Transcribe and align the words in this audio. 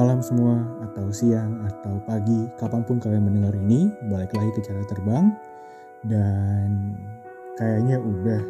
malam 0.00 0.24
semua 0.24 0.56
atau 0.80 1.12
siang 1.12 1.60
atau 1.68 2.00
pagi 2.08 2.48
kapan 2.56 2.80
pun 2.88 2.96
kalian 2.96 3.20
mendengar 3.20 3.52
ini 3.52 3.92
balik 4.08 4.32
lagi 4.32 4.48
ke 4.56 4.64
cara 4.64 4.80
terbang. 4.88 5.28
Dan 6.08 6.96
kayaknya 7.60 8.00
udah 8.00 8.40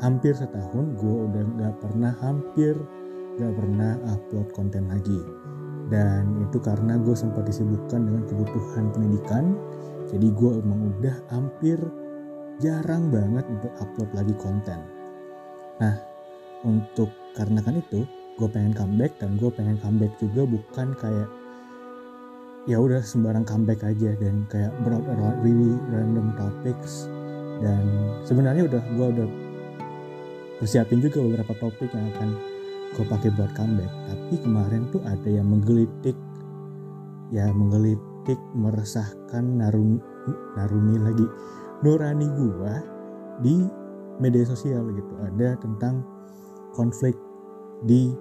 hampir 0.00 0.32
setahun 0.32 0.96
gue 0.96 1.16
udah 1.28 1.44
gak 1.60 1.76
pernah 1.84 2.16
hampir 2.24 2.72
gak 3.36 3.52
pernah 3.52 4.00
upload 4.08 4.48
konten 4.56 4.88
lagi. 4.88 5.20
Dan 5.92 6.40
itu 6.48 6.56
karena 6.56 6.96
gue 7.04 7.12
sempat 7.12 7.44
disibukkan 7.44 8.08
dengan 8.08 8.24
kebutuhan 8.24 8.88
pendidikan. 8.96 9.60
Jadi 10.08 10.32
gue 10.32 10.56
emang 10.56 10.88
udah 10.96 11.16
hampir 11.36 11.76
jarang 12.64 13.12
banget 13.12 13.44
untuk 13.52 13.76
upload 13.76 14.08
lagi 14.16 14.32
konten. 14.40 14.80
Nah 15.84 16.00
untuk 16.64 17.12
karena 17.36 17.60
kan 17.60 17.76
itu 17.76 18.08
gue 18.36 18.48
pengen 18.52 18.76
comeback 18.76 19.16
dan 19.16 19.40
gue 19.40 19.48
pengen 19.48 19.80
comeback 19.80 20.12
juga 20.20 20.44
bukan 20.44 20.92
kayak 21.00 21.28
ya 22.66 22.82
udah 22.82 23.00
sembarang 23.00 23.46
comeback 23.46 23.80
aja 23.86 24.12
dan 24.18 24.44
kayak 24.52 24.74
really 25.40 25.78
random 25.88 26.34
topics. 26.36 27.08
Dan 27.56 28.12
sebenarnya 28.28 28.68
udah 28.68 28.82
gue 28.84 29.06
udah 29.16 29.28
persiapin 30.60 31.00
juga 31.00 31.24
beberapa 31.24 31.56
topik 31.56 31.88
yang 31.94 32.12
akan 32.12 32.28
gue 32.92 33.04
pakai 33.08 33.30
buat 33.32 33.50
comeback. 33.56 33.88
Tapi 33.88 34.34
kemarin 34.44 34.82
tuh 34.92 35.00
ada 35.08 35.28
yang 35.30 35.48
menggelitik 35.48 36.18
ya 37.32 37.48
menggelitik 37.50 38.38
meresahkan 38.52 39.42
naruni 39.42 39.98
naruni 40.54 40.94
lagi 41.00 41.26
nurani 41.80 42.28
gue 42.36 42.74
di 43.40 43.56
media 44.20 44.44
sosial 44.44 44.90
gitu. 44.92 45.14
Ada 45.22 45.56
tentang 45.62 46.04
konflik 46.76 47.16
di 47.84 48.14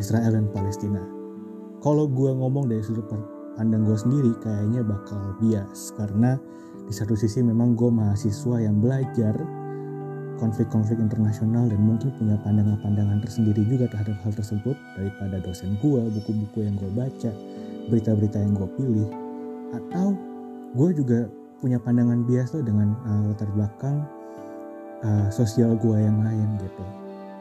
Israel 0.00 0.32
dan 0.32 0.48
Palestina. 0.48 1.02
Kalau 1.82 2.06
gue 2.08 2.30
ngomong 2.32 2.70
dari 2.70 2.80
sudut 2.80 3.04
pandang 3.58 3.84
gue 3.84 3.98
sendiri 3.98 4.32
kayaknya 4.40 4.80
bakal 4.86 5.36
bias 5.42 5.92
karena 5.98 6.38
di 6.88 6.94
satu 6.94 7.12
sisi 7.12 7.44
memang 7.44 7.76
gue 7.76 7.90
mahasiswa 7.92 8.56
yang 8.62 8.80
belajar 8.80 9.36
konflik-konflik 10.40 10.98
internasional 10.98 11.70
dan 11.70 11.78
mungkin 11.78 12.10
punya 12.18 12.34
pandangan-pandangan 12.42 13.22
tersendiri 13.22 13.62
juga 13.68 13.86
terhadap 13.86 14.18
hal 14.26 14.32
tersebut 14.34 14.74
daripada 14.98 15.38
dosen 15.38 15.78
gue, 15.78 16.02
buku-buku 16.18 16.66
yang 16.66 16.74
gue 16.74 16.90
baca, 16.98 17.30
berita-berita 17.86 18.42
yang 18.42 18.58
gue 18.58 18.68
pilih, 18.74 19.08
atau 19.70 20.18
gue 20.74 20.90
juga 20.98 21.30
punya 21.62 21.78
pandangan 21.78 22.26
bias 22.26 22.50
tuh 22.50 22.64
dengan 22.66 22.98
uh, 23.06 23.30
latar 23.30 23.46
belakang 23.54 24.02
uh, 25.06 25.30
sosial 25.30 25.78
gue 25.78 25.94
yang 25.94 26.18
lain 26.26 26.58
gitu. 26.58 26.84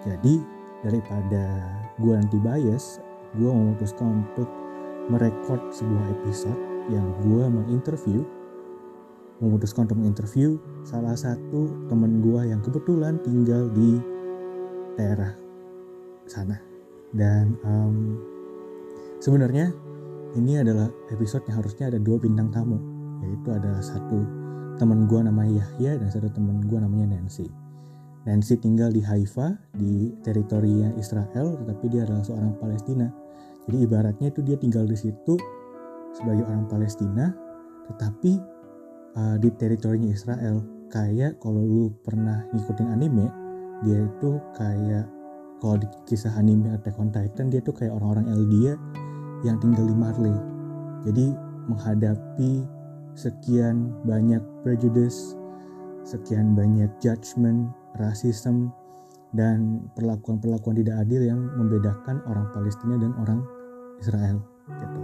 Jadi 0.06 0.61
daripada 0.82 1.70
gue 2.02 2.14
anti 2.18 2.38
bias 2.42 3.02
gue 3.38 3.48
memutuskan 3.48 4.26
untuk 4.26 4.50
merekod 5.08 5.60
sebuah 5.72 6.06
episode 6.20 6.60
yang 6.92 7.06
gue 7.24 7.44
menginterview. 7.48 8.22
Memutuskan 9.42 9.90
untuk 9.90 9.98
menginterview 9.98 10.62
salah 10.86 11.18
satu 11.18 11.90
temen 11.90 12.22
gue 12.22 12.42
yang 12.54 12.62
kebetulan 12.62 13.18
tinggal 13.26 13.72
di 13.74 13.98
daerah 15.00 15.34
sana. 16.30 16.62
Dan 17.10 17.58
um, 17.66 18.22
sebenarnya 19.18 19.74
ini 20.38 20.62
adalah 20.62 20.88
episode 21.10 21.44
yang 21.50 21.60
harusnya 21.60 21.92
ada 21.92 22.00
dua 22.00 22.22
bintang 22.22 22.54
tamu 22.54 22.80
yaitu 23.22 23.50
ada 23.52 23.82
satu 23.84 24.24
teman 24.80 25.06
gue 25.06 25.20
namanya 25.20 25.62
Yahya 25.62 26.00
dan 26.00 26.10
satu 26.10 26.32
teman 26.32 26.64
gue 26.64 26.80
namanya 26.80 27.20
Nancy 27.20 27.52
Nancy 28.22 28.54
tinggal 28.62 28.94
di 28.94 29.02
Haifa, 29.02 29.58
di 29.74 30.14
teritorinya 30.22 30.94
Israel, 30.94 31.58
tetapi 31.58 31.86
dia 31.90 32.06
adalah 32.06 32.22
seorang 32.22 32.54
Palestina. 32.62 33.10
Jadi 33.66 33.78
ibaratnya 33.82 34.30
itu 34.30 34.46
dia 34.46 34.58
tinggal 34.62 34.86
di 34.86 34.94
situ 34.94 35.38
sebagai 36.14 36.46
orang 36.46 36.70
Palestina, 36.70 37.34
tetapi 37.90 38.32
uh, 39.18 39.36
di 39.42 39.50
teritorinya 39.58 40.14
Israel. 40.14 40.62
Kayak 40.92 41.40
kalau 41.40 41.64
lu 41.64 41.84
pernah 42.04 42.46
ngikutin 42.52 42.88
anime, 42.94 43.26
dia 43.82 44.06
itu 44.06 44.38
kayak 44.54 45.08
kalau 45.62 45.78
di 45.78 45.88
kisah 46.06 46.34
anime 46.36 46.74
Attack 46.74 46.98
on 46.98 47.14
Titan 47.14 47.50
dia 47.50 47.62
tuh 47.62 47.74
kayak 47.74 47.94
orang-orang 47.96 48.28
Eldia 48.34 48.74
yang 49.42 49.58
tinggal 49.58 49.86
di 49.88 49.96
Marley. 49.98 50.38
Jadi 51.10 51.34
menghadapi 51.70 52.66
sekian 53.18 53.94
banyak 54.06 54.42
prejudice, 54.62 55.34
sekian 56.06 56.54
banyak 56.54 56.90
judgment, 57.02 57.70
rasisme 58.00 58.72
dan 59.32 59.88
perlakuan-perlakuan 59.96 60.76
tidak 60.76 61.08
adil 61.08 61.24
yang 61.24 61.40
membedakan 61.56 62.20
orang 62.28 62.52
Palestina 62.52 63.00
dan 63.00 63.16
orang 63.20 63.40
Israel 64.04 64.44
gitu. 64.68 65.00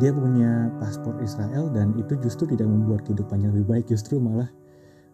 Dia 0.00 0.10
punya 0.16 0.72
paspor 0.80 1.20
Israel 1.20 1.68
dan 1.70 1.92
itu 2.00 2.16
justru 2.24 2.48
tidak 2.48 2.66
membuat 2.66 3.04
kehidupannya 3.04 3.52
lebih 3.52 3.66
baik, 3.68 3.84
justru 3.92 4.16
malah 4.16 4.48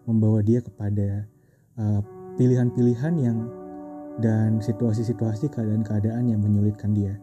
membawa 0.07 0.39
dia 0.39 0.63
kepada 0.63 1.27
uh, 1.75 1.99
pilihan-pilihan 2.39 3.13
yang 3.19 3.37
dan 4.17 4.63
situasi-situasi 4.63 5.51
keadaan-keadaan 5.51 6.31
yang 6.31 6.39
menyulitkan 6.41 6.95
dia. 6.95 7.19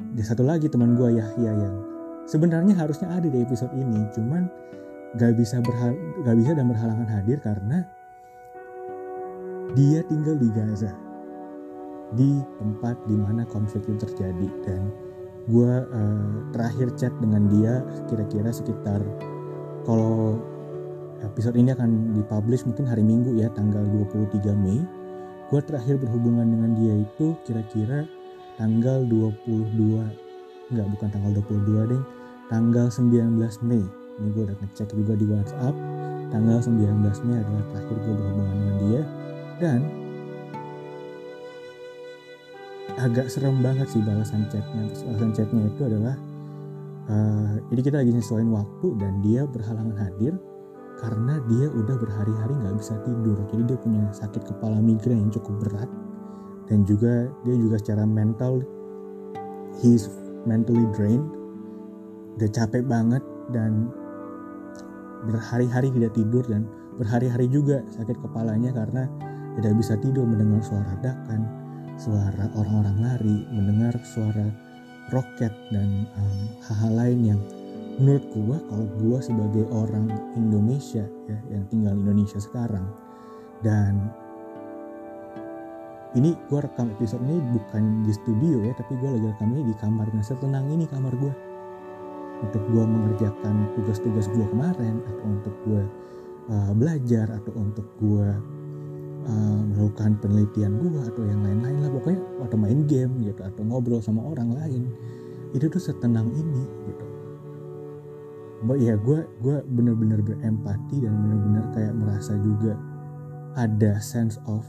Dan 0.00 0.24
satu 0.24 0.46
lagi 0.46 0.70
teman 0.70 0.96
gue 0.96 1.18
Yahya 1.18 1.52
yang 1.52 1.76
sebenarnya 2.24 2.78
harusnya 2.78 3.10
ada 3.12 3.28
di 3.28 3.42
episode 3.42 3.74
ini, 3.76 4.06
cuman 4.14 4.48
gak 5.18 5.34
bisa 5.34 5.58
gak 6.22 6.36
bisa 6.38 6.54
dan 6.54 6.70
berhalangan 6.70 7.10
hadir 7.10 7.42
karena 7.42 7.84
dia 9.74 10.02
tinggal 10.06 10.36
di 10.38 10.48
Gaza. 10.50 10.92
Di 12.14 12.42
tempat 12.58 12.98
di 13.06 13.14
mana 13.14 13.46
konflik 13.46 13.86
itu 13.86 14.02
terjadi. 14.02 14.48
Dan 14.66 14.90
gue 15.46 15.72
uh, 15.86 16.34
terakhir 16.50 16.90
chat 16.98 17.14
dengan 17.22 17.46
dia 17.50 17.82
kira-kira 18.10 18.50
sekitar 18.50 19.00
kalau 19.86 20.38
episode 21.24 21.56
ini 21.56 21.72
akan 21.72 22.16
dipublish 22.16 22.66
mungkin 22.68 22.86
hari 22.86 23.00
Minggu 23.04 23.38
ya 23.38 23.50
tanggal 23.54 23.82
23 24.10 24.42
Mei. 24.58 24.82
Gue 25.50 25.60
terakhir 25.62 25.98
berhubungan 25.98 26.46
dengan 26.46 26.70
dia 26.78 26.94
itu 27.02 27.34
kira-kira 27.46 28.06
tanggal 28.58 29.02
22 29.06 30.70
enggak 30.70 30.86
bukan 30.94 31.08
tanggal 31.10 31.32
22 31.42 31.90
deh 31.94 32.02
tanggal 32.50 32.86
19 32.90 33.38
Mei. 33.66 33.82
Ini 34.20 34.28
gue 34.34 34.42
udah 34.50 34.58
ngecek 34.60 34.92
juga 34.92 35.14
di 35.16 35.26
WhatsApp. 35.30 35.74
Tanggal 36.30 36.58
19 36.62 37.26
Mei 37.26 37.38
adalah 37.42 37.64
terakhir 37.74 37.96
gue 37.98 38.14
berhubungan 38.14 38.54
dengan 38.54 38.76
dia 38.86 39.02
dan 39.60 39.84
agak 43.00 43.32
serem 43.32 43.60
banget 43.60 43.88
sih 43.88 44.02
balasan 44.02 44.48
chatnya. 44.48 44.88
Balasan 44.88 45.32
chatnya 45.36 45.62
itu 45.68 45.82
adalah 45.86 46.16
uh, 47.08 47.54
jadi 47.72 47.80
kita 47.80 47.96
lagi 48.02 48.12
nyesuaiin 48.12 48.50
waktu 48.50 48.88
dan 49.00 49.12
dia 49.24 49.44
berhalangan 49.48 49.96
hadir 49.96 50.34
karena 51.00 51.40
dia 51.48 51.66
udah 51.72 51.96
berhari-hari 51.96 52.52
nggak 52.60 52.76
bisa 52.76 52.96
tidur. 53.04 53.38
Jadi 53.48 53.62
dia 53.72 53.78
punya 53.80 54.04
sakit 54.12 54.42
kepala 54.44 54.80
migrain 54.84 55.28
yang 55.28 55.32
cukup 55.32 55.64
berat 55.64 55.90
dan 56.68 56.86
juga 56.86 57.28
dia 57.42 57.56
juga 57.56 57.80
secara 57.80 58.04
mental 58.06 58.62
he's 59.82 60.06
mentally 60.46 60.86
drained 60.94 61.24
udah 62.38 62.48
capek 62.52 62.86
banget 62.86 63.20
dan 63.50 63.90
berhari-hari 65.26 65.92
tidak 65.92 66.14
tidur 66.16 66.44
dan 66.46 66.64
berhari-hari 66.96 67.50
juga 67.50 67.84
sakit 67.92 68.16
kepalanya 68.22 68.72
karena 68.72 69.04
tidak 69.58 69.72
bisa 69.78 69.94
tidur 69.98 70.28
mendengar 70.28 70.62
suara 70.62 70.94
dakan, 71.02 71.42
suara 71.98 72.46
orang-orang 72.54 72.96
lari, 73.02 73.38
mendengar 73.50 73.94
suara 74.04 74.46
roket 75.10 75.50
dan 75.74 76.06
hal-hal 76.68 76.92
um, 76.94 76.98
lain 76.98 77.18
yang 77.34 77.40
menurut 77.98 78.24
gua 78.32 78.56
kalau 78.70 78.86
gua 79.02 79.18
sebagai 79.18 79.66
orang 79.74 80.06
Indonesia 80.38 81.04
ya 81.26 81.38
yang 81.50 81.66
tinggal 81.68 81.98
di 81.98 82.00
Indonesia 82.06 82.38
sekarang 82.38 82.86
dan 83.60 84.08
ini 86.18 86.34
gua 86.50 86.66
rekam 86.66 86.90
episode 86.90 87.22
ini 87.22 87.38
bukan 87.54 88.02
di 88.02 88.10
studio 88.10 88.66
ya 88.66 88.74
tapi 88.74 88.98
gua 88.98 89.14
lagi 89.14 89.26
rekam 89.30 89.48
ini 89.54 89.62
di 89.70 89.74
kamar. 89.78 90.06
Yang 90.10 90.34
setenang 90.34 90.66
ini 90.66 90.84
kamar 90.90 91.14
gua. 91.14 91.34
Untuk 92.40 92.62
gua 92.72 92.82
mengerjakan 92.88 93.70
tugas-tugas 93.78 94.26
gua 94.32 94.46
kemarin 94.50 94.98
atau 95.06 95.24
untuk 95.28 95.54
gua 95.68 95.82
uh, 96.50 96.72
belajar 96.74 97.30
atau 97.30 97.52
untuk 97.54 97.86
gua 98.02 98.34
uh, 99.26 99.60
melakukan 99.74 100.16
penelitian 100.22 100.80
gue 100.80 101.00
atau 101.04 101.22
yang 101.26 101.40
lain-lain 101.42 101.76
lah. 101.84 101.90
Pokoknya 101.90 102.20
atau 102.46 102.56
main 102.56 102.80
game 102.86 103.12
gitu 103.24 103.40
atau 103.42 103.62
ngobrol 103.66 104.00
sama 104.00 104.24
orang 104.24 104.54
lain 104.56 104.82
itu 105.50 105.66
tuh 105.66 105.82
setenang 105.82 106.30
ini 106.30 106.64
gitu. 106.86 107.04
Mbak 108.60 108.78
ya 108.78 108.94
gue 109.00 109.18
gue 109.40 109.56
bener-bener 109.72 110.20
berempati 110.20 111.00
dan 111.00 111.16
bener-bener 111.16 111.64
kayak 111.72 111.94
merasa 111.96 112.36
juga 112.44 112.76
ada 113.56 113.98
sense 113.98 114.36
of 114.44 114.62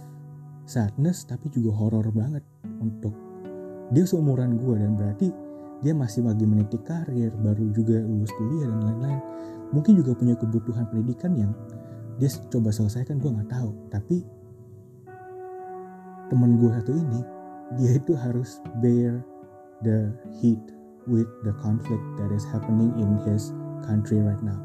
sadness 0.64 1.28
tapi 1.28 1.52
juga 1.52 1.76
horror 1.76 2.08
banget 2.16 2.42
untuk 2.80 3.12
dia 3.92 4.08
seumuran 4.08 4.56
gue 4.56 4.76
dan 4.80 4.96
berarti 4.96 5.28
dia 5.84 5.92
masih 5.92 6.24
lagi 6.24 6.46
meniti 6.48 6.80
karir 6.80 7.34
baru 7.42 7.68
juga 7.76 8.00
lulus 8.00 8.32
kuliah 8.38 8.70
dan 8.70 8.80
lain-lain. 8.86 9.22
Mungkin 9.76 9.98
juga 10.00 10.16
punya 10.16 10.36
kebutuhan 10.38 10.88
pendidikan 10.88 11.36
yang 11.36 11.52
dia 12.22 12.30
coba 12.48 12.70
selesaikan 12.72 13.18
gue 13.18 13.28
nggak 13.28 13.50
tahu. 13.50 13.70
Tapi 13.90 14.24
temen 16.32 16.56
gue 16.56 16.72
satu 16.72 16.96
ini 16.96 17.22
dia 17.76 18.00
itu 18.00 18.16
harus 18.16 18.64
bear 18.80 19.20
the 19.84 20.16
heat 20.40 20.64
with 21.04 21.28
the 21.44 21.52
conflict 21.60 22.02
that 22.16 22.32
is 22.32 22.48
happening 22.48 22.96
in 22.96 23.20
his 23.28 23.52
country 23.84 24.24
right 24.24 24.40
now. 24.40 24.56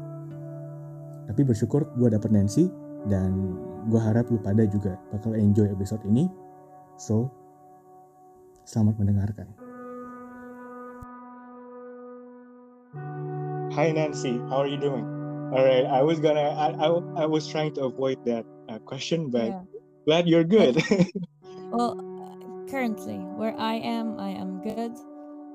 Tapi 1.27 1.43
bersyukur 1.43 1.83
gue 1.99 2.07
dapet 2.07 2.31
Nancy 2.31 2.71
dan 3.11 3.59
gue 3.91 3.99
harap 3.99 4.31
lu 4.31 4.39
pada 4.39 4.63
juga 4.63 4.95
bakal 5.11 5.35
enjoy 5.35 5.67
episode 5.67 5.99
ini. 6.07 6.31
So, 6.95 7.27
selamat 8.63 8.95
mendengarkan. 8.95 9.47
Hi 13.75 13.91
Nancy, 13.91 14.39
how 14.47 14.63
are 14.63 14.71
you 14.71 14.79
doing? 14.79 15.05
All 15.51 15.63
right, 15.63 15.87
I 15.87 16.03
was 16.03 16.19
gonna, 16.19 16.55
I, 16.55 16.75
I, 16.75 16.89
I 17.23 17.25
was 17.27 17.47
trying 17.47 17.71
to 17.79 17.87
avoid 17.87 18.19
that 18.27 18.43
uh, 18.67 18.79
question, 18.83 19.31
but 19.31 19.51
yeah. 19.51 19.63
glad 20.03 20.27
you're 20.27 20.47
good. 20.47 20.79
well, 21.71 21.95
currently 22.69 23.17
where 23.17 23.55
I 23.57 23.75
am, 23.75 24.19
I 24.19 24.29
am 24.29 24.61
good. 24.61 24.93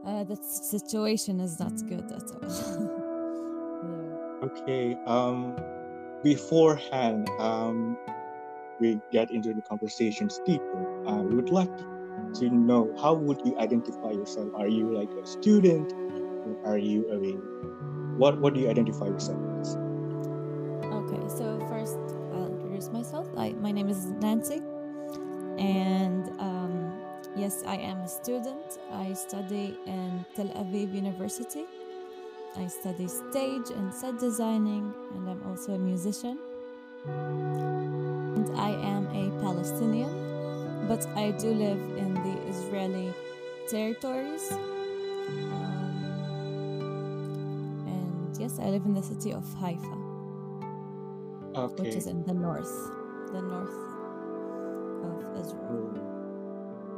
Uh, 0.05 0.25
the 0.25 0.37
situation 0.37 1.41
is 1.41 1.59
not 1.61 1.73
good 1.89 2.11
at 2.11 2.23
all. 2.33 2.99
Okay. 4.43 4.99
Um, 5.07 5.57
beforehand, 6.25 7.31
um, 7.39 7.97
we 8.81 8.99
get 9.13 9.31
into 9.31 9.55
the 9.55 9.63
conversations 9.63 10.41
deeper. 10.45 11.07
I 11.07 11.15
would 11.15 11.51
like 11.51 11.71
to 12.35 12.51
know 12.51 12.93
how 13.01 13.15
would 13.15 13.41
you 13.45 13.57
identify 13.59 14.11
yourself? 14.11 14.49
Are 14.55 14.67
you 14.67 14.93
like 14.93 15.11
a 15.13 15.27
student? 15.27 15.93
Or 15.93 16.73
are 16.73 16.79
you 16.79 17.09
a 17.13 17.19
mean, 17.19 17.41
what 18.19 18.41
what 18.41 18.55
do 18.55 18.61
you 18.61 18.69
identify 18.69 19.07
yourself 19.07 19.39
as? 19.61 19.77
Okay, 20.91 21.23
so 21.29 21.65
first 21.69 21.99
I'll 22.35 22.51
introduce 22.51 22.91
myself. 22.91 23.29
I, 23.37 23.53
my 23.53 23.71
name 23.71 23.89
is 23.89 24.07
Nancy, 24.21 24.61
and 25.59 26.29
um, 26.41 26.93
yes, 27.37 27.63
I 27.67 27.77
am 27.77 27.99
a 27.99 28.09
student. 28.09 28.79
I 28.93 29.13
study 29.13 29.79
in 29.87 30.25
Tel 30.35 30.49
Aviv 30.49 30.95
University 30.95 31.67
I 32.55 32.67
study 32.67 33.09
stage 33.09 33.71
and 33.71 33.95
set 33.95 34.19
designing, 34.19 34.93
and 35.15 35.29
I'm 35.29 35.43
also 35.49 35.73
a 35.73 35.79
musician. 35.79 36.39
And 37.07 38.55
I 38.59 38.71
am 38.71 39.07
a 39.07 39.31
Palestinian, 39.41 40.87
but 40.87 41.07
I 41.17 41.31
do 41.31 41.49
live 41.49 41.81
in 41.97 42.13
the 42.13 42.37
Israeli 42.51 43.15
territories. 43.71 44.53
Um, 44.53 44.59
and 47.89 48.37
yes, 48.39 48.59
I 48.59 48.67
live 48.67 48.85
in 48.85 48.93
the 48.93 49.03
city 49.03 49.33
of 49.33 49.45
Haifa, 49.55 49.97
okay. 51.57 51.83
which 51.83 51.95
is 51.95 52.07
in 52.07 52.23
the 52.25 52.35
north, 52.35 52.71
the 53.33 53.41
north 53.41 53.92
Israel. 55.43 56.19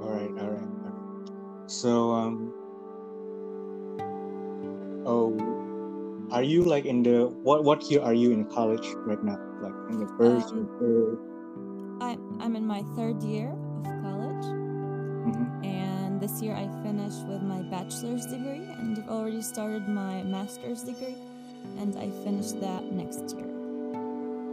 All 0.02 0.10
right, 0.10 0.30
all 0.40 0.50
right, 0.50 0.68
all 0.84 0.92
right. 0.92 1.70
So, 1.70 2.12
um, 2.12 2.54
oh 5.06 5.54
are 6.30 6.42
you 6.42 6.64
like 6.64 6.84
in 6.84 7.02
the 7.02 7.26
what 7.42 7.64
what 7.64 7.82
year 7.90 8.00
are 8.02 8.14
you 8.14 8.32
in 8.32 8.44
college 8.46 8.86
right 9.06 9.22
now 9.22 9.38
like 9.60 9.74
in 9.90 10.00
the 10.00 10.08
first 10.18 10.48
um, 10.50 10.68
or 10.80 11.18
I, 12.00 12.18
i'm 12.40 12.56
in 12.56 12.66
my 12.66 12.82
third 12.96 13.22
year 13.22 13.50
of 13.50 13.92
college 14.02 14.46
mm-hmm. 14.46 15.64
and 15.64 16.20
this 16.20 16.42
year 16.42 16.54
i 16.54 16.66
finished 16.82 17.24
with 17.26 17.42
my 17.42 17.62
bachelor's 17.62 18.26
degree 18.26 18.66
and 18.78 18.98
i've 18.98 19.08
already 19.08 19.42
started 19.42 19.88
my 19.88 20.22
master's 20.22 20.82
degree 20.82 21.16
and 21.78 21.96
i 21.98 22.10
finished 22.24 22.60
that 22.60 22.82
next 22.92 23.36
year 23.36 23.46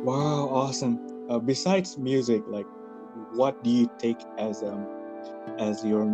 wow 0.03 0.49
awesome 0.51 0.99
uh, 1.29 1.39
besides 1.39 1.97
music 1.97 2.43
like 2.47 2.67
what 3.33 3.63
do 3.63 3.69
you 3.69 3.89
take 3.97 4.19
as 4.37 4.63
um 4.63 4.85
as 5.57 5.83
your 5.83 6.05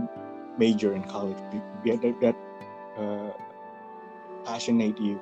major 0.58 0.94
in 0.94 1.04
college 1.04 1.38
that, 1.86 2.16
that 2.22 2.36
uh, 2.98 3.31
passionate 4.44 5.00
you? 5.00 5.19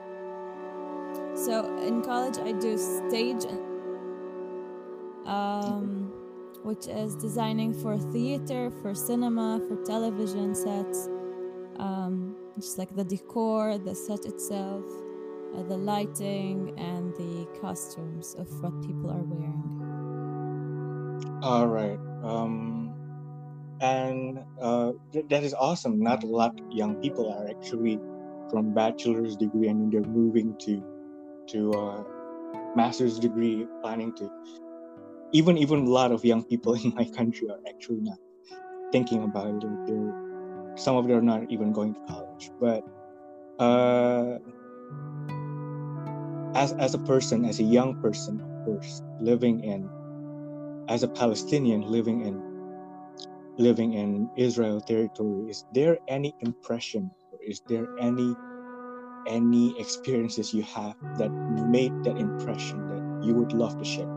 So 1.36 1.78
in 1.78 2.02
college, 2.02 2.38
I 2.38 2.54
do 2.54 2.78
stage, 2.78 3.44
um, 5.26 6.12
which 6.64 6.88
is 6.88 7.16
designing 7.16 7.74
for 7.74 7.98
theater, 7.98 8.72
for 8.82 8.96
cinema, 8.96 9.62
for 9.68 9.76
television 9.84 10.56
sets, 10.56 11.10
um, 11.78 12.36
just 12.58 12.78
like 12.78 12.96
the 12.96 13.04
decor, 13.04 13.78
the 13.78 13.94
set 13.94 14.26
itself, 14.26 14.86
uh, 15.58 15.64
the 15.64 15.78
lighting, 15.78 16.74
and 16.78 17.14
the 17.16 17.46
costumes 17.60 18.36
of 18.40 18.48
what 18.64 18.82
people 18.82 19.12
are 19.12 19.24
wearing. 19.24 19.75
All 21.42 21.68
right. 21.68 22.00
Um, 22.24 22.94
and 23.82 24.40
uh, 24.62 24.94
th- 25.12 25.26
that 25.30 25.44
is 25.44 25.54
awesome. 25.54 26.00
Not 26.00 26.24
a 26.24 26.28
lot 26.28 26.60
of 26.60 26.72
young 26.72 26.96
people 27.02 27.32
are 27.32 27.48
actually 27.48 28.00
from 28.50 28.74
bachelor's 28.74 29.36
degree 29.36 29.68
and 29.68 29.92
they're 29.92 30.02
moving 30.02 30.56
to 30.60 30.84
to 31.48 31.72
uh, 31.74 32.04
master's 32.76 33.20
degree 33.20 33.68
planning 33.82 34.14
to 34.16 34.30
even 35.32 35.58
even 35.58 35.86
a 35.86 35.90
lot 35.90 36.12
of 36.12 36.24
young 36.24 36.44
people 36.44 36.74
in 36.84 36.94
my 36.96 37.06
country 37.06 37.50
are 37.50 37.60
actually 37.68 38.02
not 38.02 38.20
thinking 38.92 39.24
about 39.24 39.48
it 39.64 39.88
they're 39.88 40.14
some 40.76 40.96
of 40.98 41.08
them 41.08 41.18
are 41.18 41.22
not 41.22 41.50
even 41.50 41.72
going 41.72 41.94
to 41.94 42.00
college 42.08 42.52
but 42.60 42.84
uh, 43.60 44.38
as 46.56 46.74
as 46.74 46.94
a 46.94 47.00
person 47.00 47.46
as 47.46 47.60
a 47.60 47.64
young 47.64 47.96
person 48.02 48.42
of 48.42 48.66
course 48.66 49.02
living 49.22 49.64
in 49.64 49.90
as 50.88 51.04
a 51.04 51.08
palestinian 51.08 51.82
living 51.82 52.22
in 52.22 52.42
living 53.58 53.94
in 53.94 54.30
israel 54.36 54.82
territory 54.82 55.50
is 55.50 55.66
there 55.74 55.98
any 56.08 56.34
impression 56.42 57.10
or 57.32 57.40
is 57.42 57.62
there 57.68 57.88
any 58.00 58.36
any 59.28 59.80
experiences 59.80 60.54
you 60.54 60.64
have 60.64 60.96
that 61.18 61.30
made 61.30 61.92
that 62.04 62.18
impression 62.18 62.88
that 62.90 63.26
you 63.26 63.34
would 63.34 63.54
love 63.54 63.78
to 63.78 63.84
share? 63.84 64.10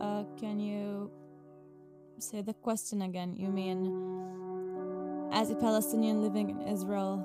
Uh, 0.00 0.24
can 0.38 0.60
you 0.60 1.10
say 2.18 2.42
the 2.42 2.54
question 2.54 3.02
again? 3.02 3.34
You 3.36 3.48
mean 3.48 3.92
as 5.32 5.50
a 5.50 5.56
palestinian 5.56 6.22
living 6.22 6.50
in 6.50 6.60
israel 6.62 7.18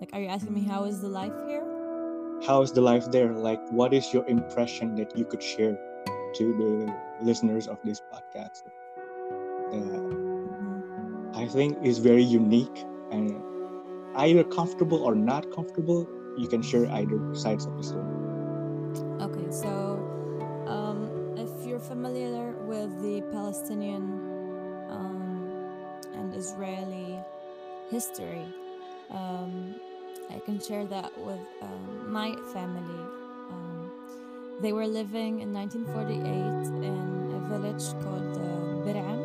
like 0.00 0.10
are 0.12 0.20
you 0.20 0.28
asking 0.28 0.52
me 0.52 0.62
how 0.62 0.84
is 0.84 1.00
the 1.00 1.08
life 1.08 1.32
here? 1.46 1.64
How 2.46 2.60
is 2.60 2.72
the 2.72 2.80
life 2.80 3.10
there? 3.10 3.32
Like 3.32 3.60
what 3.70 3.94
is 3.94 4.12
your 4.12 4.26
impression 4.28 4.96
that 4.96 5.16
you 5.16 5.24
could 5.24 5.42
share 5.42 5.78
to 6.34 6.52
the 6.52 7.24
listeners 7.24 7.68
of 7.68 7.78
this 7.84 8.00
podcast 8.12 8.62
uh, 9.72 10.22
I 11.34 11.46
think 11.46 11.78
is 11.82 11.98
very 11.98 12.22
unique 12.22 12.84
and 13.10 13.42
either 14.16 14.44
comfortable 14.44 15.02
or 15.02 15.14
not 15.14 15.50
comfortable. 15.54 16.06
You 16.36 16.48
can 16.48 16.62
share 16.62 16.86
either 16.90 17.34
sides 17.34 17.66
of 17.66 17.76
the 17.76 17.82
story. 17.82 18.14
Okay, 19.20 19.50
so 19.50 19.98
um, 20.66 21.08
if 21.36 21.66
you're 21.66 21.80
familiar 21.80 22.52
with 22.66 22.90
the 23.02 23.22
Palestinian 23.32 24.02
um, 24.90 25.48
and 26.14 26.34
Israeli 26.34 27.18
history, 27.90 28.46
um, 29.10 29.74
I 30.30 30.38
can 30.40 30.60
share 30.60 30.86
that 30.86 31.16
with 31.18 31.40
um, 31.62 32.12
my 32.12 32.36
family. 32.52 33.21
They 34.62 34.72
were 34.72 34.86
living 34.86 35.40
in 35.40 35.52
1948 35.52 36.22
in 36.86 37.34
a 37.34 37.40
village 37.48 37.84
called 38.02 38.36
uh, 38.36 38.86
Bir'am 38.86 39.20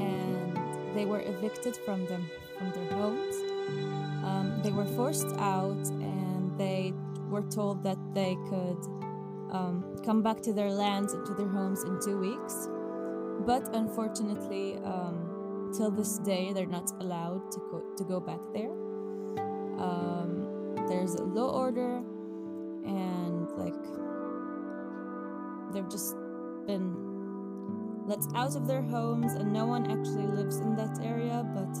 and 0.00 0.94
they 0.94 1.04
were 1.04 1.20
evicted 1.20 1.76
from 1.84 2.06
them 2.06 2.30
from 2.56 2.70
their 2.70 2.88
homes. 2.96 3.36
Um, 4.24 4.60
they 4.62 4.70
were 4.70 4.84
forced 4.84 5.32
out, 5.38 5.84
and 5.88 6.56
they 6.56 6.94
were 7.28 7.42
told 7.42 7.82
that 7.82 7.98
they 8.14 8.36
could 8.48 8.78
um, 9.50 9.96
come 10.04 10.22
back 10.22 10.40
to 10.42 10.52
their 10.52 10.70
lands 10.70 11.12
and 11.12 11.26
to 11.26 11.34
their 11.34 11.48
homes 11.48 11.82
in 11.82 11.98
two 12.00 12.18
weeks. 12.18 12.68
But 13.44 13.74
unfortunately, 13.74 14.76
um, 14.84 15.72
till 15.76 15.90
this 15.90 16.18
day, 16.18 16.52
they're 16.52 16.66
not 16.66 16.90
allowed 17.00 17.50
to 17.50 17.58
go 17.70 17.82
to 17.96 18.04
go 18.04 18.20
back 18.20 18.40
there. 18.54 18.70
Um, 19.78 20.76
there's 20.88 21.14
a 21.16 21.24
law 21.24 21.50
order, 21.50 22.02
and 22.84 23.50
like 23.56 24.01
they've 25.72 25.90
just 25.90 26.14
been 26.66 28.06
let 28.06 28.20
out 28.34 28.56
of 28.56 28.66
their 28.66 28.82
homes, 28.82 29.34
and 29.34 29.52
no 29.52 29.66
one 29.66 29.90
actually 29.90 30.26
lives 30.26 30.58
in 30.58 30.76
that 30.76 30.98
area, 31.02 31.46
but 31.54 31.72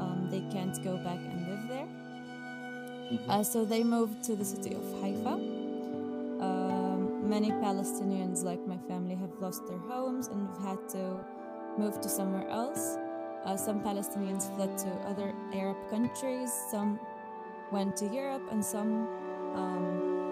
um, 0.00 0.28
they 0.30 0.40
can't 0.52 0.82
go 0.84 0.96
back 0.98 1.18
and 1.18 1.48
live 1.48 1.68
there. 1.68 1.88
Mm-hmm. 3.12 3.30
Uh, 3.30 3.42
so 3.42 3.64
they 3.64 3.82
moved 3.82 4.22
to 4.24 4.36
the 4.36 4.44
city 4.44 4.74
of 4.74 4.84
Haifa. 5.00 5.34
Um, 6.40 7.28
many 7.28 7.50
Palestinians, 7.50 8.44
like 8.44 8.64
my 8.66 8.78
family, 8.88 9.14
have 9.14 9.32
lost 9.40 9.66
their 9.66 9.78
homes 9.78 10.28
and 10.28 10.46
have 10.48 10.58
had 10.62 10.88
to 10.90 11.24
move 11.78 12.00
to 12.00 12.08
somewhere 12.08 12.48
else. 12.48 12.96
Uh, 13.44 13.56
some 13.56 13.80
Palestinians 13.80 14.54
fled 14.54 14.76
to 14.78 14.88
other 15.08 15.34
Arab 15.54 15.76
countries, 15.88 16.52
some 16.70 17.00
went 17.72 17.96
to 17.96 18.06
Europe, 18.06 18.42
and 18.50 18.64
some 18.64 19.08
um, 19.54 20.29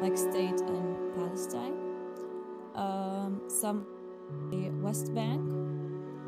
like 0.00 0.16
state 0.16 0.60
in 0.60 1.12
Palestine. 1.14 1.74
Um, 2.74 3.40
some 3.48 3.86
the 4.50 4.70
West 4.82 5.14
Bank, 5.14 5.40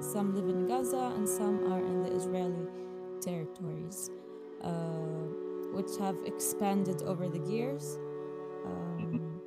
some 0.01 0.35
live 0.35 0.49
in 0.49 0.67
Gaza 0.67 1.13
and 1.17 1.29
some 1.29 1.73
are 1.73 1.81
in 1.81 2.03
the 2.03 2.15
Israeli 2.15 2.67
territories, 3.21 4.11
uh, 4.63 4.71
which 5.73 5.91
have 5.99 6.17
expanded 6.25 7.03
over 7.03 7.29
the 7.29 7.41
years. 7.41 7.99
Um, 8.65 9.41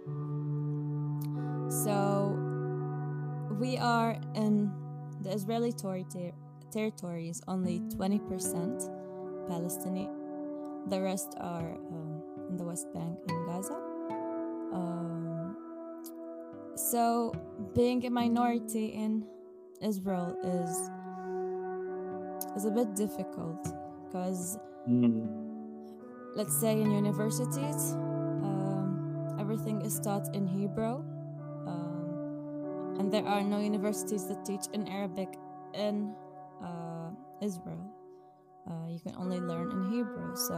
so 1.70 2.38
we 3.60 3.78
are 3.78 4.20
in 4.36 4.72
the 5.22 5.32
Israeli 5.32 5.72
ter- 5.72 6.04
ter- 6.04 6.34
territories 6.72 7.42
only 7.48 7.80
20% 7.80 9.48
Palestinian. 9.48 10.10
The 10.88 11.02
rest 11.02 11.36
are 11.40 11.74
um, 11.74 12.22
in 12.50 12.58
the 12.58 12.64
West 12.64 12.92
Bank 12.94 13.18
and 13.30 13.46
Gaza. 13.48 13.81
Um, 14.72 15.56
so 16.76 17.34
being 17.76 18.06
a 18.06 18.10
minority 18.10 18.88
in 18.88 19.26
Israel 19.82 20.36
is 20.44 20.74
is 22.56 22.66
a 22.66 22.72
bit 22.72 22.96
difficult 22.96 23.62
because 24.06 24.58
Mm. 24.90 25.30
let's 26.36 26.56
say 26.60 26.74
in 26.82 26.90
universities 26.90 27.94
um, 28.42 29.38
everything 29.40 29.82
is 29.82 30.00
taught 30.00 30.26
in 30.36 30.48
Hebrew 30.48 31.04
um, 31.70 32.96
and 32.98 33.12
there 33.14 33.26
are 33.28 33.44
no 33.44 33.60
universities 33.60 34.26
that 34.28 34.44
teach 34.44 34.66
in 34.74 34.88
Arabic 34.88 35.30
in 35.76 36.16
uh, 36.64 37.10
Israel. 37.42 37.86
Uh, 38.68 38.88
you 38.90 39.00
can 39.06 39.16
only 39.18 39.40
learn 39.40 39.70
in 39.72 39.82
Hebrew. 39.94 40.36
So 40.36 40.58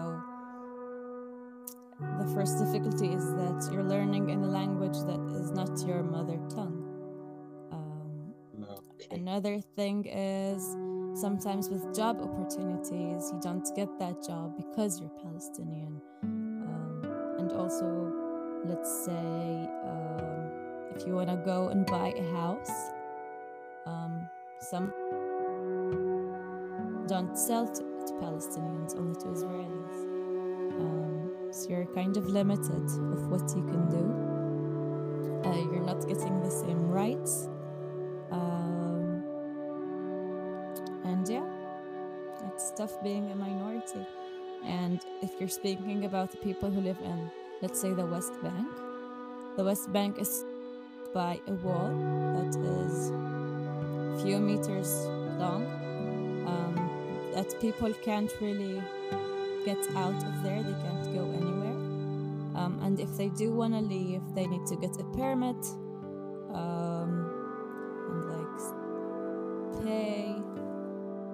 the 2.20 2.32
first 2.34 2.58
difficulty 2.60 3.10
is 3.14 3.26
that 3.36 3.70
you're 3.72 3.84
learning 3.84 4.30
in 4.30 4.44
a 4.44 4.48
language 4.48 4.98
that 5.06 5.20
is 5.40 5.52
not 5.52 5.86
your 5.88 6.04
mother 6.04 6.38
tongue. 6.50 6.80
Um, 7.72 8.34
Okay. 9.04 9.16
Another 9.16 9.60
thing 9.60 10.06
is 10.06 10.64
sometimes 11.20 11.70
with 11.70 11.96
job 11.96 12.22
opportunities, 12.22 13.32
you 13.32 13.40
don't 13.42 13.68
get 13.76 13.90
that 14.00 14.26
job 14.26 14.56
because 14.58 15.00
you're 15.00 15.10
Palestinian. 15.22 16.02
Um, 16.24 17.02
and 17.40 17.52
also, 17.52 18.12
let's 18.66 19.06
say, 19.06 19.70
um, 19.86 20.50
if 20.96 21.06
you 21.06 21.16
want 21.16 21.30
to 21.30 21.38
go 21.38 21.68
and 21.70 21.86
buy 21.86 22.14
a 22.16 22.32
house, 22.32 22.72
um, 23.86 24.28
some 24.60 24.94
don't 27.08 27.38
sell 27.38 27.68
to, 27.68 27.82
to 27.82 28.14
Palestinians, 28.22 28.98
only 28.98 29.16
to 29.16 29.28
Israelis. 29.28 29.98
Um, 30.80 31.23
so 31.54 31.70
you're 31.70 31.86
kind 31.86 32.18
of 32.18 32.26
limited 32.28 32.84
of 33.14 33.28
what 33.30 33.48
you 33.56 33.64
can 33.64 33.88
do. 33.90 35.48
Uh, 35.48 35.56
you're 35.72 35.86
not 35.86 36.08
getting 36.08 36.42
the 36.42 36.50
same 36.50 36.90
rights. 36.90 37.48
Um, 38.32 39.24
and 41.06 41.30
yeah, 41.30 41.46
it's 42.48 42.72
tough 42.72 43.02
being 43.04 43.32
a 43.32 43.36
minority. 43.36 44.04
And 44.66 45.06
if 45.22 45.40
you're 45.40 45.50
speaking 45.50 46.06
about 46.06 46.32
the 46.32 46.38
people 46.38 46.72
who 46.72 46.82
live 46.82 46.98
in, 47.04 47.30
let's 47.62 47.80
say, 47.80 47.94
the 47.94 48.06
West 48.06 48.34
Bank, 48.42 48.68
the 49.56 49.64
West 49.64 49.94
Bank 49.94 50.18
is 50.18 50.44
by 51.14 51.40
a 51.48 51.54
wall 51.54 51.90
that 52.36 52.56
is 52.56 53.12
a 53.12 54.26
few 54.26 54.40
meters 54.40 54.92
long, 55.38 55.68
um, 56.48 57.32
that 57.36 57.54
people 57.62 57.94
can't 58.02 58.32
really 58.42 58.82
get 59.66 59.78
out 59.96 60.16
of 60.16 60.44
there, 60.44 60.62
they 60.62 60.74
can't 60.84 61.14
go 61.14 61.22
anywhere. 61.22 61.43
Um, 62.56 62.80
and 62.84 63.00
if 63.00 63.18
they 63.18 63.30
do 63.30 63.52
want 63.52 63.74
to 63.74 63.80
leave, 63.80 64.22
they 64.36 64.46
need 64.46 64.66
to 64.68 64.76
get 64.76 64.92
a 65.00 65.04
permit 65.16 65.58
um, 66.54 67.32
and 68.10 68.26
like 68.30 69.84
pay. 69.84 70.36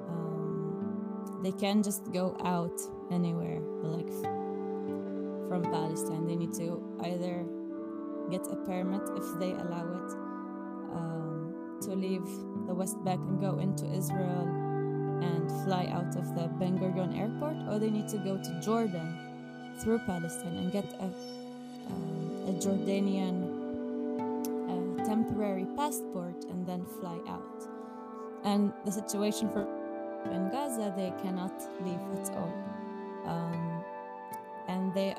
Um, 0.07 1.39
they 1.43 1.51
can't 1.51 1.83
just 1.83 2.11
go 2.13 2.37
out 2.43 2.79
anywhere, 3.11 3.59
like 3.83 4.09
from 5.49 5.63
Palestine. 5.63 6.25
They 6.25 6.35
need 6.35 6.53
to 6.53 6.81
either 7.03 7.45
get 8.31 8.47
a 8.47 8.55
permit 8.65 9.01
if 9.17 9.39
they 9.39 9.51
allow 9.51 9.87
it 9.91 10.11
um, 10.95 11.77
to 11.81 11.95
leave 11.95 12.25
the 12.67 12.73
West 12.73 13.03
Bank 13.03 13.19
and 13.27 13.41
go 13.41 13.59
into 13.59 13.85
Israel 13.91 14.47
and 15.21 15.49
fly 15.65 15.85
out 15.91 16.15
of 16.15 16.33
the 16.35 16.47
Ben 16.59 16.79
Gurion 16.79 17.17
airport, 17.19 17.57
or 17.67 17.77
they 17.77 17.89
need 17.89 18.07
to 18.07 18.17
go 18.19 18.37
to 18.37 18.61
Jordan 18.61 19.28
through 19.81 19.99
Palestine 19.99 20.57
and 20.57 20.71
get 20.71 20.85
a, 20.99 21.05
um, 21.89 22.45
a 22.47 22.53
Jordanian 22.53 23.37
uh, 24.69 25.05
temporary 25.05 25.65
passport 25.75 26.45
and 26.49 26.65
then 26.67 26.85
fly 26.99 27.17
out. 27.27 27.67
And 28.43 28.73
the 28.85 28.91
situation 28.91 29.49
for 29.49 29.67
in 30.25 30.49
Gaza, 30.49 30.93
they 30.95 31.13
cannot 31.23 31.53
leave 31.81 31.99
at 32.19 32.35
all. 32.35 32.53
Um, 33.25 33.83
and 34.67 34.93
they 34.93 35.15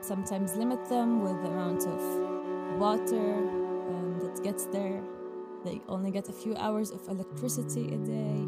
sometimes 0.00 0.54
limit 0.56 0.88
them 0.88 1.22
with 1.22 1.42
the 1.42 1.48
amount 1.48 1.86
of 1.86 2.78
water 2.78 3.34
um, 3.34 4.18
that 4.20 4.42
gets 4.44 4.66
there. 4.66 5.02
They 5.64 5.80
only 5.88 6.10
get 6.10 6.28
a 6.28 6.32
few 6.32 6.54
hours 6.56 6.90
of 6.90 7.06
electricity 7.08 7.86
a 7.94 7.98
day, 7.98 8.46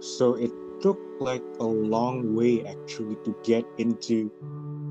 So 0.00 0.34
it 0.34 0.52
took 0.80 0.98
like 1.20 1.42
a 1.60 1.64
long 1.64 2.34
way 2.34 2.64
actually 2.64 3.16
to 3.24 3.34
get 3.44 3.64
into 3.78 4.30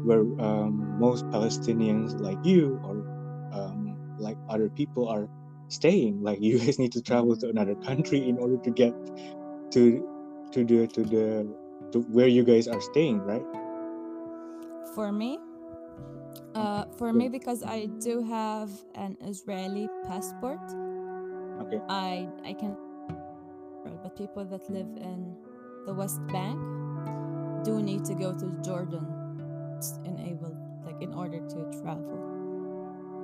where 0.05 0.21
um, 0.41 0.99
most 0.99 1.25
Palestinians 1.29 2.19
like 2.19 2.37
you 2.43 2.79
or 2.83 3.01
um, 3.53 3.97
like 4.19 4.37
other 4.49 4.69
people 4.69 5.07
are 5.09 5.27
staying. 5.69 6.21
Like 6.21 6.41
you 6.47 6.59
guys 6.59 6.79
need 6.79 6.91
to 6.93 7.01
travel 7.01 7.35
to 7.37 7.49
another 7.49 7.75
country 7.75 8.27
in 8.27 8.37
order 8.37 8.57
to 8.57 8.71
get 8.71 8.93
to 9.71 10.03
to 10.51 10.63
the 10.63 10.87
to 10.87 11.03
the 11.03 11.25
to 11.91 11.99
where 12.11 12.27
you 12.27 12.43
guys 12.43 12.67
are 12.67 12.81
staying, 12.81 13.19
right? 13.21 13.45
For 14.95 15.11
me, 15.11 15.39
uh, 16.55 16.85
for 16.97 17.11
me, 17.11 17.29
because 17.29 17.63
I 17.63 17.87
do 17.99 18.23
have 18.23 18.71
an 18.95 19.17
Israeli 19.21 19.89
passport, 20.07 20.61
Okay. 21.61 21.81
I 21.89 22.27
I 22.43 22.53
can. 22.53 22.84
But 24.03 24.15
people 24.17 24.45
that 24.45 24.69
live 24.69 24.87
in 24.97 25.35
the 25.85 25.93
West 25.93 26.25
Bank 26.27 26.59
do 27.63 27.81
need 27.81 28.05
to 28.05 28.15
go 28.15 28.33
to 28.33 28.47
Jordan 28.63 29.05
in 30.05 30.19
able 30.19 30.55
like 30.85 31.01
in 31.01 31.13
order 31.13 31.39
to 31.39 31.79
travel 31.81 32.21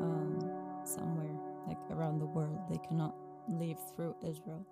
um, 0.01 0.39
somewhere 0.83 1.33
like 1.67 1.77
around 1.91 2.19
the 2.19 2.25
world. 2.25 2.59
They 2.69 2.79
cannot 2.87 3.15
leave 3.47 3.77
through 3.95 4.15
Israel. 4.23 4.65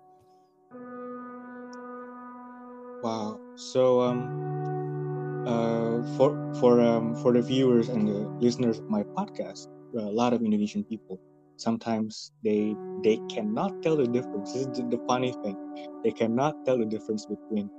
Wow. 3.02 3.40
So 3.56 4.00
um 4.02 5.46
uh 5.46 6.02
for 6.16 6.36
for 6.60 6.80
um 6.80 7.14
for 7.16 7.32
the 7.32 7.42
viewers 7.42 7.88
and 7.88 8.06
the 8.06 8.28
listeners 8.40 8.78
of 8.78 8.88
my 8.90 9.02
podcast, 9.02 9.68
a 9.96 10.02
lot 10.02 10.32
of 10.32 10.42
Indonesian 10.42 10.84
people 10.84 11.18
sometimes 11.60 12.32
they 12.42 12.74
they 13.04 13.18
cannot 13.28 13.82
tell 13.82 13.96
the 13.96 14.06
difference. 14.06 14.52
This 14.52 14.62
is 14.62 14.68
the, 14.88 15.00
funny 15.06 15.32
thing. 15.44 15.56
They 16.02 16.10
cannot 16.10 16.64
tell 16.64 16.78
the 16.78 16.86
difference 16.86 17.26
between 17.26 17.70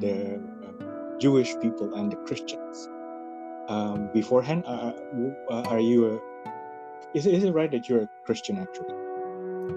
the 0.00 0.36
uh, 0.36 1.18
Jewish 1.18 1.54
people 1.62 1.94
and 1.94 2.10
the 2.10 2.16
Christians. 2.26 2.88
Um, 3.68 4.10
beforehand, 4.12 4.64
uh, 4.66 4.92
uh, 5.50 5.62
are 5.68 5.80
you 5.80 6.06
a? 6.12 6.20
Is, 7.14 7.26
is 7.26 7.44
it 7.44 7.52
right 7.52 7.70
that 7.70 7.88
you're 7.88 8.02
a 8.02 8.08
Christian 8.24 8.58
actually? 8.58 8.94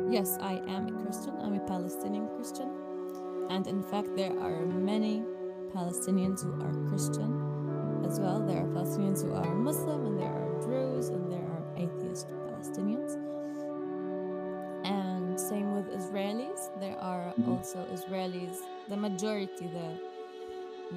Yes, 0.10 0.38
I 0.42 0.54
am 0.68 0.88
a 0.88 1.04
Christian. 1.04 1.34
I'm 1.42 1.54
a 1.54 1.66
Palestinian 1.68 2.28
Christian. 2.36 2.70
And 3.50 3.68
in 3.68 3.84
fact, 3.84 4.16
there 4.16 4.34
are 4.40 4.66
many 4.66 5.24
Palestinians 5.76 6.44
who 6.44 6.54
are 6.62 6.74
Christian 6.90 7.32
as 8.06 8.20
well. 8.20 8.40
There 8.46 8.58
are 8.58 8.68
Palestinians 8.68 9.24
who 9.24 9.34
are 9.34 9.56
Muslim, 9.56 10.06
and 10.06 10.20
there 10.20 10.34
are 10.34 10.62
Druze, 10.62 11.10
and 11.10 11.32
there 11.32 11.42
are 11.42 11.64
atheist 11.78 12.28
Palestinians. 12.30 13.23
Are 17.38 17.44
Mhm. 17.44 17.58
also 17.58 17.80
Israelis, 17.94 18.58
the 18.90 18.98
majority, 18.98 19.68
the 19.68 19.90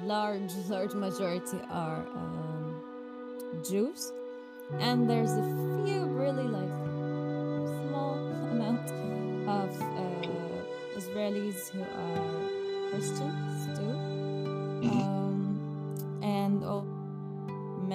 large, 0.05 0.53
large 0.69 0.93
majority 0.93 1.59
are 1.69 2.05
um, 2.15 2.81
Jews. 3.63 4.11
And 4.79 5.09
there's 5.09 5.31
a 5.31 5.43
few 5.85 6.05
really 6.21 6.47
like 6.59 6.75
small 7.87 8.15
amount 8.53 8.87
of 9.47 9.69
uh, 9.81 10.97
Israelis 10.99 11.69
who 11.69 11.81
are 11.83 12.89
Christians 12.91 13.57
too, 13.77 13.93
Mhm. 14.83 15.01
um, 15.03 15.39
and 16.21 16.63
all, 16.63 16.85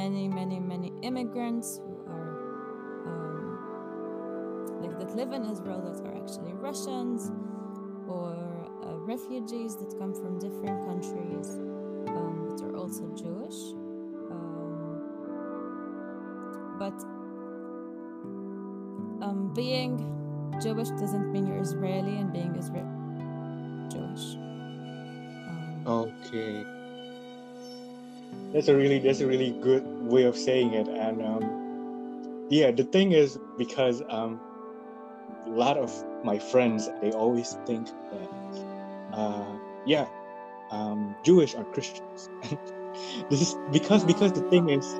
many, 0.00 0.28
many, 0.28 0.58
many 0.60 0.92
immigrants 1.02 1.78
who 1.84 1.94
are 2.10 2.32
um, 3.06 4.80
like 4.82 4.98
that 4.98 5.14
live 5.14 5.32
in 5.32 5.44
Israel 5.44 5.80
that 5.86 6.00
are 6.06 6.14
actually 6.22 6.52
Russians 6.54 7.30
or 8.12 8.34
uh, 8.84 8.94
refugees 8.98 9.76
that 9.76 9.98
come 9.98 10.14
from 10.14 10.38
different 10.38 10.84
countries 10.86 11.48
um, 12.08 12.48
but 12.50 12.62
are 12.66 12.76
also 12.76 13.04
Jewish. 13.14 13.58
Um, 14.30 14.72
but 16.78 16.98
um, 19.24 19.52
being 19.54 19.92
Jewish 20.62 20.88
doesn't 20.90 21.32
mean 21.32 21.46
you're 21.46 21.62
Israeli, 21.62 22.16
and 22.18 22.32
being 22.32 22.54
Israeli 22.56 22.88
Jewish. 23.88 24.36
Um, 24.36 25.82
Okay. 25.86 26.64
That's 28.52 28.68
a 28.68 28.76
really 28.76 28.98
that's 28.98 29.20
a 29.20 29.26
really 29.26 29.50
good 29.62 29.84
way 30.12 30.24
of 30.24 30.36
saying 30.36 30.74
it, 30.74 30.86
and 30.86 31.22
um, 31.22 32.46
yeah, 32.50 32.70
the 32.70 32.84
thing 32.84 33.12
is 33.12 33.38
because 33.56 34.02
um, 34.10 34.38
lot 35.52 35.76
of 35.76 35.92
my 36.24 36.38
friends 36.38 36.88
they 37.00 37.12
always 37.12 37.56
think 37.66 37.88
that 38.10 38.30
uh, 39.12 39.44
yeah, 39.84 40.06
um, 40.70 41.14
Jewish 41.22 41.54
are 41.54 41.64
Christians. 41.64 42.30
this 43.30 43.40
is 43.42 43.56
because 43.70 44.04
because 44.04 44.32
the 44.32 44.42
thing 44.48 44.70
is 44.70 44.94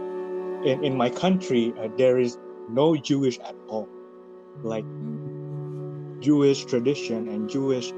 in 0.65 0.85
in 0.85 0.97
my 0.97 1.11
country 1.11 1.73
uh, 1.79 1.89
there 1.97 2.19
is 2.19 2.39
no 2.69 2.97
Jewish 2.97 3.39
at 3.41 3.55
all, 3.69 3.89
like 4.63 4.85
Jewish 6.21 6.65
tradition 6.65 7.29
and 7.29 7.49
Jewish 7.49 7.93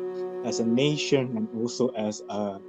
as 0.44 0.61
a 0.61 0.64
nation 0.64 1.37
and 1.37 1.49
also 1.61 1.88
as 1.88 2.23
a 2.28 2.61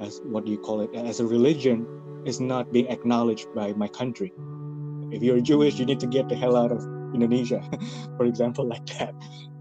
as 0.00 0.20
what 0.24 0.44
do 0.44 0.50
you 0.52 0.58
call 0.58 0.80
it 0.80 0.94
as 0.94 1.20
a 1.20 1.26
religion 1.26 1.86
is 2.24 2.40
not 2.40 2.72
being 2.72 2.88
acknowledged 2.88 3.52
by 3.54 3.72
my 3.72 3.88
country. 3.88 4.32
If 5.10 5.22
you're 5.22 5.40
Jewish, 5.40 5.78
you 5.78 5.84
need 5.84 6.00
to 6.00 6.06
get 6.06 6.28
the 6.28 6.36
hell 6.36 6.56
out 6.56 6.72
of 6.72 6.80
Indonesia, 7.14 7.62
for 8.16 8.26
example, 8.26 8.66
like 8.66 8.86
that. 8.98 9.14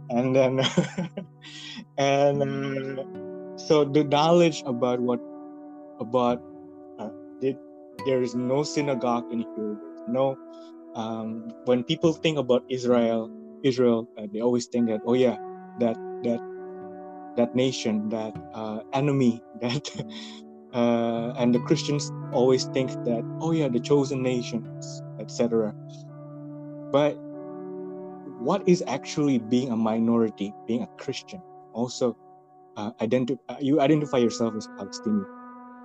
And 0.09 0.35
then 0.35 0.59
and 1.97 2.41
uh, 2.43 3.03
so 3.57 3.85
the 3.85 4.03
knowledge 4.03 4.63
about 4.65 4.99
what 4.99 5.19
about 5.99 6.41
uh, 6.99 7.09
the, 7.39 7.55
there 8.05 8.21
is 8.21 8.35
no 8.35 8.63
synagogue 8.63 9.31
in 9.31 9.39
here. 9.39 9.77
No 10.07 10.35
um, 10.95 11.51
when 11.65 11.83
people 11.83 12.13
think 12.13 12.37
about 12.37 12.63
Israel, 12.69 13.31
Israel, 13.63 14.07
uh, 14.17 14.27
they 14.31 14.41
always 14.41 14.67
think 14.67 14.87
that 14.89 15.01
oh 15.05 15.13
yeah, 15.13 15.37
that 15.79 15.95
that 16.23 16.39
that 17.37 17.55
nation, 17.55 18.09
that 18.09 18.35
uh, 18.53 18.79
enemy, 18.93 19.41
that 19.61 19.89
uh, 20.73 21.33
and 21.37 21.55
the 21.55 21.59
Christians 21.59 22.11
always 22.33 22.65
think 22.65 22.91
that 23.05 23.23
oh 23.39 23.51
yeah, 23.51 23.69
the 23.69 23.79
chosen 23.79 24.21
nations, 24.21 25.01
etc. 25.19 25.73
But 26.91 27.17
what 28.41 28.67
is 28.67 28.83
actually 28.87 29.37
being 29.37 29.71
a 29.71 29.75
minority, 29.75 30.53
being 30.67 30.83
a 30.83 30.87
Christian? 30.97 31.41
Also, 31.73 32.17
uh, 32.77 32.91
identi- 33.01 33.37
uh, 33.49 33.55
you 33.59 33.81
identify 33.81 34.17
yourself 34.17 34.55
as 34.55 34.67
Palestinian 34.77 35.25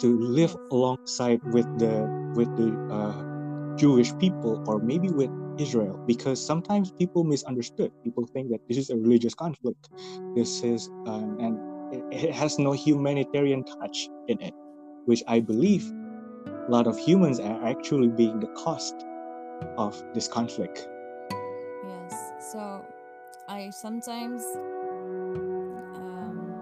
to 0.00 0.18
live 0.18 0.56
alongside 0.70 1.40
with 1.52 1.66
the 1.78 2.04
with 2.34 2.48
the 2.56 2.68
uh, 2.92 3.76
Jewish 3.76 4.16
people 4.18 4.62
or 4.66 4.78
maybe 4.78 5.08
with 5.08 5.30
Israel 5.58 5.98
because 6.06 6.44
sometimes 6.44 6.90
people 6.92 7.24
misunderstood. 7.24 7.92
People 8.04 8.26
think 8.26 8.50
that 8.50 8.60
this 8.68 8.76
is 8.76 8.90
a 8.90 8.96
religious 8.96 9.34
conflict. 9.34 9.88
This 10.34 10.62
is 10.62 10.88
um, 11.06 11.36
and 11.40 11.54
it, 11.94 12.28
it 12.28 12.34
has 12.34 12.58
no 12.58 12.72
humanitarian 12.72 13.64
touch 13.64 14.08
in 14.28 14.40
it, 14.40 14.54
which 15.06 15.22
I 15.28 15.40
believe 15.40 15.84
a 16.46 16.70
lot 16.70 16.86
of 16.86 16.98
humans 16.98 17.40
are 17.40 17.64
actually 17.66 18.08
being 18.08 18.40
the 18.40 18.48
cost 18.48 18.94
of 19.78 20.02
this 20.14 20.28
conflict. 20.28 20.88
So 22.40 22.84
I 23.48 23.70
sometimes 23.70 24.42
um, 25.94 26.52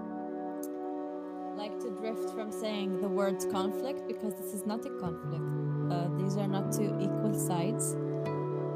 like 1.57 1.77
to 1.79 1.89
drift 1.91 2.29
from 2.35 2.51
saying 2.51 3.01
the 3.01 3.07
word 3.07 3.37
conflict 3.51 4.07
because 4.07 4.33
this 4.35 4.53
is 4.53 4.65
not 4.65 4.85
a 4.85 4.89
conflict. 4.99 5.43
Uh, 5.91 6.07
these 6.17 6.37
are 6.37 6.47
not 6.47 6.71
two 6.71 6.97
equal 6.99 7.33
sides. 7.37 7.93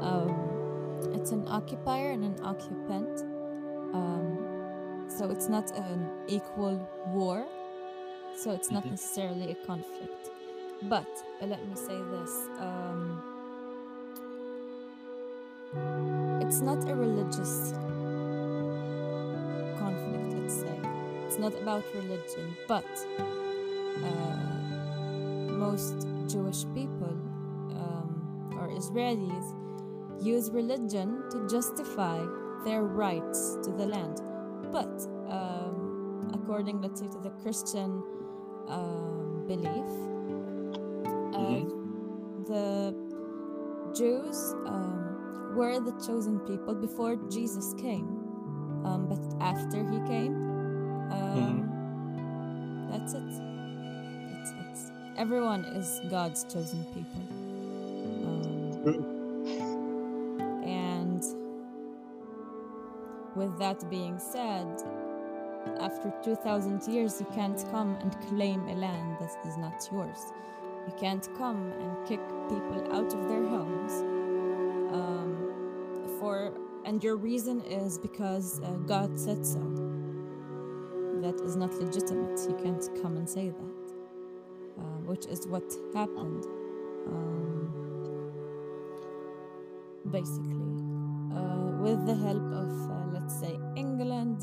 Um, 0.00 1.10
it's 1.14 1.32
an 1.32 1.46
occupier 1.48 2.10
and 2.12 2.24
an 2.24 2.36
occupant. 2.42 3.20
Um, 3.94 5.06
so 5.08 5.30
it's 5.30 5.48
not 5.48 5.70
an 5.76 6.08
equal 6.28 6.88
war. 7.08 7.46
So 8.36 8.52
it's 8.52 8.70
not 8.70 8.84
Mhm. 8.84 8.90
necessarily 8.92 9.50
a 9.50 9.54
conflict. 9.66 10.30
But 10.88 11.06
uh, 11.42 11.46
let 11.46 11.60
me 11.66 11.74
say 11.74 11.98
this. 12.14 12.48
Um, 12.58 13.22
it's 16.40 16.60
not 16.60 16.88
a 16.88 16.94
religious 16.94 17.72
conflict, 19.78 20.34
let's 20.34 20.60
say. 20.60 20.80
It's 21.26 21.38
not 21.38 21.54
about 21.54 21.84
religion, 21.94 22.56
but 22.66 22.84
uh, 24.02 24.40
most 25.52 26.06
Jewish 26.26 26.64
people 26.74 27.16
um, 27.70 28.56
or 28.58 28.68
Israelis 28.68 29.54
use 30.24 30.50
religion 30.50 31.22
to 31.30 31.46
justify 31.48 32.18
their 32.64 32.82
rights 32.82 33.56
to 33.62 33.70
the 33.70 33.86
land. 33.86 34.20
But 34.72 35.06
um, 35.28 36.30
according, 36.34 36.80
let's 36.82 37.00
say, 37.00 37.08
to 37.08 37.18
the 37.18 37.30
Christian 37.42 38.02
um, 38.66 39.44
belief, 39.46 39.90
uh, 41.34 41.64
the 42.46 42.94
Jews 43.94 44.54
um, 44.66 45.09
were 45.54 45.80
the 45.80 45.92
chosen 46.06 46.40
people 46.40 46.74
before 46.74 47.16
Jesus 47.30 47.74
came. 47.74 48.08
Um, 48.84 49.06
but 49.08 49.20
after 49.42 49.78
he 49.78 49.98
came, 50.08 50.34
um, 51.12 51.68
that's 52.90 53.14
it. 53.14 53.22
It's, 54.40 54.52
it's, 54.60 54.90
everyone 55.16 55.64
is 55.64 56.00
God's 56.10 56.44
chosen 56.44 56.84
people. 56.94 57.22
Um, 58.24 59.04
and 60.64 61.22
with 63.36 63.58
that 63.58 63.88
being 63.90 64.18
said, 64.18 64.82
after 65.78 66.12
2000 66.24 66.86
years, 66.88 67.20
you 67.20 67.26
can't 67.34 67.62
come 67.70 67.96
and 68.00 68.18
claim 68.28 68.66
a 68.68 68.74
land 68.74 69.16
that 69.20 69.36
is 69.46 69.56
not 69.58 69.86
yours. 69.92 70.18
You 70.86 70.94
can't 70.98 71.28
come 71.36 71.72
and 71.72 72.08
kick 72.08 72.20
people 72.48 72.88
out 72.92 73.12
of 73.12 73.28
their 73.28 73.46
homes. 73.46 74.09
Um, 74.92 76.16
for 76.18 76.52
and 76.84 77.02
your 77.04 77.16
reason 77.16 77.60
is 77.62 77.98
because 77.98 78.60
uh, 78.60 78.70
God 78.86 79.18
said 79.18 79.44
so. 79.46 79.60
That 81.20 81.40
is 81.44 81.54
not 81.54 81.74
legitimate. 81.74 82.40
You 82.48 82.56
can't 82.62 82.88
come 83.02 83.16
and 83.16 83.28
say 83.28 83.50
that, 83.50 83.92
uh, 84.78 84.98
which 85.04 85.26
is 85.26 85.46
what 85.46 85.70
happened. 85.94 86.46
Um, 87.06 87.70
basically, 90.10 90.82
uh, 91.36 91.76
with 91.82 92.06
the 92.06 92.14
help 92.14 92.42
of, 92.52 92.90
uh, 92.90 93.06
let's 93.12 93.38
say, 93.38 93.58
England, 93.76 94.42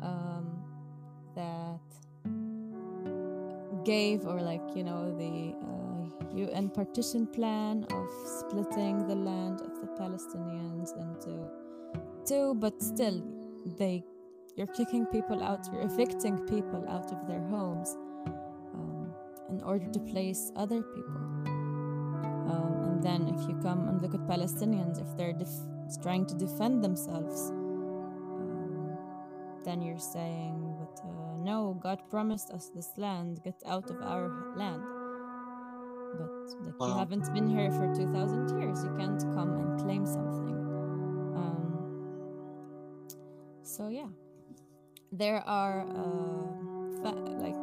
um, 0.00 0.46
that 1.34 1.80
gave, 3.84 4.24
or 4.24 4.40
like, 4.40 4.62
you 4.76 4.84
know, 4.84 5.10
the 5.18 5.54
UN 6.34 6.68
partition 6.70 7.26
plan 7.26 7.84
of 7.90 8.08
splitting 8.38 9.06
the 9.06 9.14
land 9.14 9.60
of 9.60 9.80
the 9.80 9.86
Palestinians 9.98 10.96
into 10.98 11.48
two, 12.24 12.54
but 12.54 12.82
still, 12.82 13.22
they 13.78 14.04
you're 14.56 14.66
kicking 14.66 15.06
people 15.06 15.42
out, 15.42 15.66
you're 15.72 15.82
evicting 15.82 16.38
people 16.46 16.84
out 16.88 17.10
of 17.10 17.26
their 17.26 17.40
homes 17.40 17.96
um, 18.74 19.10
in 19.48 19.62
order 19.62 19.86
to 19.86 19.98
place 20.00 20.52
other 20.56 20.82
people. 20.82 21.20
Um, 21.46 22.82
and 22.84 23.02
then 23.02 23.28
if 23.28 23.48
you 23.48 23.58
come 23.62 23.88
and 23.88 24.02
look 24.02 24.14
at 24.14 24.20
Palestinians, 24.26 25.00
if 25.00 25.16
they're 25.16 25.32
def- 25.32 25.48
trying 26.02 26.26
to 26.26 26.34
defend 26.34 26.84
themselves, 26.84 27.50
um, 27.50 28.98
then 29.64 29.80
you're 29.80 29.98
saying, 29.98 30.76
but 30.78 31.00
uh, 31.02 31.36
no, 31.38 31.78
God 31.82 32.02
promised 32.10 32.50
us 32.50 32.70
this 32.74 32.90
land, 32.98 33.40
get 33.42 33.56
out 33.66 33.88
of 33.88 34.02
our 34.02 34.52
land. 34.54 34.82
But 36.18 36.78
like, 36.78 36.88
you 36.88 36.98
haven't 36.98 37.32
been 37.32 37.48
here 37.48 37.70
for 37.70 37.92
2,000 37.94 38.60
years, 38.60 38.84
you 38.84 38.94
can't 38.96 39.20
come 39.34 39.56
and 39.56 39.80
claim 39.80 40.06
something. 40.06 40.58
Um, 41.36 41.62
so, 43.62 43.88
yeah, 43.88 44.08
there 45.12 45.42
are 45.46 45.86
uh, 45.88 47.02
fa- 47.02 47.20
like 47.38 47.56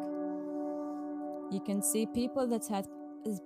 you 1.52 1.60
can 1.60 1.82
see 1.82 2.06
people 2.06 2.48
that 2.48 2.68
had 2.68 2.88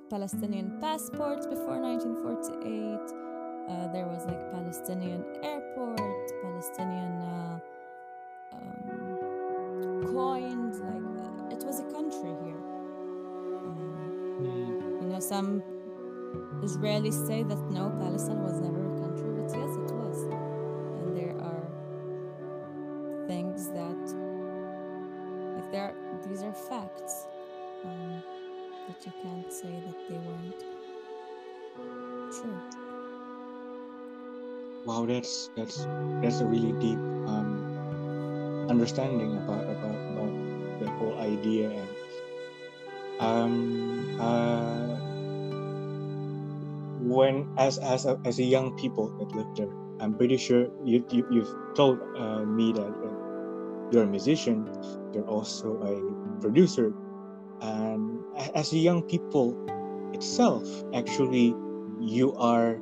Palestinian 0.09 0.77
passports 0.81 1.47
before 1.47 1.79
1948. 1.79 3.23
Uh, 3.69 3.87
there 3.93 4.05
was 4.05 4.25
like 4.25 4.51
Palestinian 4.51 5.23
airport, 5.41 6.31
Palestinian 6.41 7.13
uh, 7.21 7.59
um, 8.51 10.03
coins. 10.13 10.79
Like 10.79 11.15
uh, 11.25 11.55
it 11.55 11.63
was 11.63 11.79
a 11.79 11.85
country 11.93 12.35
here. 12.43 12.52
Know, 15.13 15.19
some 15.19 15.61
Israelis 16.63 17.27
say 17.27 17.43
that 17.43 17.59
no, 17.69 17.91
Palestine 17.99 18.41
was 18.41 18.59
never 18.59 18.81
a 18.81 18.99
country, 18.99 19.29
but 19.29 19.45
yes, 19.55 19.77
it 19.77 19.91
was. 19.93 20.23
And 21.03 21.15
there 21.15 21.37
are 21.37 21.67
things 23.27 23.67
that, 23.77 24.03
like, 25.55 25.71
there, 25.71 25.83
are, 25.83 25.95
these 26.27 26.41
are 26.41 26.51
facts 26.51 27.27
um, 27.85 28.23
that 28.87 29.05
you 29.05 29.13
can't 29.21 29.53
say 29.53 29.69
that 29.85 30.09
they 30.09 30.17
weren't 30.17 30.59
true. 32.33 32.59
wow, 34.85 35.05
that's 35.05 35.51
that's 35.55 35.85
that's 36.23 36.39
a 36.39 36.45
really 36.45 36.71
deep 36.81 36.97
um, 37.29 38.65
understanding 38.67 39.37
about 39.37 39.63
about 39.63 39.99
about 40.11 40.33
the 40.79 40.89
whole 40.97 41.15
idea 41.19 41.69
and 41.69 41.92
um 43.23 44.19
uh 44.19 44.99
when 46.99 47.47
as 47.57 47.77
as 47.79 48.05
a, 48.05 48.19
as 48.25 48.39
a 48.39 48.43
young 48.43 48.75
people 48.77 49.07
that 49.19 49.31
lived 49.35 49.55
there 49.57 49.71
i'm 49.99 50.13
pretty 50.13 50.37
sure 50.37 50.67
you, 50.83 51.03
you 51.11 51.25
you've 51.31 51.53
told 51.75 51.99
uh, 52.17 52.43
me 52.43 52.71
that 52.71 52.91
uh, 52.91 53.11
you're 53.91 54.03
a 54.03 54.07
musician 54.07 54.67
you're 55.13 55.27
also 55.29 55.77
a 55.83 56.41
producer. 56.41 56.93
And 57.61 58.19
as 58.55 58.73
a 58.73 58.77
young 58.77 59.03
people 59.03 59.55
itself 60.13 60.67
actually 60.93 61.55
you 62.01 62.33
are 62.35 62.81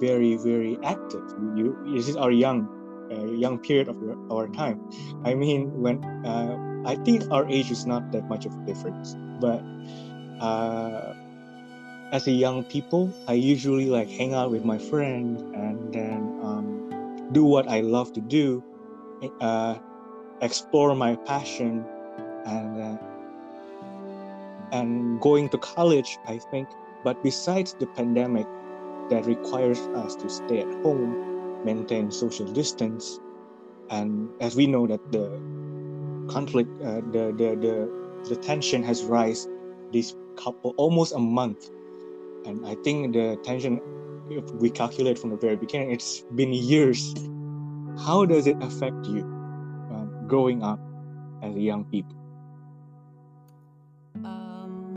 very 0.00 0.36
very 0.36 0.76
active. 0.82 1.22
You 1.56 1.78
this 1.94 2.08
is 2.08 2.16
our 2.16 2.30
young 2.30 2.68
uh, 3.10 3.32
young 3.32 3.58
period 3.58 3.88
of 3.88 3.96
our 4.30 4.48
time. 4.48 4.82
I 5.24 5.34
mean 5.34 5.72
when 5.80 6.04
uh, 6.26 6.58
i 6.84 6.94
think 6.96 7.24
our 7.30 7.48
age 7.48 7.70
is 7.70 7.86
not 7.86 8.10
that 8.12 8.28
much 8.28 8.46
of 8.46 8.52
a 8.54 8.66
difference 8.66 9.16
but 9.40 9.62
uh, 10.40 11.14
as 12.12 12.26
a 12.26 12.32
young 12.32 12.64
people 12.64 13.12
i 13.28 13.32
usually 13.32 13.86
like 13.86 14.08
hang 14.08 14.34
out 14.34 14.50
with 14.50 14.64
my 14.64 14.78
friends 14.78 15.42
and 15.54 15.92
then 15.92 16.38
um, 16.42 17.28
do 17.32 17.44
what 17.44 17.68
i 17.68 17.80
love 17.80 18.12
to 18.12 18.20
do 18.20 18.62
uh, 19.40 19.76
explore 20.40 20.94
my 20.94 21.14
passion 21.16 21.84
and 22.46 22.82
uh, 22.82 22.98
and 24.72 25.20
going 25.20 25.48
to 25.48 25.58
college 25.58 26.18
i 26.26 26.38
think. 26.50 26.68
But 27.04 27.22
besides 27.24 27.74
the 27.74 27.86
pandemic 27.86 28.46
that 29.10 29.26
requires 29.26 29.80
us 29.98 30.14
to 30.16 30.28
stay 30.28 30.60
at 30.60 30.72
home 30.82 31.64
maintain 31.64 32.10
social 32.10 32.46
distance 32.46 33.18
and 33.90 34.30
as 34.40 34.54
we 34.54 34.66
know 34.66 34.86
that 34.86 35.02
the 35.10 35.26
conflict 36.28 36.70
uh, 36.82 37.00
the, 37.10 37.32
the 37.36 37.56
the 37.60 38.28
the 38.28 38.36
tension 38.36 38.82
has 38.82 39.04
rise 39.04 39.48
this 39.92 40.14
couple 40.36 40.74
almost 40.76 41.14
a 41.14 41.18
month. 41.18 41.70
And 42.44 42.66
i 42.66 42.74
think 42.82 43.12
the 43.12 43.38
tension 43.44 43.80
if 44.30 44.50
we 44.52 44.70
calculate 44.70 45.18
from 45.18 45.30
the 45.30 45.36
very 45.36 45.56
beginning 45.56 45.90
it's 45.90 46.20
been 46.34 46.52
years. 46.52 47.14
How 47.98 48.24
does 48.24 48.46
it 48.46 48.56
affect 48.62 49.06
you 49.06 49.22
um, 49.92 50.24
growing 50.26 50.62
up 50.62 50.80
as 51.42 51.54
a 51.54 51.60
young 51.60 51.84
people? 51.84 52.16
Um, 54.24 54.96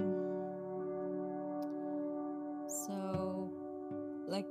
so, 2.68 3.52
like, 4.28 4.48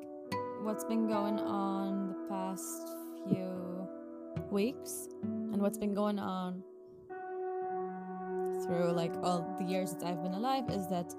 what's 0.62 0.84
been 0.84 1.08
going 1.08 1.38
on 1.38 2.08
the 2.08 2.28
past 2.28 2.88
few 3.26 3.88
weeks, 4.50 5.03
what's 5.64 5.78
been 5.78 5.94
going 5.94 6.18
on 6.18 6.62
through 8.66 8.92
like 8.92 9.14
all 9.22 9.56
the 9.58 9.64
years 9.64 9.94
that 9.94 10.04
I've 10.04 10.22
been 10.22 10.34
alive 10.34 10.68
is 10.68 10.86
that 10.88 11.14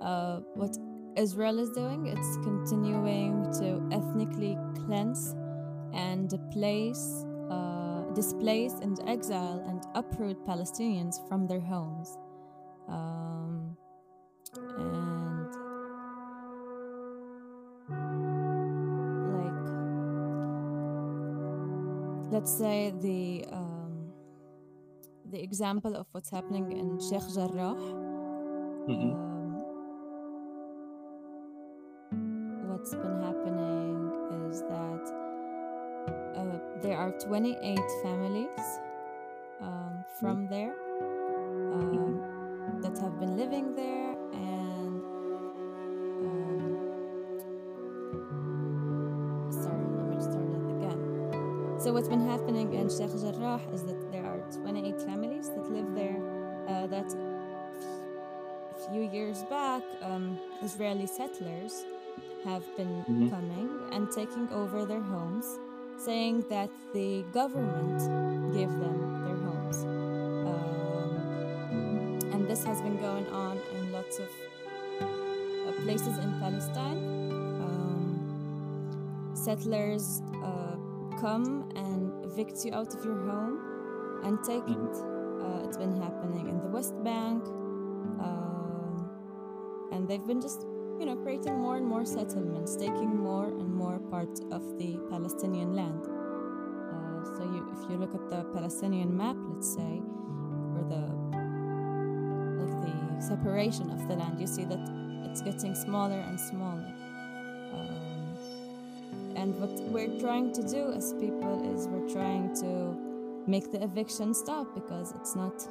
uh, 0.00 0.40
what 0.54 0.78
Israel 1.14 1.58
is 1.58 1.68
doing, 1.72 2.06
it's 2.06 2.36
continuing 2.36 3.52
to 3.60 3.86
ethnically 3.94 4.56
cleanse 4.86 5.36
and 5.92 6.30
displace, 6.30 7.26
uh, 7.50 8.04
displace 8.14 8.72
and 8.80 8.98
exile 9.06 9.62
and 9.68 9.84
uproot 9.94 10.42
Palestinians 10.46 11.16
from 11.28 11.46
their 11.46 11.60
homes. 11.60 12.16
Um, 12.88 13.76
and 14.78 15.52
like, 19.36 19.60
let's 22.32 22.50
say 22.50 22.94
the 23.02 23.44
um, 23.52 23.61
the 25.32 25.42
example 25.42 25.96
of 25.96 26.06
what's 26.12 26.28
happening 26.28 26.70
in 26.72 27.00
Sheikh 27.00 27.26
Jarrah. 27.34 27.74
Mhm. 28.86 29.12
Um, 32.12 32.68
what's 32.68 32.94
been 32.94 33.16
happening 33.22 34.12
is 34.50 34.60
that 34.68 35.04
uh, 36.36 36.58
there 36.82 36.98
are 36.98 37.12
28 37.12 37.80
families 38.02 38.64
um, 39.62 40.04
from 40.20 40.46
there 40.48 40.74
um, 41.72 42.20
that 42.82 42.98
have 42.98 43.18
been 43.18 43.34
living 43.36 43.74
there 43.74 44.12
and 44.34 45.00
um, 46.28 46.72
sorry 49.50 49.86
let 49.96 50.06
me 50.12 50.20
start 50.20 50.46
that 50.52 50.66
again 50.76 51.00
so 51.80 51.92
what's 51.94 52.08
been 52.08 52.26
happening 52.28 52.74
in 52.74 52.88
Sheikh 52.90 53.14
Jarrah 53.22 53.60
is 53.72 53.82
that 53.84 54.10
there 54.12 54.26
are 54.26 54.31
28 54.60 55.00
families 55.02 55.48
that 55.50 55.70
live 55.70 55.94
there 55.94 56.16
uh, 56.68 56.86
that 56.86 57.06
a 58.76 58.90
few 58.90 59.02
years 59.02 59.42
back 59.44 59.82
um, 60.02 60.38
Israeli 60.62 61.06
settlers 61.06 61.84
have 62.44 62.64
been 62.76 63.04
Mhm. 63.08 63.30
coming 63.30 63.68
and 63.92 64.10
taking 64.10 64.48
over 64.52 64.84
their 64.84 65.00
homes 65.14 65.46
saying 65.96 66.44
that 66.48 66.70
the 66.92 67.22
government 67.32 68.00
gave 68.52 68.70
them 68.82 68.98
their 69.24 69.38
homes 69.48 69.78
um, 70.50 71.10
and 72.32 72.40
this 72.48 72.64
has 72.64 72.80
been 72.82 72.98
going 73.08 73.26
on 73.28 73.58
in 73.74 73.92
lots 73.92 74.18
of 74.18 74.28
uh, 75.00 75.72
places 75.84 76.18
in 76.18 76.30
Palestine. 76.40 77.00
Um, 77.64 79.32
settlers 79.34 80.22
uh, 80.42 80.76
come 81.20 81.46
and 81.76 82.24
evict 82.24 82.64
you 82.64 82.72
out 82.74 82.92
of 82.94 83.04
your 83.04 83.20
home 83.30 83.54
and 84.22 84.42
take 84.44 84.64
Mhm. 84.66 84.84
it. 84.84 84.96
Uh, 85.42 85.64
it's 85.66 85.76
been 85.76 85.96
happening 86.00 86.48
in 86.48 86.60
the 86.60 86.68
West 86.68 86.94
Bank, 87.02 87.42
um, 88.20 89.08
and 89.90 90.06
they've 90.08 90.26
been 90.26 90.40
just, 90.40 90.66
you 90.98 91.06
know, 91.06 91.16
creating 91.16 91.58
more 91.58 91.76
and 91.76 91.86
more 91.86 92.04
settlements, 92.04 92.76
taking 92.76 93.16
more 93.16 93.46
and 93.46 93.74
more 93.74 93.98
part 94.10 94.40
of 94.52 94.62
the 94.78 94.96
Palestinian 95.10 95.74
land. 95.74 96.06
Uh, 96.06 97.24
so, 97.36 97.42
you, 97.44 97.66
if 97.72 97.90
you 97.90 97.96
look 97.96 98.14
at 98.14 98.28
the 98.28 98.44
Palestinian 98.54 99.16
map, 99.16 99.36
let's 99.52 99.74
say, 99.74 100.02
or 100.76 100.82
the 100.88 101.02
like 102.60 102.76
the 102.86 103.20
separation 103.20 103.90
of 103.90 104.06
the 104.08 104.14
land, 104.14 104.38
you 104.40 104.46
see 104.46 104.64
that 104.64 104.80
it's 105.24 105.42
getting 105.42 105.74
smaller 105.74 106.20
and 106.28 106.38
smaller. 106.38 106.92
Um, 107.74 108.36
and 109.34 109.58
what 109.60 109.70
we're 109.90 110.20
trying 110.20 110.52
to 110.52 110.62
do 110.62 110.92
as 110.92 111.14
people 111.14 111.54
is 111.74 111.88
we're 111.88 112.08
trying 112.08 112.54
to 112.56 113.11
make 113.46 113.70
the 113.70 113.82
eviction 113.82 114.34
stop 114.34 114.74
because 114.74 115.12
it's 115.12 115.34
not 115.34 115.66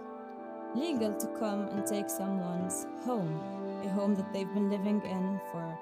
legal 0.76 1.14
to 1.14 1.28
come 1.40 1.68
and 1.70 1.86
take 1.86 2.10
someone's 2.10 2.86
home, 3.04 3.40
a 3.84 3.90
home 3.90 4.16
that 4.16 4.32
they've 4.34 4.54
been 4.54 4.70
living 4.70 5.02
in 5.04 5.40
for 5.52 5.78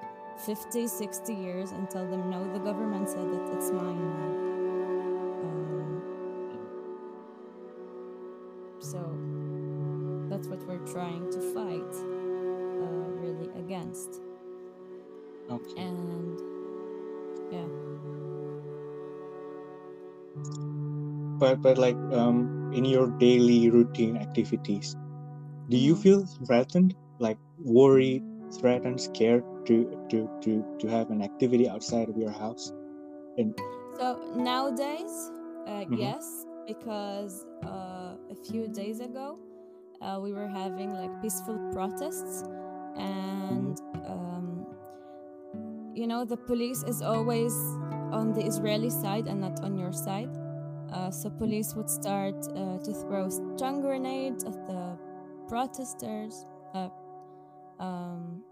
50, 0.46 0.86
60 0.86 1.34
years 1.34 1.72
and 1.72 1.88
tell 1.90 2.06
them, 2.06 2.30
no, 2.30 2.50
the 2.52 2.58
government 2.58 3.08
said 3.08 3.30
that 3.30 3.56
it's 3.56 3.70
mine 3.70 4.10
now. 4.10 4.26
Um, 5.44 6.02
so 8.80 8.98
that's 10.30 10.48
what 10.48 10.62
we're 10.66 10.86
trying 10.86 11.30
to 11.30 11.40
fight 11.52 11.94
uh, 12.82 13.10
really 13.20 13.50
against. 13.58 14.20
okay 15.50 15.82
And 15.82 16.40
yeah. 17.52 17.66
But 21.40 21.62
but 21.62 21.78
like 21.78 21.96
um 22.22 22.38
in 22.74 22.84
your 22.84 23.08
daily 23.18 23.70
routine 23.70 24.16
activities 24.16 24.96
do 25.70 25.76
you 25.76 25.94
Mhm. 25.94 26.02
feel 26.04 26.24
threatened 26.46 26.94
like 27.18 27.38
worried 27.58 28.22
threatened 28.60 29.00
scared 29.00 29.44
to 29.66 29.76
to 30.10 30.28
to 30.42 30.64
to 30.80 30.88
have 30.88 31.10
an 31.10 31.22
activity 31.22 31.68
outside 31.68 32.08
of 32.08 32.16
your 32.16 32.32
house 32.32 32.72
and 33.38 33.54
So 33.98 34.32
nowadays, 34.36 35.30
uh, 35.66 35.84
Mhm. 35.88 35.96
yes, 35.98 36.46
because 36.66 37.44
uh, 37.64 38.16
a 38.30 38.36
few 38.50 38.68
days 38.68 39.00
ago, 39.00 39.38
uh, 40.00 40.18
we 40.22 40.32
were 40.32 40.48
having 40.48 40.92
like 40.94 41.20
peaceful 41.22 41.58
protests, 41.72 42.44
and 42.96 43.76
um, 44.06 44.66
you 45.94 46.06
know 46.06 46.24
the 46.24 46.36
police 46.36 46.82
is 46.84 47.02
always 47.02 47.52
on 48.12 48.32
the 48.32 48.44
Israeli 48.44 48.90
side 48.90 49.26
and 49.26 49.40
not 49.40 49.62
on 49.62 49.76
your 49.76 49.92
side. 49.92 50.30
Uh, 50.92 51.10
so 51.10 51.30
police 51.30 51.74
would 51.74 51.88
start 51.88 52.34
uh, 52.48 52.78
to 52.78 52.92
throw 52.92 53.28
stun 53.28 53.80
grenades 53.80 54.44
at 54.44 54.66
the 54.66 54.98
protesters, 55.48 56.44
uh, 56.74 56.88
um, 57.78 58.42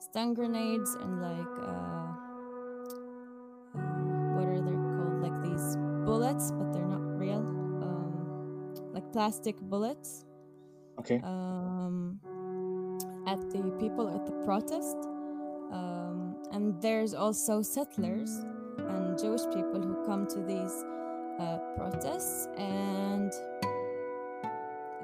stun 0.00 0.34
grenades 0.34 0.94
and 0.94 1.22
like. 1.22 1.58
Uh, 1.62 2.28
uh, 3.74 4.08
what 4.34 4.48
are 4.48 4.60
they 4.60 4.72
called? 4.72 5.22
Like 5.22 5.42
these 5.42 5.76
bullets, 6.04 6.50
but 6.52 6.72
they're 6.72 6.86
not 6.86 7.02
real. 7.18 7.38
Um, 7.38 8.74
like 8.92 9.12
plastic 9.12 9.56
bullets. 9.60 10.24
okay 10.98 11.20
Um, 11.22 12.20
at 13.26 13.40
the 13.50 13.62
people 13.78 14.08
at 14.08 14.26
the 14.26 14.32
protest. 14.44 14.96
Um, 15.70 16.36
and 16.50 16.80
there's 16.80 17.14
also 17.14 17.62
settlers 17.62 18.30
and 18.78 19.18
Jewish 19.18 19.44
people 19.52 19.82
who 19.82 20.02
come 20.06 20.26
to 20.28 20.40
these 20.40 20.84
uh, 21.38 21.58
protests 21.76 22.48
and 22.56 23.32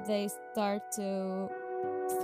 they 0.07 0.27
start 0.51 0.91
to 0.93 1.49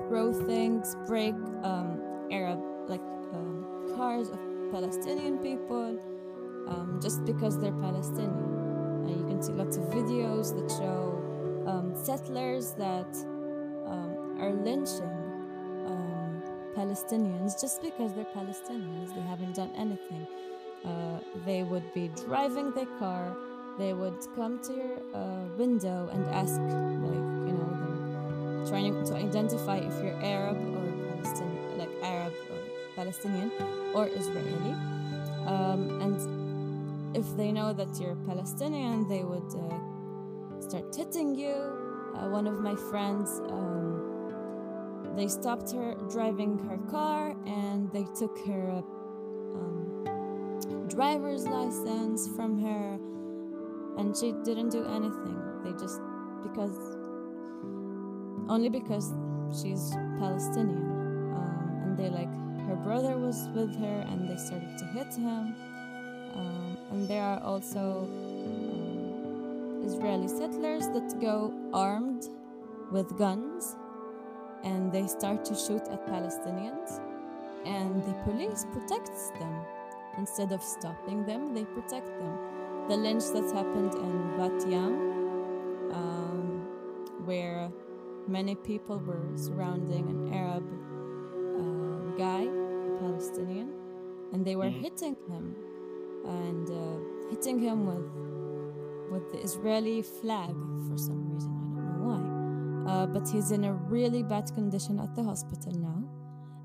throw 0.07 0.31
things, 0.45 0.95
break 1.07 1.33
um, 1.63 1.99
Arab 2.31 2.59
like 2.87 3.01
um, 3.33 3.93
cars 3.95 4.29
of 4.29 4.39
Palestinian 4.71 5.37
people 5.39 5.99
um, 6.67 6.99
just 7.01 7.25
because 7.25 7.59
they're 7.59 7.71
Palestinian. 7.71 8.31
And 9.05 9.19
you 9.19 9.25
can 9.27 9.41
see 9.41 9.53
lots 9.53 9.77
of 9.77 9.83
videos 9.85 10.55
that 10.55 10.69
show 10.77 11.21
um, 11.67 11.93
settlers 11.95 12.73
that 12.73 13.15
um, 13.87 14.37
are 14.39 14.51
lynching 14.51 15.17
um, 15.85 16.41
Palestinians 16.75 17.59
just 17.59 17.81
because 17.81 18.13
they're 18.13 18.33
Palestinians. 18.35 19.13
They 19.15 19.21
haven't 19.21 19.55
done 19.55 19.71
anything. 19.75 20.27
Uh, 20.85 21.19
they 21.45 21.63
would 21.63 21.93
be 21.93 22.09
driving 22.09 22.71
their 22.71 22.91
car. 22.99 23.35
They 23.77 23.93
would 23.93 24.19
come 24.35 24.59
to 24.63 24.73
your 24.73 24.97
uh, 25.13 25.45
window 25.57 26.09
and 26.11 26.25
ask, 26.27 26.59
like, 26.59 27.27
you 27.47 27.53
know, 27.57 27.71
they're 27.79 28.67
trying 28.67 29.03
to 29.05 29.15
identify 29.15 29.77
if 29.77 29.93
you're 30.03 30.21
Arab 30.21 30.57
or 30.57 30.85
Palestinian, 31.15 31.77
like 31.77 31.89
Arab 32.03 32.33
or 32.51 32.59
Palestinian 32.95 33.51
or 33.93 34.07
Israeli. 34.07 34.75
Um, 35.45 36.01
and 36.01 37.15
if 37.15 37.25
they 37.37 37.51
know 37.51 37.73
that 37.73 37.99
you're 37.99 38.15
Palestinian, 38.27 39.07
they 39.07 39.23
would 39.23 39.51
uh, 39.55 40.61
start 40.61 40.95
hitting 40.95 41.35
you. 41.35 41.55
Uh, 42.15 42.29
one 42.29 42.45
of 42.47 42.59
my 42.59 42.75
friends, 42.75 43.39
um, 43.49 45.13
they 45.15 45.27
stopped 45.27 45.71
her 45.71 45.95
driving 46.09 46.57
her 46.69 46.77
car 46.89 47.35
and 47.45 47.91
they 47.91 48.05
took 48.17 48.37
her 48.45 48.83
um, 49.55 50.87
driver's 50.87 51.47
license 51.47 52.27
from 52.35 52.61
her, 52.61 52.99
and 54.01 54.17
she 54.17 54.31
didn't 54.43 54.69
do 54.69 54.83
anything. 54.85 55.37
They 55.63 55.71
just 55.73 56.01
because 56.41 56.77
only 58.49 58.69
because 58.69 59.13
she's 59.53 59.91
Palestinian, 60.19 60.89
um, 61.37 61.81
and 61.83 61.97
they 61.97 62.09
like 62.09 62.33
her 62.67 62.75
brother 62.75 63.17
was 63.17 63.47
with 63.53 63.75
her 63.79 63.97
and 64.09 64.27
they 64.27 64.37
started 64.37 64.75
to 64.79 64.85
hit 64.85 65.13
him. 65.13 65.55
Um, 66.35 66.77
and 66.91 67.07
there 67.07 67.21
are 67.21 67.41
also 67.43 68.07
um, 68.09 69.83
Israeli 69.85 70.27
settlers 70.27 70.87
that 70.95 71.19
go 71.21 71.53
armed 71.73 72.27
with 72.91 73.17
guns 73.17 73.75
and 74.63 74.91
they 74.91 75.05
start 75.07 75.45
to 75.45 75.55
shoot 75.55 75.83
at 75.89 76.07
Palestinians. 76.07 76.99
And 77.65 78.03
the 78.03 78.13
police 78.23 78.65
protects 78.71 79.29
them. 79.39 79.53
Instead 80.17 80.51
of 80.51 80.61
stopping 80.63 81.25
them, 81.25 81.53
they 81.53 81.63
protect 81.65 82.07
them. 82.07 82.60
The 82.89 82.97
lynch 82.97 83.23
that 83.33 83.51
happened 83.53 83.93
in 83.95 84.37
Bat 84.37 84.69
Yam, 84.69 84.93
um, 85.93 86.67
where 87.25 87.71
many 88.27 88.55
people 88.55 88.97
were 88.99 89.31
surrounding 89.35 90.09
an 90.09 90.33
Arab 90.33 90.65
uh, 91.59 92.17
guy 92.17 92.43
a 92.43 92.99
Palestinian, 92.99 93.71
and 94.33 94.45
they 94.45 94.55
were 94.55 94.65
mm. 94.65 94.81
hitting 94.81 95.15
him 95.27 95.55
and 96.25 96.69
uh, 96.69 97.29
hitting 97.29 97.59
him 97.59 97.85
with 97.85 98.09
with 99.11 99.31
the 99.33 99.39
Israeli 99.41 100.01
flag 100.01 100.55
for 100.87 100.97
some 100.97 101.33
reason. 101.33 101.51
I 101.51 101.63
don't 101.75 101.87
know 101.91 102.05
why. 102.09 102.91
Uh, 102.91 103.05
but 103.05 103.27
he's 103.27 103.51
in 103.51 103.65
a 103.65 103.73
really 103.73 104.23
bad 104.23 104.53
condition 104.53 104.99
at 104.99 105.13
the 105.15 105.23
hospital 105.23 105.73
now. 105.73 106.01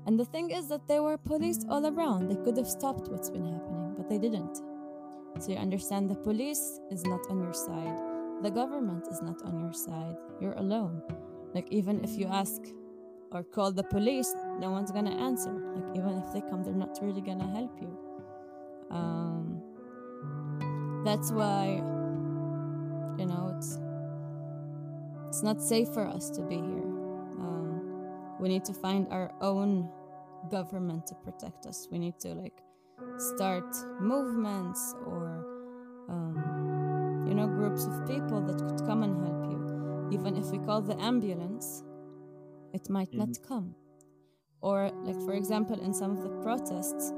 And 0.05 0.17
the 0.17 0.23
thing 0.23 0.51
is 0.51 0.69
that 0.69 0.87
there 0.87 1.03
were 1.03 1.17
police 1.17 1.65
all 1.69 1.85
around. 1.85 2.29
They 2.29 2.37
could 2.37 2.55
have 2.55 2.69
stopped 2.69 3.09
what's 3.09 3.29
been 3.29 3.43
happening, 3.43 3.95
but 3.97 4.07
they 4.07 4.17
didn't. 4.17 4.61
So 5.39 5.51
you 5.51 5.57
understand 5.57 6.09
the 6.09 6.15
police 6.15 6.79
is 6.89 7.03
not 7.03 7.21
on 7.29 7.41
your 7.41 7.53
side. 7.53 7.97
The 8.41 8.49
government 8.49 9.07
is 9.09 9.21
not 9.21 9.41
on 9.43 9.59
your 9.59 9.73
side. 9.73 10.15
You're 10.41 10.53
alone. 10.53 11.01
Like 11.53 11.71
even 11.71 12.03
if 12.03 12.17
you 12.17 12.27
ask 12.27 12.61
or 13.31 13.43
call 13.43 13.71
the 13.71 13.83
police, 13.83 14.33
no 14.59 14.71
one's 14.71 14.91
gonna 14.91 15.15
answer. 15.15 15.53
Like 15.75 15.97
even 15.97 16.21
if 16.23 16.33
they 16.33 16.41
come, 16.41 16.63
they're 16.63 16.73
not 16.73 16.97
really 17.01 17.21
gonna 17.21 17.47
help 17.47 17.77
you. 17.81 17.97
Um, 18.89 19.61
that's 21.03 21.31
why, 21.31 21.81
you 23.19 23.25
know, 23.25 23.53
it's 23.57 23.79
it's 25.27 25.43
not 25.43 25.61
safe 25.61 25.89
for 25.89 26.07
us 26.07 26.29
to 26.31 26.41
be 26.41 26.55
here. 26.55 26.87
Um, 27.39 28.37
we 28.39 28.49
need 28.49 28.65
to 28.65 28.73
find 28.73 29.07
our 29.11 29.31
own 29.41 29.89
government 30.49 31.05
to 31.07 31.15
protect 31.15 31.65
us. 31.65 31.87
We 31.91 31.99
need 31.99 32.19
to 32.19 32.33
like 32.33 32.61
start 33.17 33.75
movements 33.99 34.95
or 35.05 35.45
um, 36.09 37.25
you 37.27 37.33
know 37.33 37.47
groups 37.47 37.85
of 37.85 38.07
people 38.07 38.41
that 38.41 38.57
could 38.57 38.85
come 38.87 39.03
and 39.03 39.15
help 39.23 39.45
you. 39.51 40.09
Even 40.11 40.37
if 40.37 40.45
we 40.47 40.59
call 40.59 40.81
the 40.81 40.97
ambulance, 41.01 41.83
it 42.73 42.89
might 42.89 43.09
mm-hmm. 43.09 43.19
not 43.19 43.37
come. 43.47 43.75
Or, 44.61 44.91
like, 45.03 45.19
for 45.21 45.33
example, 45.33 45.79
in 45.79 45.93
some 45.93 46.11
of 46.11 46.23
the 46.23 46.29
protests, 46.41 47.11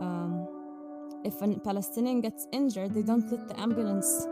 um, 0.00 0.48
if 1.24 1.40
a 1.40 1.58
Palestinian 1.60 2.20
gets 2.20 2.46
injured, 2.52 2.94
they 2.94 3.02
don't 3.02 3.30
let 3.30 3.46
the 3.48 3.58
ambulance 3.60 4.26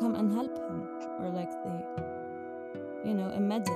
come 0.00 0.14
and 0.16 0.32
help 0.32 0.56
him, 0.56 0.88
or 1.20 1.28
like 1.30 1.50
the, 1.50 3.08
you 3.08 3.14
know, 3.14 3.30
a 3.30 3.40
medic. 3.40 3.72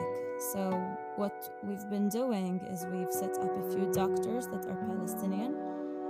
So, 0.52 0.70
what 1.16 1.50
we've 1.62 1.88
been 1.88 2.08
doing 2.08 2.60
is 2.70 2.86
we've 2.86 3.12
set 3.12 3.36
up 3.38 3.50
a 3.56 3.70
few 3.70 3.92
doctors 3.92 4.46
that 4.48 4.66
are 4.66 4.76
Palestinian, 4.86 5.54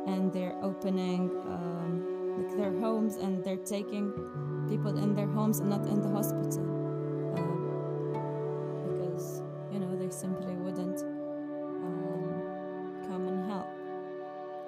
and 0.07 0.33
they're 0.33 0.57
opening 0.63 1.31
um, 1.47 2.39
like 2.39 2.57
their 2.57 2.73
homes 2.81 3.17
and 3.17 3.43
they're 3.45 3.57
taking 3.57 4.13
people 4.69 4.97
in 4.97 5.15
their 5.15 5.27
homes 5.27 5.59
and 5.61 5.69
not 5.71 5.87
in 5.87 6.01
the 6.01 6.09
hospital. 6.09 6.63
Um, 7.37 7.63
because 8.89 9.43
you 9.73 9.79
know 9.81 9.97
they 9.97 10.11
simply 10.11 10.55
wouldn't 10.55 11.03
um, 11.03 13.03
come 13.09 13.29
and 13.29 13.51
help. 13.51 13.67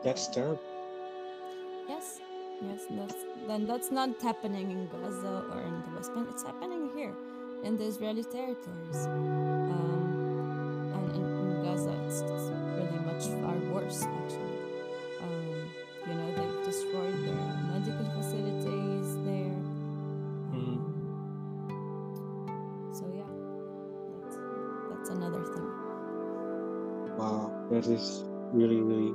That's 0.03 0.27
terrible. 0.29 0.61
Yes, 1.88 2.20
yes, 2.62 2.87
that's 2.90 3.24
then 3.46 3.66
that's 3.66 3.90
not 3.90 4.20
happening 4.20 4.70
in 4.70 4.88
Gaza 4.88 5.44
or 5.53 5.62
in 5.62 5.83
the 5.83 5.90
West 5.96 6.14
Bank. 6.14 6.29
It's 6.31 6.42
happening 6.42 6.90
here 6.94 7.14
in 7.64 7.77
the 7.77 7.85
Israeli 7.85 8.24
territories, 8.24 9.07
um, 9.07 10.92
and 10.94 11.11
in, 11.16 11.22
in 11.22 11.62
Gaza 11.64 11.90
it's, 12.07 12.20
it's, 12.20 12.51
really 12.77 13.01
much 13.05 13.24
far 13.42 13.57
worse 13.72 14.05
actually. 14.05 14.47
Um, 15.22 15.70
you 16.07 16.14
know, 16.14 16.28
they've 16.37 16.64
destroyed 16.64 17.16
their 17.24 17.44
medical 17.72 18.07
facilities 18.16 19.16
there. 19.24 19.59
Mm. 20.54 20.78
So 22.94 23.04
yeah, 23.14 23.31
that's, 24.22 24.37
that's 24.90 25.11
another 25.11 25.42
thing. 25.44 25.68
Wow, 27.18 27.50
that 27.70 27.87
is 27.87 28.24
really 28.52 28.81
really. 28.81 29.12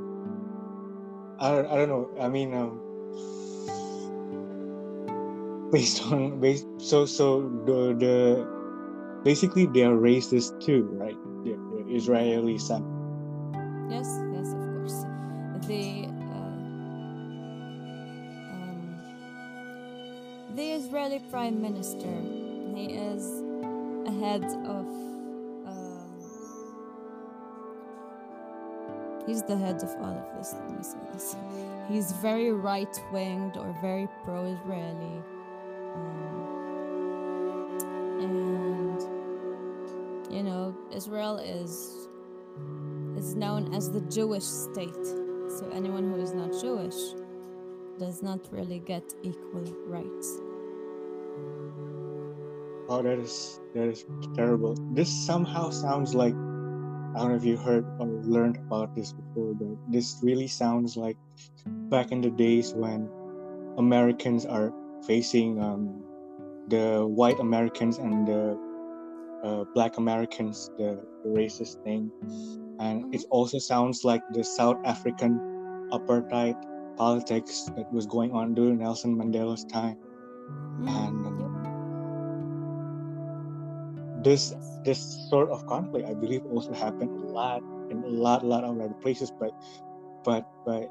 I 1.40 1.52
don't, 1.52 1.68
I 1.68 1.76
don't 1.76 1.90
know. 1.90 2.10
I 2.20 2.30
mean, 2.30 2.54
um, 2.54 2.80
based 5.72 6.04
on 6.12 6.40
based 6.40 6.68
so 6.78 7.06
so 7.06 7.50
the 7.66 7.96
the 7.98 8.46
basically 9.24 9.66
they 9.66 9.84
are 9.84 9.96
racist 9.96 10.60
too, 10.62 10.84
right? 10.94 11.18
The, 11.44 11.56
the 11.56 11.96
Israeli 11.96 12.58
side. 12.58 12.84
Yes, 13.90 14.06
yes, 14.06 14.08
of 14.08 14.28
course. 14.30 14.33
The 15.68 16.06
uh, 16.06 16.52
um, 18.52 18.98
the 20.56 20.72
Israeli 20.72 21.20
Prime 21.32 21.62
Minister, 21.62 22.14
he 22.76 22.94
is 22.94 23.26
ahead 24.08 24.44
of. 24.44 24.86
Um, 25.68 26.10
he's 29.26 29.44
the 29.44 29.58
head 29.58 29.82
of 29.84 29.90
all 30.02 30.18
of 30.18 30.38
this. 30.38 30.54
Let 30.54 30.78
me 30.78 30.84
say 30.84 30.98
this. 31.14 31.36
He's 31.90 32.12
very 32.14 32.52
right 32.52 33.02
winged 33.12 33.58
or 33.58 33.76
very 33.82 34.08
pro 34.24 34.46
Israeli. 34.46 35.24
and 38.24 39.02
you 40.32 40.44
know 40.44 40.76
Israel 40.92 41.38
is 41.38 42.08
is 43.18 43.36
known 43.36 43.74
as 43.74 43.92
the 43.92 44.02
Jewish 44.02 44.44
state. 44.44 45.23
So 45.58 45.70
anyone 45.70 46.10
who 46.10 46.22
is 46.22 46.34
not 46.34 46.52
Jewish 46.60 47.14
does 48.00 48.24
not 48.24 48.40
really 48.52 48.80
get 48.80 49.04
equal 49.22 49.64
rights. 49.86 50.40
Oh, 52.90 53.02
that 53.04 53.20
is 53.20 53.60
that 53.76 53.88
is 53.88 54.06
terrible. 54.36 54.76
This 54.94 55.10
somehow 55.10 55.70
sounds 55.70 56.16
like 56.16 56.34
I 56.34 57.20
don't 57.20 57.30
know 57.30 57.36
if 57.36 57.46
you 57.46 57.58
heard 57.58 57.86
or 58.00 58.08
learned 58.08 58.58
about 58.58 58.96
this 58.96 59.14
before, 59.14 59.54
but 59.54 59.78
this 59.92 60.20
really 60.24 60.48
sounds 60.48 60.98
like 60.98 61.18
back 61.90 62.12
in 62.12 62.22
the 62.22 62.32
days 62.32 62.74
when 62.74 63.08
Americans 63.78 64.46
are 64.46 64.74
facing 65.06 65.62
um, 65.62 66.04
the 66.70 67.06
white 67.06 67.40
Americans 67.40 68.00
and 68.00 68.28
the 68.28 68.58
uh, 69.44 69.64
black 69.76 69.98
Americans, 69.98 70.72
the, 70.78 71.06
the, 71.24 71.30
racist 71.30 71.84
thing. 71.84 72.10
And 72.84 73.16
it 73.16 73.24
also 73.30 73.60
sounds 73.60 74.04
like 74.04 74.24
the 74.34 74.44
South 74.44 74.78
African 74.84 75.40
apartheid 75.92 76.56
politics 76.98 77.72
that 77.76 77.92
was 77.94 78.06
going 78.06 78.32
on 78.34 78.54
during 78.54 78.80
Nelson 78.80 79.16
Mandela's 79.16 79.64
time, 79.66 79.98
Mm, 80.80 80.88
and 80.88 81.26
this 84.24 84.52
yes. 84.52 84.80
this 84.86 85.00
sort 85.30 85.50
of 85.50 85.66
conflict, 85.68 86.08
I 86.08 86.14
believe, 86.14 86.46
also 86.52 86.74
happened 86.74 87.12
a 87.12 87.32
lot 87.32 87.62
in 87.90 88.04
a 88.04 88.08
lot, 88.08 88.46
lot 88.46 88.64
of 88.64 88.80
other 88.80 88.96
places. 89.02 89.32
But 89.40 89.52
but 90.24 90.46
but 90.66 90.90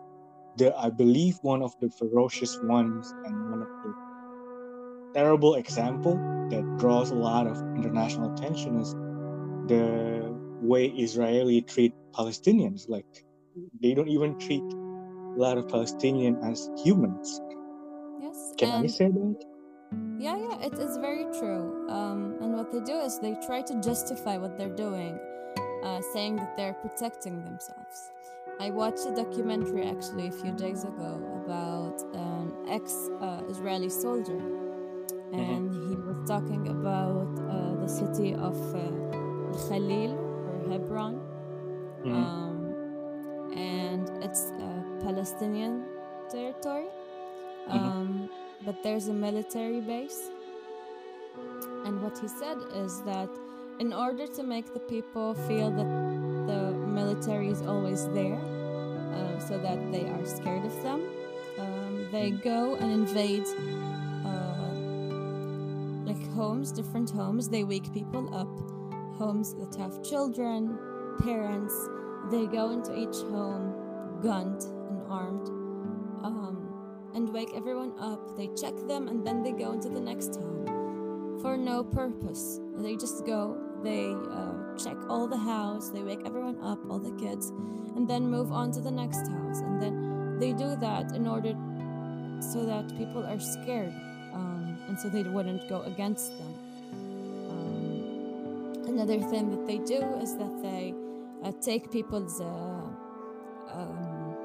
the 0.57 0.76
I 0.76 0.90
believe 0.90 1.38
one 1.42 1.62
of 1.62 1.78
the 1.81 1.90
ferocious 1.90 2.59
ones 2.62 3.12
and 3.24 3.50
one 3.50 3.62
of 3.62 3.68
the 3.85 3.94
terrible 5.14 5.55
example 5.55 6.16
that 6.50 6.64
draws 6.78 7.11
a 7.11 7.14
lot 7.14 7.46
of 7.46 7.59
international 7.76 8.33
attention 8.35 8.81
is 8.81 8.94
the 9.68 10.32
way 10.62 10.87
Israeli 10.87 11.62
treat 11.62 11.92
Palestinians. 12.12 12.88
Like 12.88 13.25
they 13.83 13.94
don't 13.94 14.09
even 14.09 14.38
treat 14.38 14.62
a 14.62 15.37
lot 15.37 15.59
of 15.59 15.68
Palestinian 15.68 16.37
as 16.42 16.70
humans. 16.83 17.40
Yes, 18.20 18.55
Can 18.59 18.85
I 18.85 18.87
say 18.87 19.09
that? 19.09 19.44
yeah, 20.18 20.37
yeah, 20.37 20.66
it 20.66 20.75
is 20.75 20.96
very 20.98 21.25
true. 21.38 21.88
Um, 21.88 22.37
and 22.40 22.55
what 22.55 22.70
they 22.70 22.81
do 22.81 22.98
is 23.01 23.18
they 23.18 23.35
try 23.46 23.62
to 23.62 23.81
justify 23.81 24.37
what 24.37 24.57
they're 24.57 24.77
doing, 24.77 25.18
uh, 25.83 26.01
saying 26.12 26.37
that 26.37 26.57
they're 26.57 26.75
protecting 26.75 27.42
themselves. 27.44 28.11
I 28.61 28.70
watched 28.70 29.07
a 29.07 29.14
documentary 29.14 29.85
actually 29.85 30.29
a 30.29 30.33
few 30.33 30.53
days 30.53 30.85
ago 30.85 31.20
about 31.44 32.01
an 32.14 32.53
ex-Israeli 32.68 33.88
soldier, 33.88 34.38
and 35.33 35.72
he 35.72 35.96
was 35.96 36.18
talking 36.29 36.68
about 36.68 37.33
uh, 37.51 37.75
the 37.81 37.88
city 37.88 38.35
of 38.35 38.57
uh, 38.77 38.90
Khalil 39.68 40.22
Hebron, 40.70 41.20
Mhm. 42.05 42.14
um, 42.14 42.75
and 43.57 44.09
it's 44.22 44.51
a 44.51 45.05
Palestinian 45.05 45.85
territory. 46.31 46.88
Mhm. 47.68 47.75
Um, 47.75 48.29
but 48.64 48.83
there's 48.83 49.09
a 49.09 49.12
military 49.12 49.81
base. 49.81 50.31
And 51.85 52.03
what 52.03 52.18
he 52.18 52.29
said 52.29 52.59
is 52.75 53.03
that 53.03 53.29
in 53.79 53.92
order 53.92 54.27
to 54.27 54.42
make 54.42 54.72
the 54.72 54.81
people 54.81 55.35
feel 55.48 55.70
that 55.70 55.90
the 56.46 56.72
military 56.87 57.48
is 57.48 57.62
always 57.62 58.07
there, 58.09 58.38
uh, 58.38 59.38
so 59.40 59.59
that 59.59 59.79
they 59.92 60.09
are 60.09 60.25
scared 60.25 60.64
of 60.64 60.83
them, 60.83 61.01
um, 61.59 62.07
they 62.12 62.31
go 62.31 62.75
and 62.77 62.92
invade 62.92 63.46
uh, 64.25 64.75
like 66.07 66.22
homes, 66.35 66.70
different 66.72 67.11
homes. 67.11 67.48
They 67.48 67.64
wake 67.64 67.92
people 67.92 68.33
up, 68.35 68.48
homes 69.18 69.55
that 69.55 69.75
have 69.77 70.03
children, 70.03 70.79
parents. 71.20 71.75
They 72.31 72.46
go 72.46 72.70
into 72.70 72.96
each 72.96 73.16
home, 73.31 74.20
gunned 74.22 74.62
and 74.62 75.03
armed, 75.09 75.48
um, 76.25 77.11
and 77.14 77.33
wake 77.33 77.51
everyone 77.55 77.92
up. 77.98 78.37
They 78.37 78.48
check 78.61 78.75
them, 78.87 79.09
and 79.09 79.27
then 79.27 79.42
they 79.42 79.53
go 79.53 79.72
into 79.72 79.88
the 79.88 80.01
next 80.01 80.37
home 80.37 81.38
for 81.42 81.57
no 81.57 81.83
purpose. 81.83 82.61
They 82.77 82.96
just 82.96 83.27
go, 83.27 83.59
they 83.83 84.14
uh, 84.31 84.77
check 84.77 84.96
all 85.09 85.27
the 85.27 85.37
house, 85.37 85.90
they 85.90 86.03
wake 86.03 86.22
everyone 86.25 86.59
up, 86.62 86.79
all 86.88 87.01
the 87.01 87.12
kids, 87.20 87.51
and 87.96 88.09
then 88.09 88.31
move 88.31 88.53
on 88.53 88.70
to 88.72 88.81
the 88.81 88.90
next 88.90 89.27
house. 89.29 89.61
And 89.61 89.83
then 89.83 90.38
they 90.38 90.53
do 90.53 90.77
that 90.77 91.12
in 91.12 91.27
order 91.27 91.55
so 92.40 92.64
that 92.64 92.96
people 92.96 93.25
are 93.27 93.40
scared, 93.40 93.92
um, 94.33 94.79
and 94.88 94.98
so 94.98 95.09
they 95.09 95.25
wouldn't 95.25 95.68
go 95.68 95.83
against 95.83 96.38
them. 96.38 96.62
Another 98.92 99.20
thing 99.20 99.48
that 99.50 99.66
they 99.66 99.78
do 99.78 100.02
is 100.20 100.37
that 100.37 100.62
they 100.62 100.94
uh, 101.42 101.50
take 101.62 101.90
people's 101.90 102.42
uh, 102.42 102.83
um, 103.72 104.37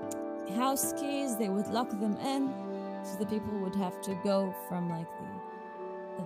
house 0.55 0.93
keys, 0.93 1.35
they 1.35 1.49
would 1.49 1.67
lock 1.67 1.89
them 1.89 2.15
in, 2.15 2.53
so 3.03 3.17
the 3.19 3.25
people 3.25 3.51
would 3.59 3.75
have 3.75 3.99
to 4.03 4.17
go 4.23 4.55
from 4.69 4.89
like 4.89 5.07
the 5.19 5.27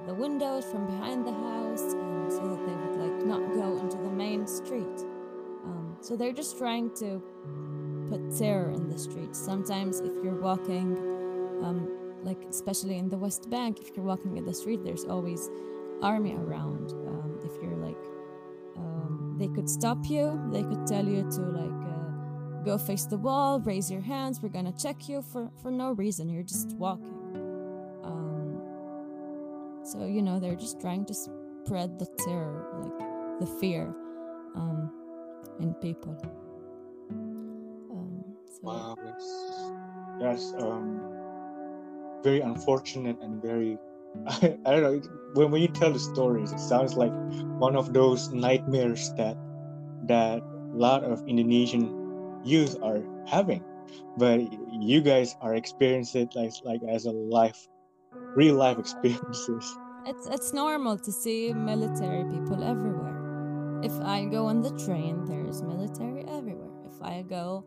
the 0.06 0.14
windows 0.14 0.66
from 0.66 0.86
behind 0.86 1.26
the 1.26 1.34
house 1.34 1.82
and 1.82 2.32
so 2.32 2.40
that 2.48 2.66
they 2.66 2.76
would 2.76 2.96
like 2.96 3.26
not 3.26 3.42
go 3.54 3.78
into 3.80 3.98
the 3.98 4.10
main 4.10 4.48
street. 4.48 5.00
Um, 5.66 5.98
so 6.00 6.16
they're 6.16 6.32
just 6.32 6.58
trying 6.58 6.92
to 6.96 7.22
put 8.10 8.38
terror 8.38 8.70
in 8.70 8.88
the 8.88 8.98
streets. 8.98 9.38
Sometimes 9.38 10.00
if 10.00 10.14
you're 10.24 10.40
walking 10.40 10.96
um, 11.64 11.90
like 12.24 12.44
especially 12.50 12.98
in 12.98 13.10
the 13.10 13.18
west 13.18 13.50
bank 13.50 13.80
if 13.82 13.96
you're 13.96 14.06
walking 14.06 14.38
in 14.38 14.46
the 14.46 14.54
street 14.54 14.84
there's 14.84 15.06
always 15.06 15.50
army 16.02 16.36
around 16.36 16.94
they 19.42 19.48
could 19.50 19.70
stop 19.70 19.98
you 20.06 20.40
they 20.52 20.64
could 20.64 20.86
tell 20.86 21.06
you 21.06 21.24
to 21.32 21.42
like 21.42 21.82
uh, 21.90 22.64
go 22.64 22.78
face 22.78 23.06
the 23.06 23.18
wall 23.18 23.60
raise 23.62 23.90
your 23.90 24.02
hands 24.02 24.42
we're 24.42 24.50
gonna 24.50 24.74
check 24.74 25.10
you 25.10 25.22
for 25.22 25.50
for 25.62 25.72
no 25.72 25.92
reason 25.92 26.30
you're 26.30 26.44
just 26.44 26.76
walking 26.78 27.18
um, 28.04 28.62
so 29.84 30.06
you 30.06 30.22
know 30.22 30.40
they're 30.40 30.56
just 30.56 30.80
trying 30.80 31.06
to 31.06 31.14
spread 31.66 32.00
the 32.00 32.08
terror, 32.26 32.66
like 32.82 33.40
the 33.40 33.46
fear, 33.60 33.94
um, 34.56 34.92
in 35.60 35.74
people. 35.76 36.18
Um, 37.92 38.24
so 38.46 38.60
Wow, 38.64 38.96
that's 39.04 39.72
that's 40.20 40.54
um 40.62 41.02
very 42.24 42.42
unfortunate 42.42 43.18
and 43.22 43.42
very 43.42 43.78
I, 44.28 44.58
I 44.66 44.72
don't 44.72 44.84
know 44.84 45.02
when 45.34 45.52
when 45.52 45.62
you 45.62 45.68
tell 45.68 45.92
the 45.92 46.00
stories 46.00 46.52
it 46.52 46.60
sounds 46.60 46.96
like 46.96 47.14
one 47.60 47.76
of 47.76 47.94
those 47.94 48.32
nightmares 48.32 49.14
that 49.18 49.38
that 50.08 50.40
a 50.42 50.76
lot 50.76 51.04
of 51.04 51.28
Indonesian 51.28 52.42
youth 52.44 52.78
are 52.82 53.04
having 53.28 53.64
but 54.18 54.40
you 54.72 55.02
guys 55.02 55.36
are 55.42 55.56
experiencing 55.56 56.24
it 56.24 56.36
like 56.36 56.54
like 56.64 56.82
as 56.90 57.06
a 57.06 57.12
life 57.12 57.68
real 58.36 58.56
life 58.56 58.80
experiences 58.86 59.78
it's 60.06 60.26
it's 60.28 60.54
normal 60.54 60.98
to 60.98 61.12
see 61.12 61.54
military 61.54 62.24
people 62.26 62.64
everywhere. 62.64 63.82
If 63.84 63.94
I 64.02 64.26
go 64.26 64.48
on 64.48 64.62
the 64.62 64.72
train, 64.86 65.26
there's 65.26 65.62
military 65.62 66.26
everywhere. 66.28 66.72
If 66.88 67.02
I 67.02 67.22
go, 67.22 67.66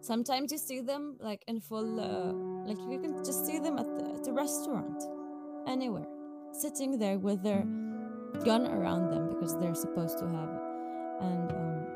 sometimes 0.00 0.52
you 0.52 0.58
see 0.58 0.80
them 0.80 1.16
like 1.20 1.42
in 1.46 1.60
full, 1.60 2.00
uh, 2.00 2.32
like 2.68 2.78
you 2.90 2.98
can 2.98 3.22
just 3.24 3.46
see 3.46 3.58
them 3.58 3.78
at 3.78 3.86
the, 3.98 4.04
at 4.14 4.24
the 4.24 4.32
restaurant, 4.32 5.02
anywhere, 5.66 6.06
sitting 6.52 6.98
there 6.98 7.18
with 7.18 7.42
their 7.42 7.64
gun 8.44 8.66
around 8.66 9.10
them 9.10 9.28
because 9.28 9.58
they're 9.58 9.74
supposed 9.74 10.18
to 10.18 10.26
have 10.26 10.48
it. 10.48 10.62
And 11.20 11.50
um, 11.52 11.86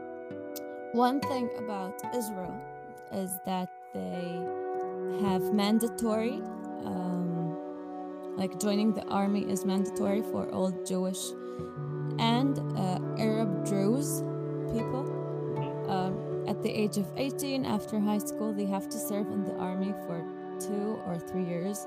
one 0.92 1.20
thing 1.20 1.50
about 1.58 2.00
Israel 2.14 2.54
is 3.12 3.30
that 3.44 3.68
they 3.94 4.40
have 5.22 5.52
mandatory. 5.52 6.40
Um, 6.84 7.56
like 8.36 8.60
joining 8.60 8.92
the 8.92 9.04
army 9.06 9.42
is 9.50 9.64
mandatory 9.64 10.22
for 10.22 10.48
all 10.50 10.70
Jewish 10.84 11.32
and 12.18 12.58
uh, 12.78 12.98
Arab 13.18 13.66
Druze 13.66 14.22
people. 14.72 15.14
Um, 15.88 16.44
at 16.46 16.62
the 16.62 16.70
age 16.70 16.96
of 16.96 17.06
18, 17.16 17.64
after 17.66 17.98
high 17.98 18.18
school, 18.18 18.52
they 18.52 18.64
have 18.66 18.88
to 18.88 18.98
serve 18.98 19.30
in 19.30 19.44
the 19.44 19.54
army 19.56 19.92
for 20.06 20.24
two 20.60 20.98
or 21.06 21.18
three 21.18 21.44
years. 21.44 21.86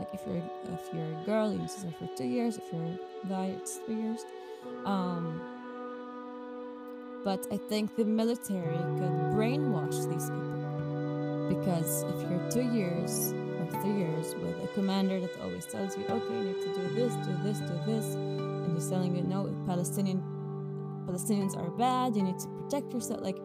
Like 0.00 0.14
if 0.14 0.26
you're 0.26 0.42
if 0.72 0.94
you're 0.94 1.04
a 1.04 1.24
girl, 1.26 1.52
you 1.52 1.58
to 1.58 1.68
serve 1.68 1.94
for 1.96 2.08
two 2.16 2.24
years. 2.24 2.56
If 2.56 2.64
you're 2.72 2.82
a 2.82 3.26
guy, 3.28 3.54
it's 3.58 3.76
three 3.84 3.96
years. 3.96 4.24
Um, 4.86 5.42
but 7.22 7.46
I 7.52 7.58
think 7.58 7.96
the 7.96 8.06
military 8.06 8.78
could 8.98 9.16
brainwash 9.36 9.98
these 10.10 10.30
people 10.30 10.60
because 11.50 12.02
if 12.04 12.30
you're 12.30 12.50
two 12.50 12.74
years 12.74 13.34
or 13.58 13.66
three 13.82 13.92
years 13.92 14.34
with 14.36 14.56
a 14.64 14.68
commander 14.72 15.20
that 15.20 15.38
always 15.42 15.66
tells 15.66 15.98
you, 15.98 16.04
okay, 16.08 16.34
you 16.34 16.44
need 16.44 16.60
to 16.62 16.74
do 16.74 16.94
this, 16.94 17.12
do 17.26 17.36
this, 17.44 17.58
do 17.58 17.80
this, 17.84 18.14
and 18.14 18.74
he's 18.74 18.88
telling 18.88 19.14
you, 19.14 19.22
no, 19.22 19.54
Palestinian 19.66 20.22
Palestinians 21.06 21.58
are 21.58 21.70
bad, 21.70 22.16
you 22.16 22.22
need 22.22 22.38
to 22.38 22.48
protect 22.48 22.94
yourself. 22.94 23.20
Like, 23.20 23.36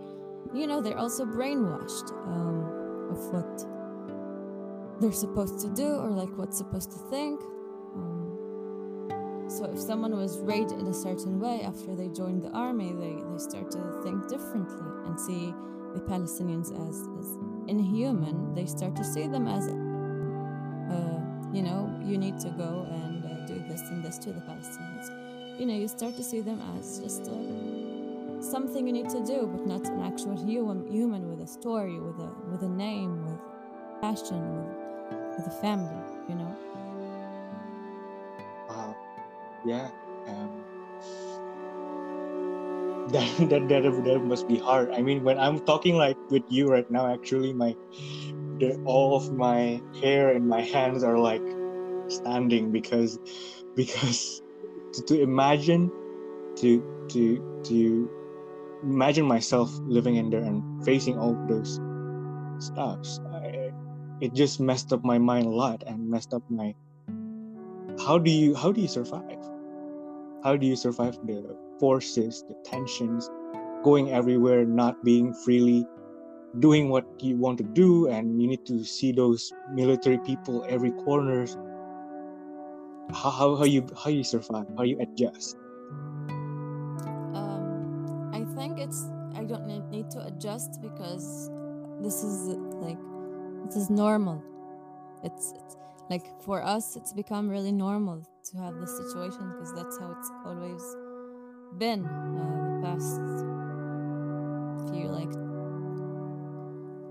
you 0.53 0.67
know, 0.67 0.79
they're 0.79 0.97
also 0.97 1.25
brainwashed 1.25 2.11
um, 2.27 3.11
of 3.11 3.33
what 3.33 3.74
they're 4.99 5.11
supposed 5.11 5.59
to 5.61 5.69
do 5.69 5.95
or 5.95 6.09
like 6.09 6.29
what's 6.37 6.57
supposed 6.57 6.91
to 6.91 6.97
think. 7.09 7.41
Um, 7.95 9.45
so 9.47 9.65
if 9.65 9.79
someone 9.79 10.15
was 10.15 10.39
raised 10.39 10.71
in 10.71 10.87
a 10.87 10.93
certain 10.93 11.39
way 11.39 11.61
after 11.61 11.95
they 11.95 12.09
joined 12.09 12.43
the 12.43 12.49
army, 12.49 12.93
they, 12.93 13.21
they 13.29 13.37
start 13.37 13.71
to 13.71 14.01
think 14.03 14.27
differently 14.27 14.87
and 15.05 15.19
see 15.19 15.53
the 15.93 16.01
Palestinians 16.01 16.71
as, 16.89 17.07
as 17.19 17.37
inhuman. 17.67 18.53
They 18.53 18.65
start 18.65 18.95
to 18.95 19.03
see 19.03 19.27
them 19.27 19.47
as 19.47 19.67
uh, 19.67 21.19
you 21.53 21.61
know, 21.61 21.89
you 22.03 22.17
need 22.17 22.37
to 22.39 22.49
go 22.49 22.85
and 22.91 23.23
uh, 23.23 23.45
do 23.45 23.63
this 23.67 23.81
and 23.89 24.03
this 24.03 24.17
to 24.19 24.33
the 24.33 24.41
Palestinians. 24.41 25.59
You 25.59 25.65
know, 25.65 25.73
you 25.73 25.87
start 25.87 26.15
to 26.17 26.23
see 26.23 26.41
them 26.41 26.61
as 26.77 26.99
just 26.99 27.29
uh, 27.29 28.41
something 28.41 28.85
you 28.85 28.93
need 28.93 29.09
to 29.09 29.23
do, 29.23 29.47
but 29.51 29.65
not 29.65 29.87
an 29.87 30.01
actual 30.01 30.35
human, 30.35 30.85
human 30.91 31.29
with 31.29 31.39
a 31.39 31.47
story, 31.47 31.99
with 31.99 32.19
a 32.19 32.31
with 32.51 32.61
a 32.63 32.69
name, 32.69 33.25
with 33.25 33.39
passion, 34.01 34.41
with 34.57 34.84
with 35.37 35.47
a 35.47 35.61
family. 35.61 35.95
You 36.29 36.35
know. 36.35 36.55
wow 38.69 38.95
yeah 39.65 39.89
um 40.27 40.51
that, 43.13 43.49
that 43.49 43.67
that 43.69 44.03
that 44.03 44.19
must 44.23 44.47
be 44.47 44.57
hard 44.57 44.89
i 44.91 45.01
mean 45.01 45.23
when 45.23 45.37
i'm 45.37 45.59
talking 45.59 45.95
like 45.95 46.17
with 46.31 46.43
you 46.49 46.67
right 46.67 46.89
now 46.89 47.05
actually 47.13 47.53
my 47.53 47.75
the, 48.59 48.81
all 48.85 49.15
of 49.15 49.31
my 49.33 49.81
hair 50.01 50.31
and 50.31 50.47
my 50.47 50.61
hands 50.61 51.03
are 51.03 51.17
like 51.19 51.43
standing 52.07 52.71
because 52.71 53.19
because 53.75 54.41
to, 54.93 55.01
to 55.03 55.21
imagine 55.21 55.91
to 56.55 56.81
to 57.09 57.61
to 57.63 58.09
imagine 58.83 59.25
myself 59.25 59.71
living 59.85 60.15
in 60.15 60.29
there 60.29 60.41
and 60.41 60.63
facing 60.85 61.17
all 61.17 61.35
those 61.47 61.79
stuffs 62.59 63.19
it 64.21 64.33
just 64.33 64.59
messed 64.59 64.93
up 64.93 65.03
my 65.03 65.17
mind 65.17 65.45
a 65.45 65.49
lot 65.49 65.83
and 65.85 66.09
messed 66.09 66.33
up 66.33 66.43
my 66.49 66.73
how 68.05 68.17
do 68.17 68.29
you 68.29 68.55
how 68.55 68.71
do 68.71 68.81
you 68.81 68.87
survive? 68.87 69.39
How 70.43 70.55
do 70.55 70.67
you 70.67 70.75
survive 70.75 71.17
the 71.25 71.57
forces 71.79 72.43
the 72.47 72.55
tensions 72.63 73.29
going 73.83 74.11
everywhere 74.11 74.65
not 74.65 75.03
being 75.03 75.33
freely 75.33 75.85
doing 76.59 76.89
what 76.89 77.05
you 77.21 77.35
want 77.35 77.57
to 77.57 77.63
do 77.63 78.07
and 78.07 78.41
you 78.41 78.47
need 78.47 78.65
to 78.65 78.83
see 78.83 79.11
those 79.11 79.51
military 79.73 80.17
people 80.19 80.65
every 80.69 80.91
corners 80.91 81.57
how, 83.13 83.29
how, 83.29 83.55
how 83.55 83.63
you 83.65 83.85
how 84.01 84.09
you 84.09 84.23
survive? 84.23 84.65
How 84.77 84.83
you 84.83 84.99
adjust? 84.99 85.57
Um 87.33 88.31
i 88.33 88.43
think 88.55 88.79
it's 88.79 89.05
i 89.35 89.43
don't 89.43 89.67
need 89.91 90.09
to 90.11 90.25
adjust 90.25 90.81
because 90.81 91.49
this 92.01 92.23
is 92.23 92.57
like 92.81 92.97
this 93.65 93.75
is 93.75 93.89
normal. 93.89 94.43
It's, 95.23 95.53
it's 95.55 95.75
like 96.09 96.25
for 96.43 96.61
us 96.63 96.95
it's 96.95 97.13
become 97.13 97.49
really 97.49 97.71
normal 97.71 98.21
to 98.51 98.57
have 98.57 98.75
this 98.79 98.95
situation 98.97 99.51
because 99.53 99.73
that's 99.73 99.97
how 99.97 100.11
it's 100.17 100.31
always 100.45 100.83
been 101.79 102.05
uh, 102.05 102.75
the 102.75 102.87
past 102.87 103.19
few 104.91 105.07
like 105.09 105.31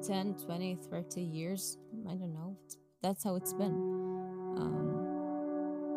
10 0.06 0.34
20 0.44 0.76
30 0.90 1.20
years. 1.20 1.78
I 2.08 2.14
don't 2.14 2.32
know. 2.34 2.56
That's 3.02 3.24
how 3.24 3.34
it's 3.36 3.52
been. 3.52 3.74
Um, 4.58 4.90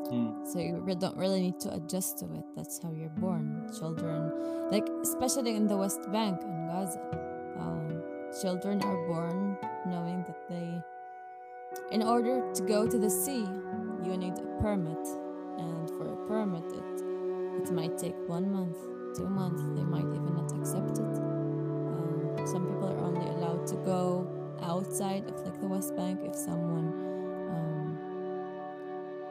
Hmm. 0.08 0.46
so 0.46 0.60
you 0.60 0.82
don't 0.98 1.18
really 1.18 1.42
need 1.42 1.60
to 1.60 1.74
adjust 1.74 2.20
to 2.20 2.26
it. 2.34 2.46
That's 2.56 2.82
how 2.82 2.92
you're 2.94 3.10
born. 3.20 3.70
Children 3.78 4.32
like 4.72 4.88
especially 5.02 5.56
in 5.56 5.68
the 5.68 5.76
west 5.76 6.00
bank 6.14 6.40
and 6.44 6.70
gaza 6.70 7.00
um, 7.60 7.97
children 8.42 8.82
are 8.84 9.08
born 9.08 9.58
knowing 9.86 10.24
that 10.24 10.48
they 10.50 10.82
in 11.92 12.02
order 12.04 12.42
to 12.54 12.64
go 12.64 12.88
to 12.88 12.98
the 12.98 13.10
sea 13.10 13.46
you 14.04 14.18
need 14.18 14.34
a 14.34 14.62
permit. 14.62 15.08
And 15.58 15.90
for 15.92 16.14
a 16.14 16.28
permit 16.28 16.66
it 16.72 17.04
it 17.62 17.72
might 17.72 17.98
take 17.98 18.16
one 18.28 18.52
month 18.52 18.78
two 19.16 19.28
months 19.28 19.64
they 19.76 19.84
might 19.84 20.06
even 20.06 20.36
not 20.36 20.52
accept 20.54 20.98
it. 20.98 21.18
Um, 21.18 22.38
some 22.46 22.68
people 22.68 22.88
are 22.88 23.00
only 23.00 23.28
allowed 23.28 23.66
to 23.68 23.76
go 23.78 24.28
outside 24.62 25.26
of 25.28 25.40
like 25.44 25.60
the 25.60 25.68
west 25.68 25.96
bank 25.96 26.20
if 26.24 26.36
someone 26.36 26.88
um, 27.50 27.98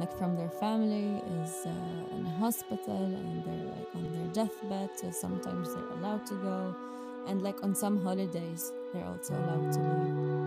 like 0.01 0.17
from 0.19 0.37
their 0.37 0.51
family 0.51 1.23
is 1.43 1.67
uh, 1.67 2.17
in 2.17 2.27
a 2.27 2.31
hospital 2.39 3.05
and 3.05 3.45
they're 3.45 3.73
like 3.77 3.95
on 3.95 4.13
their 4.13 4.29
deathbed 4.33 4.91
so 4.97 5.11
sometimes 5.11 5.75
they're 5.75 5.91
allowed 5.99 6.25
to 6.27 6.35
go 6.35 6.75
and 7.27 7.43
like 7.43 7.63
on 7.63 7.75
some 7.75 7.97
holidays 7.99 8.73
they're 8.93 9.05
also 9.05 9.35
allowed 9.35 9.73
to 9.73 9.81
leave 9.81 10.46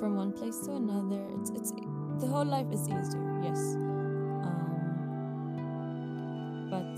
from 0.00 0.16
one 0.16 0.32
place 0.32 0.58
to 0.60 0.72
another. 0.72 1.22
It's 1.38 1.50
it's 1.50 1.72
the 2.20 2.26
whole 2.26 2.46
life 2.46 2.72
is 2.72 2.88
easier 2.88 3.40
yes. 3.44 3.58
Um, 4.46 4.80
but 6.70 6.96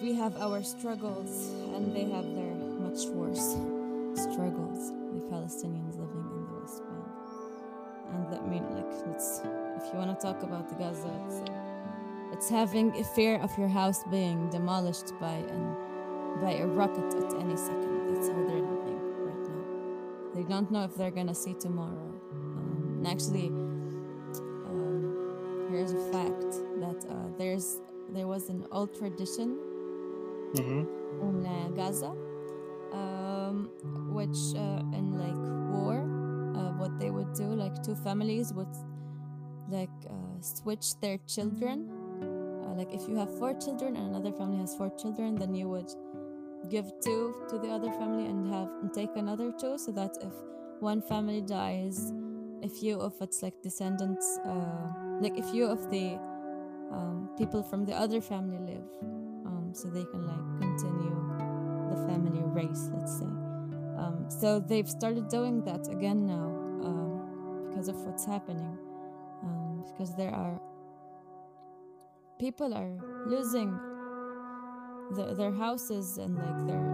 we 0.00 0.14
have 0.14 0.36
our 0.36 0.62
struggles 0.62 1.50
and 1.74 1.94
they 1.94 2.04
have 2.04 2.24
their 2.38 2.54
much 2.78 3.06
worse 3.06 3.56
struggles. 4.30 4.92
The 5.12 5.26
palestinians 5.26 5.98
living 5.98 6.26
in 6.30 6.46
the 6.46 6.54
west 6.60 6.82
bank. 6.86 7.06
And 8.14 8.32
that 8.32 8.46
mean 8.48 8.64
like 8.70 8.92
if 9.18 9.92
you 9.92 9.98
want 9.98 10.18
to 10.18 10.24
talk 10.24 10.42
about 10.44 10.68
the 10.68 10.76
gaza 10.76 11.10
it's, 11.26 11.40
it's 12.32 12.48
having 12.48 12.96
a 12.96 13.04
fear 13.04 13.40
of 13.40 13.50
your 13.58 13.68
house 13.68 14.04
being 14.10 14.48
demolished 14.50 15.12
by 15.20 15.34
an 15.54 15.74
by 16.40 16.52
a 16.52 16.66
rocket 16.66 17.12
at 17.14 17.34
any 17.40 17.56
second. 17.56 18.14
That's 18.14 18.28
how 18.28 18.44
they're 18.46 18.67
don't 20.48 20.70
know 20.70 20.84
if 20.84 20.94
they're 20.96 21.10
gonna 21.10 21.34
see 21.34 21.54
tomorrow 21.54 22.12
um, 22.32 22.94
and 22.98 23.06
actually 23.06 23.48
um, 24.66 25.66
here's 25.70 25.92
a 25.92 26.12
fact 26.12 26.50
that 26.80 27.04
uh, 27.10 27.14
there's 27.38 27.80
there 28.10 28.26
was 28.26 28.48
an 28.48 28.66
old 28.72 28.94
tradition 28.98 29.58
Mhm. 30.54 30.86
in 31.20 31.46
uh, 31.46 31.68
Gaza, 31.76 32.12
um, 32.92 33.68
which 34.14 34.38
uh, 34.56 34.96
in 34.96 35.12
like 35.18 35.36
war, 35.76 36.00
uh, 36.56 36.72
what 36.80 36.98
they 36.98 37.10
would 37.10 37.32
do, 37.34 37.44
like 37.44 37.82
two 37.82 37.94
families 37.96 38.52
would 38.54 38.74
like 39.68 39.90
uh, 40.08 40.40
switch 40.40 40.98
their 41.00 41.18
children. 41.26 41.90
Uh, 42.64 42.74
like 42.74 42.92
if 42.94 43.06
you 43.08 43.16
have 43.16 43.28
four 43.38 43.52
children 43.54 43.94
and 43.96 44.08
another 44.14 44.32
family 44.32 44.58
has 44.58 44.74
four 44.74 44.90
children, 44.96 45.34
then 45.36 45.54
you 45.54 45.68
would 45.68 45.90
give 46.70 46.92
two 47.00 47.34
to 47.48 47.58
the 47.58 47.68
other 47.68 47.90
family 47.92 48.26
and 48.26 48.52
have 48.52 48.68
and 48.82 48.92
take 48.92 49.16
another 49.16 49.52
two, 49.52 49.78
so 49.78 49.92
that 49.92 50.16
if 50.20 50.32
one 50.80 51.02
family 51.02 51.40
dies, 51.40 52.12
a 52.62 52.68
few 52.68 53.00
of 53.00 53.14
its 53.20 53.42
like 53.42 53.60
descendants, 53.62 54.38
uh, 54.44 54.88
like 55.20 55.36
a 55.38 55.42
few 55.42 55.66
of 55.66 55.90
the 55.90 56.18
um, 56.92 57.30
people 57.36 57.62
from 57.62 57.84
the 57.84 57.92
other 57.92 58.20
family 58.20 58.58
live 58.58 58.88
um, 59.46 59.70
so 59.72 59.88
they 59.88 60.04
can 60.04 60.26
like 60.26 60.60
continue 60.60 61.14
the 61.90 61.96
family 62.06 62.40
race 62.44 62.88
let's 62.94 63.18
say. 63.18 63.26
Um, 63.98 64.26
so 64.28 64.60
they've 64.60 64.88
started 64.88 65.28
doing 65.28 65.62
that 65.64 65.88
again 65.88 66.26
now 66.26 66.46
um, 66.84 67.68
because 67.68 67.88
of 67.88 67.96
what's 68.06 68.24
happening 68.24 68.78
um, 69.42 69.84
because 69.90 70.14
there 70.16 70.34
are 70.34 70.60
people 72.38 72.72
are 72.72 72.92
losing 73.26 73.78
the, 75.14 75.34
their 75.34 75.52
houses 75.52 76.18
and 76.18 76.36
like 76.36 76.66
their 76.66 76.86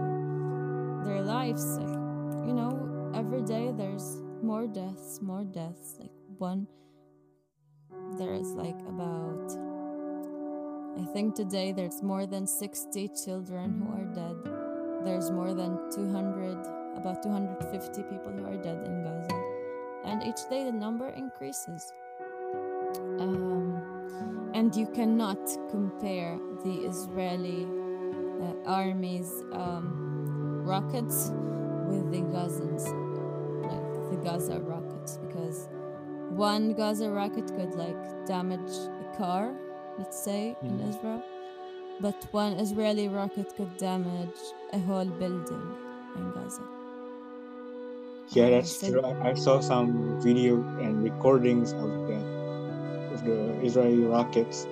their 1.05 1.21
lives 1.21 1.77
like 1.77 1.95
you 2.47 2.53
know 2.53 3.11
every 3.15 3.41
day 3.41 3.71
there's 3.75 4.21
more 4.41 4.67
deaths 4.67 5.19
more 5.21 5.43
deaths 5.43 5.95
like 5.99 6.11
one 6.37 6.67
there's 8.17 8.53
like 8.53 8.79
about 8.87 9.51
I 10.97 11.03
think 11.03 11.35
today 11.35 11.73
there's 11.73 12.01
more 12.01 12.25
than 12.25 12.47
60 12.47 13.09
children 13.25 13.81
who 13.81 13.91
are 13.91 14.05
dead. 14.15 14.37
There's 15.03 15.29
more 15.29 15.53
than 15.53 15.77
200, 15.91 16.57
about 16.95 17.21
250 17.21 18.03
people 18.03 18.31
who 18.31 18.45
are 18.45 18.55
dead 18.55 18.81
in 18.85 19.03
Gaza. 19.03 19.43
And 20.05 20.23
each 20.23 20.49
day 20.49 20.63
the 20.63 20.71
number 20.71 21.09
increases. 21.09 21.91
Um, 23.19 24.51
and 24.53 24.73
you 24.73 24.87
cannot 24.87 25.37
compare 25.69 26.39
the 26.63 26.87
Israeli 26.87 27.67
uh, 28.41 28.69
army's 28.69 29.43
um, 29.53 30.61
rockets 30.65 31.31
with 31.89 32.11
the 32.11 32.21
Gazans, 32.33 32.85
like 33.71 34.09
the 34.11 34.17
Gaza 34.23 34.59
rockets, 34.59 35.17
because 35.17 35.69
one 36.29 36.73
Gaza 36.73 37.09
rocket 37.09 37.47
could 37.55 37.73
like 37.75 38.25
damage 38.25 38.73
a 39.03 39.17
car 39.17 39.53
let's 39.97 40.19
say, 40.21 40.55
in 40.61 40.77
Mhm. 40.77 40.89
Israel. 40.89 41.23
But 42.01 42.17
one 42.31 42.53
Israeli 42.59 43.07
rocket 43.07 43.55
could 43.55 43.77
damage 43.77 44.41
a 44.73 44.79
whole 44.79 45.05
building 45.21 45.65
in 46.17 46.31
Gaza. 46.31 46.63
Yeah, 48.35 48.49
that's 48.49 48.71
so- 48.75 48.89
true. 48.91 49.01
I, 49.01 49.29
I 49.29 49.33
saw 49.35 49.61
some 49.61 50.19
video 50.19 50.55
and 50.83 51.01
recordings 51.03 51.71
of 51.71 51.89
the 52.09 52.17
of 53.13 53.23
the 53.23 53.39
Israeli 53.67 54.03
rockets 54.03 54.67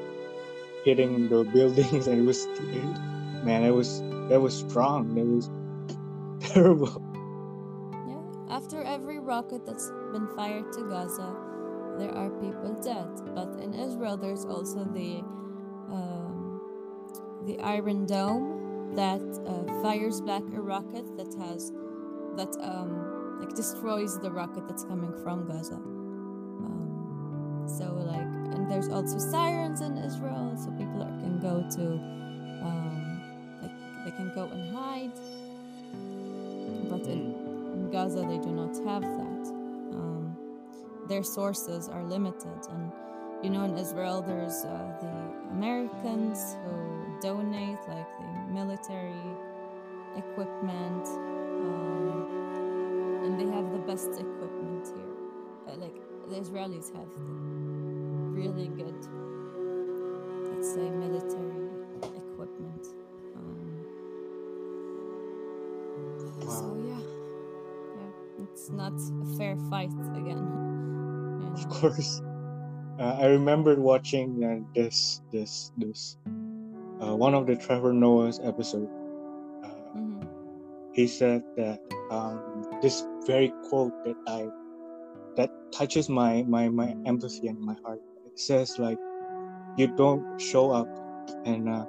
hitting 0.84 1.30
the 1.30 1.44
buildings, 1.56 2.08
and 2.08 2.20
it 2.20 2.26
was 2.26 2.42
man, 3.44 3.64
it 3.64 3.72
was 3.72 4.02
that 4.30 4.40
was 4.42 4.58
strong. 4.58 5.18
It 5.18 5.26
was 5.26 5.50
terrible. 6.54 7.02
Yeah, 8.08 8.56
after 8.56 8.84
every 8.84 9.20
rocket 9.20 9.66
that's 9.66 9.92
been 10.12 10.28
fired 10.36 10.72
to 10.74 10.84
Gaza, 10.90 11.36
there 11.98 12.12
are 12.12 12.30
people 12.30 12.74
dead. 12.82 13.10
But 13.36 13.60
in 13.62 13.74
Israel, 13.74 14.18
there's 14.18 14.46
also 14.46 14.84
the 14.86 15.24
um, 15.92 16.62
the 17.46 17.60
Iron 17.60 18.06
Dome 18.06 18.94
that 18.96 19.22
uh, 19.48 19.82
fires 19.82 20.22
back 20.22 20.44
a 20.56 20.62
rocket 20.62 21.18
that 21.18 21.34
has 21.40 21.72
that 22.36 22.56
um, 22.62 23.40
like 23.40 23.56
destroys 23.56 24.20
the 24.20 24.32
rocket 24.32 24.68
that's 24.68 24.84
coming 24.84 25.14
from 25.24 25.46
Gaza. 25.48 25.76
Um, 25.76 27.66
so 27.68 27.86
like, 27.94 28.22
and 28.56 28.70
there's 28.70 28.90
also 28.90 29.18
sirens 29.18 29.82
in 29.82 29.98
Israel, 29.98 30.56
so 30.58 30.72
people 30.72 31.02
are, 31.02 31.12
can 31.22 31.40
go 31.40 31.64
to, 31.76 31.84
um, 32.66 33.03
they 34.04 34.12
can 34.12 34.32
go 34.36 34.46
and 34.46 34.76
hide. 34.76 35.18
But 36.90 37.08
in, 37.08 37.34
in 37.74 37.90
Gaza, 37.92 38.22
they 38.22 38.38
do 38.38 38.52
not 38.52 38.76
have 38.86 39.02
that. 39.02 39.44
Um, 39.94 40.36
their 41.08 41.24
sources 41.24 41.90
are 41.90 42.04
limited, 42.04 42.60
and 42.70 42.92
you 43.42 43.50
know, 43.50 43.64
in 43.66 43.78
Israel, 43.78 44.22
there's 44.22 44.64
uh, 44.64 44.70
the 45.02 45.52
Americans 45.52 46.56
who 46.64 47.20
donate 47.22 47.80
like 47.88 48.08
the 48.20 48.54
military 48.54 49.26
equipment. 50.16 51.08
Um, 51.08 52.04
and 53.24 53.40
they 53.40 53.46
have 53.56 53.72
the 53.72 53.80
best 53.80 54.10
equipment 54.12 54.86
here. 54.88 55.14
Uh, 55.68 55.78
like 55.78 55.96
the 56.30 56.36
Israelis 56.36 56.94
have 56.94 57.10
the 57.14 57.22
really 58.36 58.68
good, 58.68 59.00
let's 60.52 60.74
say, 60.74 60.90
military 60.90 61.53
it's 68.64 68.72
not 68.72 68.94
a 68.94 69.38
fair 69.38 69.58
fight 69.70 69.92
again. 70.16 70.40
you 71.42 71.52
Of 71.54 71.68
course. 71.68 72.22
Uh, 72.98 73.18
I 73.20 73.26
remember 73.26 73.76
watching 73.76 74.40
uh, 74.40 74.64
this 74.74 75.20
this 75.32 75.74
this 75.78 76.16
uh, 77.04 77.14
one 77.14 77.34
of 77.34 77.46
the 77.46 77.58
Trevor 77.58 77.92
Noah's 77.92 78.40
episode. 78.40 78.88
Uh, 79.64 80.00
Mhm. 80.00 80.24
he 80.94 81.08
said 81.08 81.44
that 81.58 81.80
um, 82.10 82.40
this 82.82 83.04
very 83.28 83.52
quote 83.68 83.92
that 84.06 84.16
I 84.32 84.48
that 85.36 85.52
touches 85.74 86.08
my 86.08 86.44
my 86.48 86.70
my 86.70 86.96
empathy 87.06 87.50
and 87.52 87.60
my 87.60 87.76
heart. 87.84 88.00
It 88.26 88.40
says 88.40 88.80
like, 88.80 89.00
you 89.76 89.88
don't 89.92 90.40
show 90.40 90.72
up 90.72 90.88
and 91.44 91.68
uh, 91.68 91.86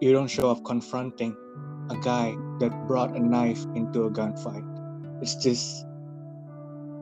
you 0.00 0.12
don't 0.12 0.30
show 0.30 0.50
up 0.54 0.62
confronting 0.64 1.34
a 1.90 1.96
guy 1.98 2.36
that 2.60 2.70
brought 2.86 3.16
a 3.16 3.20
knife 3.20 3.66
into 3.74 4.04
a 4.04 4.10
gunfight. 4.10 4.69
It's 5.20 5.36
just 5.36 5.86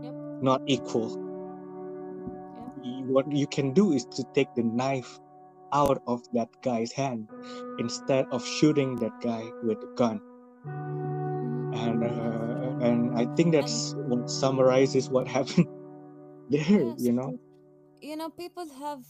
Yep. 0.02 0.16
not 0.42 0.62
equal. 0.66 1.18
Yeah. 2.54 2.70
What 2.82 3.30
you 3.32 3.46
can 3.48 3.74
do 3.74 3.92
is 3.92 4.06
to 4.16 4.24
take 4.34 4.54
the 4.56 4.64
knife 4.64 5.18
out 5.72 6.02
of 6.06 6.22
that 6.32 6.48
guy's 6.62 6.92
hand 6.92 7.28
instead 7.78 8.26
of 8.32 8.44
shooting 8.44 8.96
that 8.98 9.12
guy 9.20 9.52
with 9.62 9.78
a 9.82 9.88
gun. 9.96 10.20
And 11.72 12.04
uh, 12.04 12.84
and 12.86 13.18
I 13.18 13.26
think 13.36 13.52
that's 13.54 13.94
what 13.96 14.30
summarizes 14.30 15.10
what 15.10 15.28
happened 15.36 15.68
there. 16.48 16.64
Yes, 16.68 16.98
You 16.98 17.12
know, 17.12 17.40
you 18.02 18.16
know, 18.16 18.30
people 18.30 18.66
have 18.80 19.04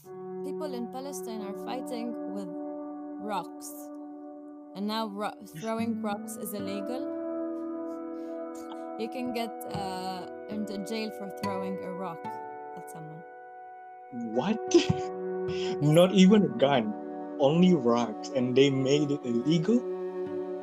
people 0.45 0.73
in 0.73 0.87
Palestine 0.93 1.41
are 1.41 1.55
fighting 1.65 2.15
with 2.33 2.49
rocks, 3.21 3.71
and 4.75 4.87
now 4.87 5.07
ro- 5.07 5.39
throwing 5.61 6.01
rocks 6.01 6.37
is 6.37 6.53
illegal. 6.53 7.18
You 8.99 9.07
can 9.07 9.31
get 9.31 9.49
uh, 9.71 10.27
into 10.49 10.77
jail 10.79 11.09
for 11.17 11.29
throwing 11.41 11.79
a 11.85 11.89
rock 11.89 12.19
at 12.75 12.91
someone. 12.91 13.23
what? 14.35 14.59
Not 15.81 16.11
even 16.11 16.43
a 16.43 16.49
gun, 16.49 16.93
only 17.39 17.73
rocks, 17.73 18.27
and 18.35 18.53
they 18.53 18.69
made 18.69 19.09
it 19.11 19.21
illegal. 19.23 19.79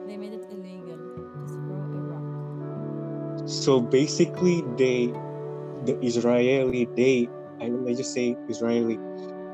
They 0.07 0.19
made 0.19 0.35
it 0.35 0.45
illegal 0.53 1.01
to 1.01 1.49
throw 1.65 1.81
a 1.81 2.03
rock. 2.13 3.49
So 3.49 3.81
basically, 3.81 4.61
they, 4.77 5.07
the 5.89 5.99
Israeli, 6.03 6.85
they, 6.95 7.31
I 7.63 7.69
let's 7.69 7.97
just 7.97 8.13
say 8.13 8.37
Israeli, 8.51 8.99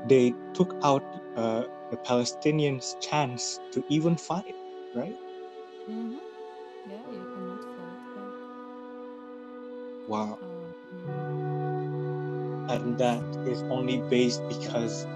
they 0.09 0.35
took 0.55 0.74
out 0.83 1.05
uh, 1.37 1.62
the 1.93 1.99
Palestinians' 1.99 2.99
chance 3.01 3.61
to 3.70 3.85
even 3.89 4.16
fight, 4.16 4.57
right? 4.93 5.16
Mm-hmm. 5.89 6.18
Yeah, 6.91 7.21
Wow. 10.12 10.36
Um, 11.08 12.66
and 12.68 12.98
that 12.98 13.24
is 13.48 13.62
only 13.72 14.02
based 14.12 14.46
because 14.46 15.06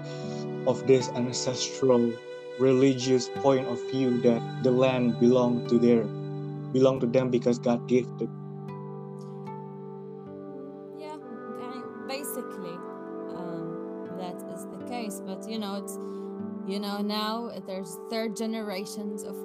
of 0.65 0.87
this 0.87 1.09
ancestral 1.09 2.11
religious 2.57 3.29
point 3.29 3.67
of 3.67 3.79
view 3.91 4.19
that 4.21 4.41
the 4.63 4.71
land 4.71 5.19
belonged 5.19 5.69
to 5.69 5.77
their 5.77 6.01
belong 6.73 6.99
to 7.01 7.05
them 7.05 7.29
because 7.29 7.59
God 7.59 7.87
gave 7.87 8.07
it. 8.19 8.29
yeah, 10.97 11.15
basically, 12.07 12.73
um, 13.37 14.17
that 14.17 14.41
is 14.49 14.65
the 14.65 14.83
case. 14.89 15.21
But 15.23 15.47
you 15.47 15.59
know, 15.59 15.75
it's 15.75 15.93
you 16.65 16.79
know 16.79 17.05
now 17.05 17.51
there's 17.67 17.99
third 18.09 18.35
generations 18.35 19.21
of 19.21 19.35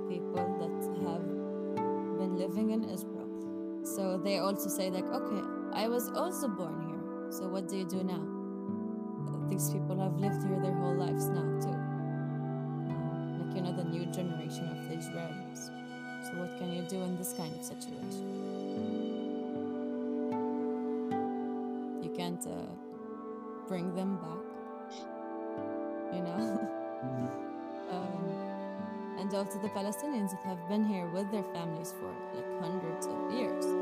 also 4.43 4.69
say 4.69 4.91
like, 4.91 5.05
okay, 5.05 5.43
I 5.73 5.89
was 5.89 6.09
also 6.11 6.49
born 6.49 6.83
here. 6.87 7.33
So 7.33 7.49
what 7.49 7.69
do 7.69 7.77
you 7.77 7.85
do 7.85 8.03
now? 8.03 8.23
These 9.49 9.71
people 9.71 9.99
have 10.01 10.17
lived 10.19 10.43
here 10.47 10.61
their 10.61 10.75
whole 10.75 10.95
lives 10.95 11.29
now 11.29 11.49
too. 11.61 11.79
Um, 12.91 13.47
like 13.47 13.57
you 13.57 13.63
know, 13.63 13.73
the 13.73 13.85
new 13.85 14.07
generation 14.07 14.69
of 14.69 14.89
these 14.89 15.07
Israelis. 15.07 15.71
So 16.25 16.33
what 16.39 16.59
can 16.59 16.73
you 16.73 16.83
do 16.83 17.03
in 17.03 17.17
this 17.17 17.33
kind 17.33 17.55
of 17.55 17.65
situation? 17.65 18.29
You 22.03 22.11
can't 22.17 22.47
uh, 22.47 22.67
bring 23.69 23.95
them 23.95 24.17
back. 24.17 24.97
You 26.13 26.23
know. 26.23 26.69
um, 27.91 28.33
and 29.19 29.35
also 29.35 29.59
the 29.61 29.69
Palestinians 29.69 30.31
that 30.31 30.43
have 30.45 30.69
been 30.69 30.85
here 30.85 31.07
with 31.09 31.31
their 31.31 31.45
families 31.55 31.95
for 31.99 32.13
like 32.35 32.61
hundreds 32.61 33.07
of 33.07 33.33
years. 33.33 33.82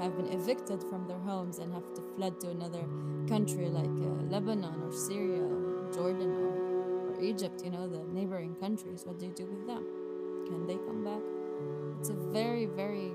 Have 0.00 0.16
been 0.16 0.30
evicted 0.32 0.82
from 0.84 1.06
their 1.08 1.18
homes 1.18 1.58
and 1.58 1.72
have 1.72 1.94
to 1.94 2.02
fled 2.16 2.38
to 2.40 2.50
another 2.50 2.84
country 3.28 3.68
like 3.68 3.84
uh, 3.86 4.22
Lebanon 4.30 4.82
or 4.82 4.92
Syria 4.92 5.42
or 5.42 5.90
Jordan 5.92 6.30
or, 6.32 7.14
or 7.14 7.20
Egypt, 7.22 7.62
you 7.64 7.70
know, 7.70 7.88
the 7.88 8.04
neighboring 8.12 8.54
countries. 8.56 9.04
What 9.06 9.18
do 9.18 9.26
you 9.26 9.32
do 9.32 9.46
with 9.46 9.66
them? 9.66 9.84
Can 10.46 10.66
they 10.66 10.76
come 10.76 11.02
back? 11.02 11.22
It's 11.98 12.10
a 12.10 12.14
very, 12.14 12.66
very 12.66 13.12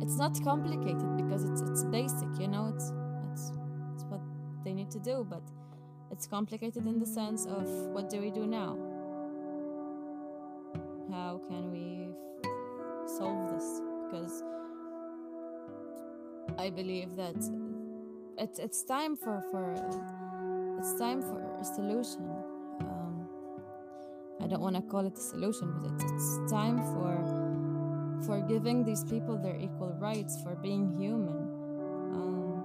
it's 0.00 0.18
not 0.18 0.42
complicated 0.44 1.16
because 1.16 1.44
it's 1.44 1.62
it's 1.62 1.84
basic, 1.84 2.28
you 2.38 2.48
know, 2.48 2.72
it's 2.74 2.92
it's 3.32 3.52
it's 3.94 4.04
what 4.04 4.20
they 4.64 4.72
need 4.72 4.90
to 4.90 4.98
do, 4.98 5.26
but 5.28 5.42
it's 6.10 6.26
complicated 6.26 6.86
in 6.86 6.98
the 6.98 7.06
sense 7.06 7.46
of 7.46 7.66
what 7.92 8.08
do 8.08 8.20
we 8.20 8.30
do 8.30 8.46
now? 8.46 8.76
How 11.10 11.40
can 11.48 11.70
we 11.70 12.08
solve 13.06 13.52
this? 13.52 13.80
Because 14.04 14.42
I 16.58 16.70
believe 16.70 17.16
that 17.16 17.36
it's 18.38 18.58
it's 18.58 18.82
time 18.82 19.16
for 19.16 19.42
for 19.50 19.72
it's 20.78 20.98
time 20.98 21.20
for 21.20 21.40
a 21.60 21.64
solution. 21.64 22.22
Um, 22.80 23.28
I 24.40 24.46
don't 24.46 24.60
want 24.60 24.76
to 24.76 24.82
call 24.82 25.04
it 25.06 25.16
a 25.16 25.20
solution, 25.20 25.72
but 25.80 25.92
it's 25.92 26.04
it's 26.12 26.50
time 26.50 26.78
for 26.78 27.22
for 28.24 28.40
giving 28.40 28.84
these 28.84 29.04
people 29.04 29.36
their 29.36 29.56
equal 29.56 29.94
rights 29.98 30.40
for 30.42 30.54
being 30.56 30.96
human. 30.98 31.36
Um, 32.16 32.64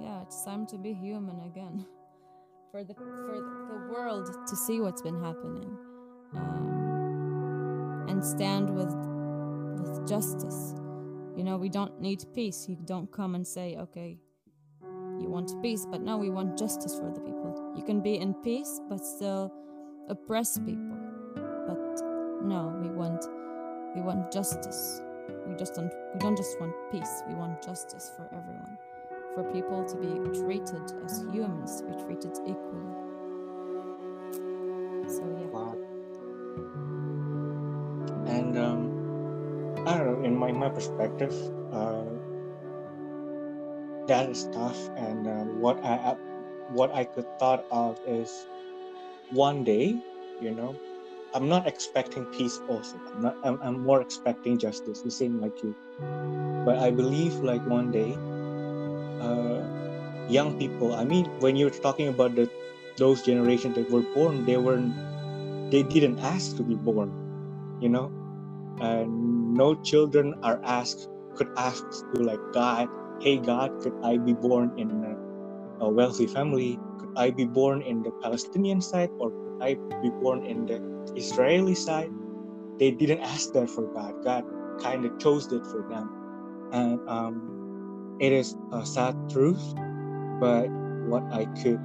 yeah, 0.00 0.20
it's 0.22 0.44
time 0.44 0.66
to 0.66 0.76
be 0.78 0.92
human 0.92 1.40
again. 1.40 1.86
For 2.72 2.82
the 2.84 2.94
for 2.94 3.38
the 3.70 3.78
world 3.90 4.26
to 4.48 4.56
see 4.56 4.80
what's 4.80 5.00
been 5.00 5.18
happening, 5.22 5.78
um, 6.34 8.06
and 8.08 8.22
stand 8.22 8.68
with 8.68 8.92
with 9.80 10.06
justice. 10.06 10.74
You 11.36 11.44
know, 11.44 11.58
we 11.58 11.68
don't 11.68 12.00
need 12.00 12.24
peace. 12.34 12.66
You 12.68 12.76
don't 12.84 13.12
come 13.12 13.34
and 13.34 13.46
say, 13.46 13.76
okay, 13.76 14.18
you 15.20 15.28
want 15.28 15.50
peace, 15.62 15.86
but 15.86 16.00
no, 16.00 16.16
we 16.16 16.30
want 16.30 16.58
justice 16.58 16.94
for 16.94 17.10
the 17.10 17.20
people. 17.20 17.72
You 17.76 17.82
can 17.82 18.00
be 18.00 18.16
in 18.16 18.34
peace, 18.34 18.80
but 18.88 19.04
still 19.04 19.52
oppress 20.08 20.58
people. 20.58 20.96
But 21.66 22.00
no, 22.42 22.74
we 22.80 22.88
want 22.88 23.24
we 23.94 24.02
want 24.02 24.32
justice. 24.32 25.02
We 25.46 25.54
just 25.56 25.74
don't 25.74 25.92
we 26.14 26.20
don't 26.20 26.36
just 26.36 26.58
want 26.60 26.72
peace. 26.90 27.22
We 27.28 27.34
want 27.34 27.62
justice 27.62 28.12
for 28.16 28.26
everyone. 28.32 28.78
For 29.34 29.44
people 29.52 29.84
to 29.84 29.96
be 29.96 30.38
treated 30.40 30.92
as 31.04 31.24
humans, 31.32 31.80
to 31.80 31.84
be 31.84 31.92
treated 32.04 32.32
equally. 32.46 32.94
So 35.08 35.22
yeah. 35.38 35.46
Wow. 35.52 35.76
And 38.26 38.58
um, 38.58 38.85
I 39.86 39.98
don't 39.98 40.06
know. 40.20 40.26
In 40.26 40.36
my 40.36 40.52
my 40.52 40.68
perspective, 40.68 41.32
uh, 41.72 42.04
that 44.08 44.28
is 44.30 44.48
tough. 44.52 44.78
And 44.96 45.26
uh, 45.26 45.44
what 45.62 45.78
I 45.84 46.16
what 46.70 46.92
I 46.92 47.04
could 47.04 47.26
thought 47.38 47.64
of 47.70 48.00
is 48.06 48.46
one 49.30 49.64
day, 49.64 49.96
you 50.40 50.50
know, 50.50 50.74
I'm 51.34 51.48
not 51.48 51.66
expecting 51.66 52.24
peace 52.26 52.60
also. 52.68 52.98
I'm 53.14 53.22
not 53.22 53.36
I'm, 53.44 53.60
I'm 53.62 53.80
more 53.80 54.00
expecting 54.02 54.58
justice, 54.58 55.02
the 55.02 55.10
same 55.10 55.40
like 55.40 55.62
you. 55.62 55.74
But 56.64 56.78
I 56.78 56.90
believe 56.90 57.36
like 57.36 57.64
one 57.66 57.92
day, 57.92 58.18
uh, 59.22 59.62
young 60.28 60.58
people, 60.58 60.94
I 60.94 61.04
mean 61.04 61.26
when 61.40 61.56
you're 61.56 61.70
talking 61.70 62.08
about 62.08 62.34
the 62.34 62.50
those 62.98 63.22
generations 63.22 63.76
that 63.76 63.90
were 63.90 64.02
born, 64.14 64.44
they 64.46 64.56
weren't 64.56 64.94
they 65.70 65.82
didn't 65.82 66.18
ask 66.20 66.56
to 66.56 66.62
be 66.62 66.74
born, 66.74 67.12
you 67.80 67.88
know? 67.88 68.10
And 68.80 69.54
no 69.54 69.74
children 69.76 70.34
are 70.42 70.60
asked 70.64 71.08
could 71.36 71.48
ask 71.56 71.84
to 72.14 72.22
like 72.22 72.40
God, 72.52 72.88
hey 73.20 73.38
God, 73.38 73.72
could 73.82 73.94
I 74.04 74.18
be 74.18 74.34
born 74.34 74.72
in 74.78 74.90
a, 75.04 75.84
a 75.84 75.90
wealthy 75.90 76.26
family? 76.26 76.78
Could 76.98 77.10
I 77.16 77.30
be 77.30 77.44
born 77.46 77.82
in 77.82 78.02
the 78.02 78.12
Palestinian 78.22 78.80
side 78.80 79.10
or 79.20 79.30
could 79.30 79.62
I 79.62 79.74
be 80.02 80.10
born 80.10 80.44
in 80.46 80.66
the 80.66 80.80
Israeli 81.16 81.74
side? 81.74 82.10
They 82.78 82.90
didn't 82.92 83.20
ask 83.20 83.52
that 83.54 83.70
for 83.70 83.86
God. 83.94 84.14
God 84.24 84.44
kind 84.82 85.04
of 85.06 85.18
chose 85.18 85.52
it 85.52 85.66
for 85.66 85.82
them. 85.88 86.10
And 86.72 87.00
um, 87.08 87.62
it 88.20 88.32
is 88.32 88.56
a 88.72 88.86
sad 88.86 89.16
truth, 89.30 89.62
but 90.40 90.68
what 91.06 91.24
I 91.32 91.46
could, 91.62 91.80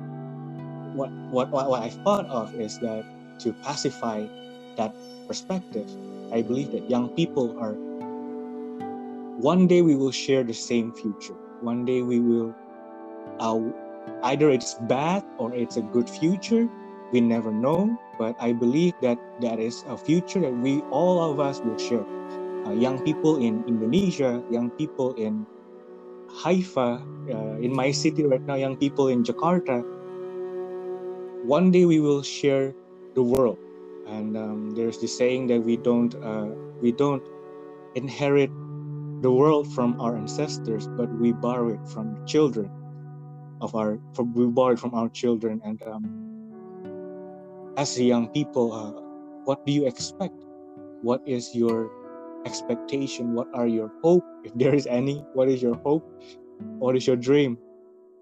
what, 0.94 1.12
what, 1.32 1.52
what, 1.52 1.70
what 1.70 1.84
I 1.84 1.90
thought 1.90 2.28
of 2.28 2.56
is 2.56 2.80
that 2.80 3.06
to 3.40 3.54
pacify 3.54 4.28
that 4.78 4.96
perspective, 5.28 5.90
I 6.34 6.42
believe 6.42 6.72
that 6.74 6.90
young 6.90 7.10
people 7.10 7.58
are 7.60 7.76
one 9.40 9.68
day 9.68 9.82
we 9.82 9.96
will 9.96 10.12
share 10.12 10.44
the 10.44 10.54
same 10.54 10.94
future. 10.94 11.36
One 11.62 11.86
day 11.86 12.04
we 12.04 12.20
will, 12.20 12.56
uh, 13.40 13.60
either 14.24 14.52
it's 14.52 14.76
bad 14.90 15.24
or 15.40 15.54
it's 15.56 15.78
a 15.78 15.82
good 15.82 16.10
future. 16.10 16.70
We 17.12 17.22
never 17.22 17.52
know, 17.52 17.98
but 18.20 18.36
I 18.40 18.54
believe 18.54 18.94
that 19.02 19.20
that 19.42 19.60
is 19.60 19.84
a 19.88 19.98
future 19.98 20.40
that 20.42 20.54
we 20.54 20.82
all 20.92 21.32
of 21.32 21.40
us 21.40 21.62
will 21.62 21.78
share. 21.78 22.06
Uh, 22.68 22.74
young 22.74 23.02
people 23.04 23.38
in 23.38 23.64
Indonesia, 23.68 24.44
young 24.52 24.70
people 24.72 25.14
in 25.16 25.46
Haifa, 26.30 27.02
uh, 27.34 27.58
in 27.60 27.74
my 27.76 27.92
city 27.92 28.24
right 28.26 28.42
now, 28.44 28.56
young 28.56 28.78
people 28.78 29.10
in 29.10 29.24
Jakarta. 29.24 29.84
One 31.46 31.72
day 31.72 31.86
we 31.86 32.00
will 32.00 32.24
share 32.24 32.76
the 33.16 33.24
world, 33.24 33.58
and 34.12 34.36
um, 34.36 34.72
there's 34.76 35.00
this 35.00 35.18
saying 35.18 35.48
that 35.48 35.62
we 35.62 35.78
don't 35.78 36.14
uh, 36.16 36.52
we 36.82 36.92
don't 36.92 37.24
inherit 37.96 38.52
the 39.22 39.32
world 39.32 39.72
from 39.74 40.00
our 40.02 40.18
ancestors, 40.18 40.88
but 40.88 41.10
we 41.16 41.32
borrow 41.32 41.70
it 41.70 41.88
from 41.88 42.16
the 42.16 42.26
children 42.26 42.70
of 43.62 43.74
our. 43.74 44.00
From, 44.14 44.34
we 44.34 44.46
borrow 44.48 44.74
it 44.74 44.80
from 44.80 44.94
our 44.94 45.08
children, 45.10 45.62
and 45.64 45.82
um, 45.84 46.04
as 47.78 48.00
young 48.00 48.28
people, 48.30 48.74
uh, 48.74 48.92
what 49.46 49.66
do 49.66 49.72
you 49.72 49.88
expect? 49.88 50.36
What 51.02 51.22
is 51.26 51.56
your 51.56 51.90
expectation? 52.46 53.34
What 53.34 53.48
are 53.54 53.68
your 53.68 53.92
hope, 54.04 54.26
if 54.44 54.52
there 54.56 54.76
is 54.76 54.88
any? 54.88 55.24
What 55.34 55.48
is 55.48 55.62
your 55.62 55.76
hope? 55.86 56.04
What 56.80 56.96
is 56.98 57.08
your 57.08 57.16
dream? 57.16 57.58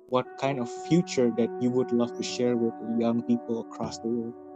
What 0.10 0.26
kind 0.40 0.60
of 0.60 0.70
future 0.88 1.32
that 1.38 1.50
you 1.62 1.70
would 1.72 1.92
love 1.92 2.16
to 2.18 2.24
share 2.24 2.58
with 2.58 2.74
young 2.98 3.22
people 3.24 3.62
across 3.62 3.98
the 4.00 4.08
world? 4.08 4.49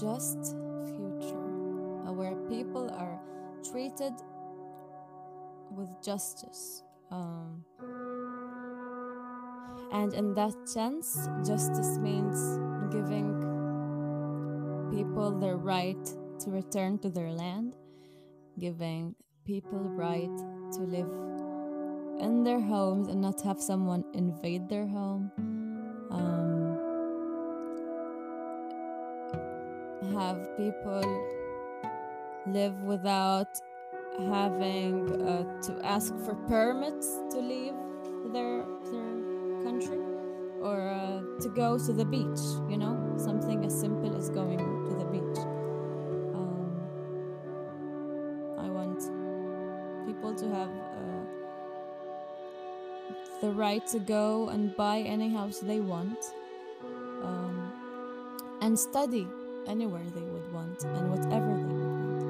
Just 0.00 0.54
future 0.84 1.48
uh, 2.06 2.12
where 2.12 2.36
people 2.48 2.88
are 2.90 3.18
treated 3.68 4.12
with 5.70 5.88
justice. 6.04 6.84
Um, 7.10 7.64
and 9.92 10.14
in 10.14 10.34
that 10.34 10.54
sense, 10.68 11.28
justice 11.44 11.98
means 11.98 12.58
giving 12.92 13.34
people 14.92 15.32
the 15.32 15.56
right 15.56 16.04
to 16.40 16.50
return 16.50 16.98
to 16.98 17.10
their 17.10 17.30
land, 17.30 17.74
giving 18.58 19.16
people 19.44 19.80
right 19.80 20.36
to 20.74 20.80
live 20.80 21.10
in 22.20 22.44
their 22.44 22.60
homes 22.60 23.08
and 23.08 23.20
not 23.20 23.40
have 23.42 23.60
someone 23.60 24.04
invade 24.14 24.68
their 24.68 24.86
home. 24.86 25.30
Um, 26.10 26.78
have 30.14 30.56
people 30.56 31.02
live 32.46 32.80
without 32.82 33.60
having 34.26 35.22
uh, 35.22 35.44
to 35.62 35.78
ask 35.84 36.14
for 36.24 36.34
permits 36.48 37.06
to 37.30 37.38
leave 37.38 37.74
their 38.32 38.64
their 38.90 39.14
country 39.62 39.98
or 40.60 40.88
uh, 40.88 41.20
to 41.40 41.48
go 41.50 41.78
to 41.78 41.92
the 41.92 42.04
beach 42.04 42.42
you 42.68 42.76
know 42.76 42.96
something 43.16 43.64
as 43.64 43.78
simple 43.78 44.16
as 44.16 44.28
going 44.30 44.58
to 44.58 44.94
the 44.96 45.04
beach 45.04 45.38
um, 46.34 46.70
i 48.58 48.68
want 48.68 48.98
people 50.06 50.34
to 50.34 50.48
have 50.48 50.68
uh, 50.68 51.17
the 53.40 53.50
right 53.50 53.86
to 53.88 53.98
go 54.00 54.48
and 54.48 54.74
buy 54.76 54.98
any 55.00 55.28
house 55.32 55.60
they 55.60 55.80
want 55.80 56.18
um, 57.22 57.72
and 58.60 58.78
study 58.78 59.26
anywhere 59.66 60.04
they 60.14 60.22
would 60.22 60.52
want 60.52 60.84
and 60.84 61.10
whatever 61.10 61.46
they 61.46 61.74
would 61.74 61.92
want. 61.94 62.22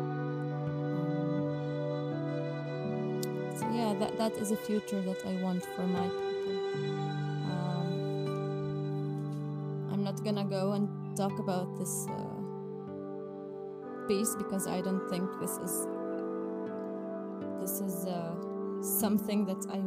Um, 2.93 3.57
so 3.57 3.69
yeah, 3.73 3.95
that 3.99 4.19
that 4.19 4.33
is 4.37 4.51
a 4.51 4.57
future 4.57 5.01
that 5.03 5.25
I 5.25 5.35
want 5.43 5.65
for 5.65 5.87
my 5.87 6.09
people. 6.09 6.95
Um, 7.51 7.89
I'm 9.93 10.03
not 10.05 10.23
gonna 10.25 10.45
go 10.45 10.73
and 10.73 10.89
talk 11.17 11.39
about 11.39 11.79
this 11.79 12.07
uh, 12.09 12.39
peace 14.09 14.35
because 14.37 14.67
I 14.67 14.81
don't 14.81 15.09
think 15.09 15.31
this 15.41 15.57
is 15.59 15.87
this 17.61 17.81
is 17.81 18.07
uh, 18.07 18.35
something 18.83 19.45
that 19.47 19.65
I. 19.71 19.81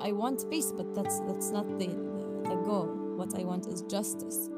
I 0.00 0.12
want 0.12 0.48
peace, 0.50 0.72
but 0.72 0.94
that's 0.94 1.20
that's 1.20 1.50
not 1.50 1.66
the 1.78 1.88
the 1.88 2.56
goal. 2.64 2.86
What 3.16 3.38
I 3.38 3.44
want 3.44 3.66
is 3.66 3.82
justice 3.82 4.48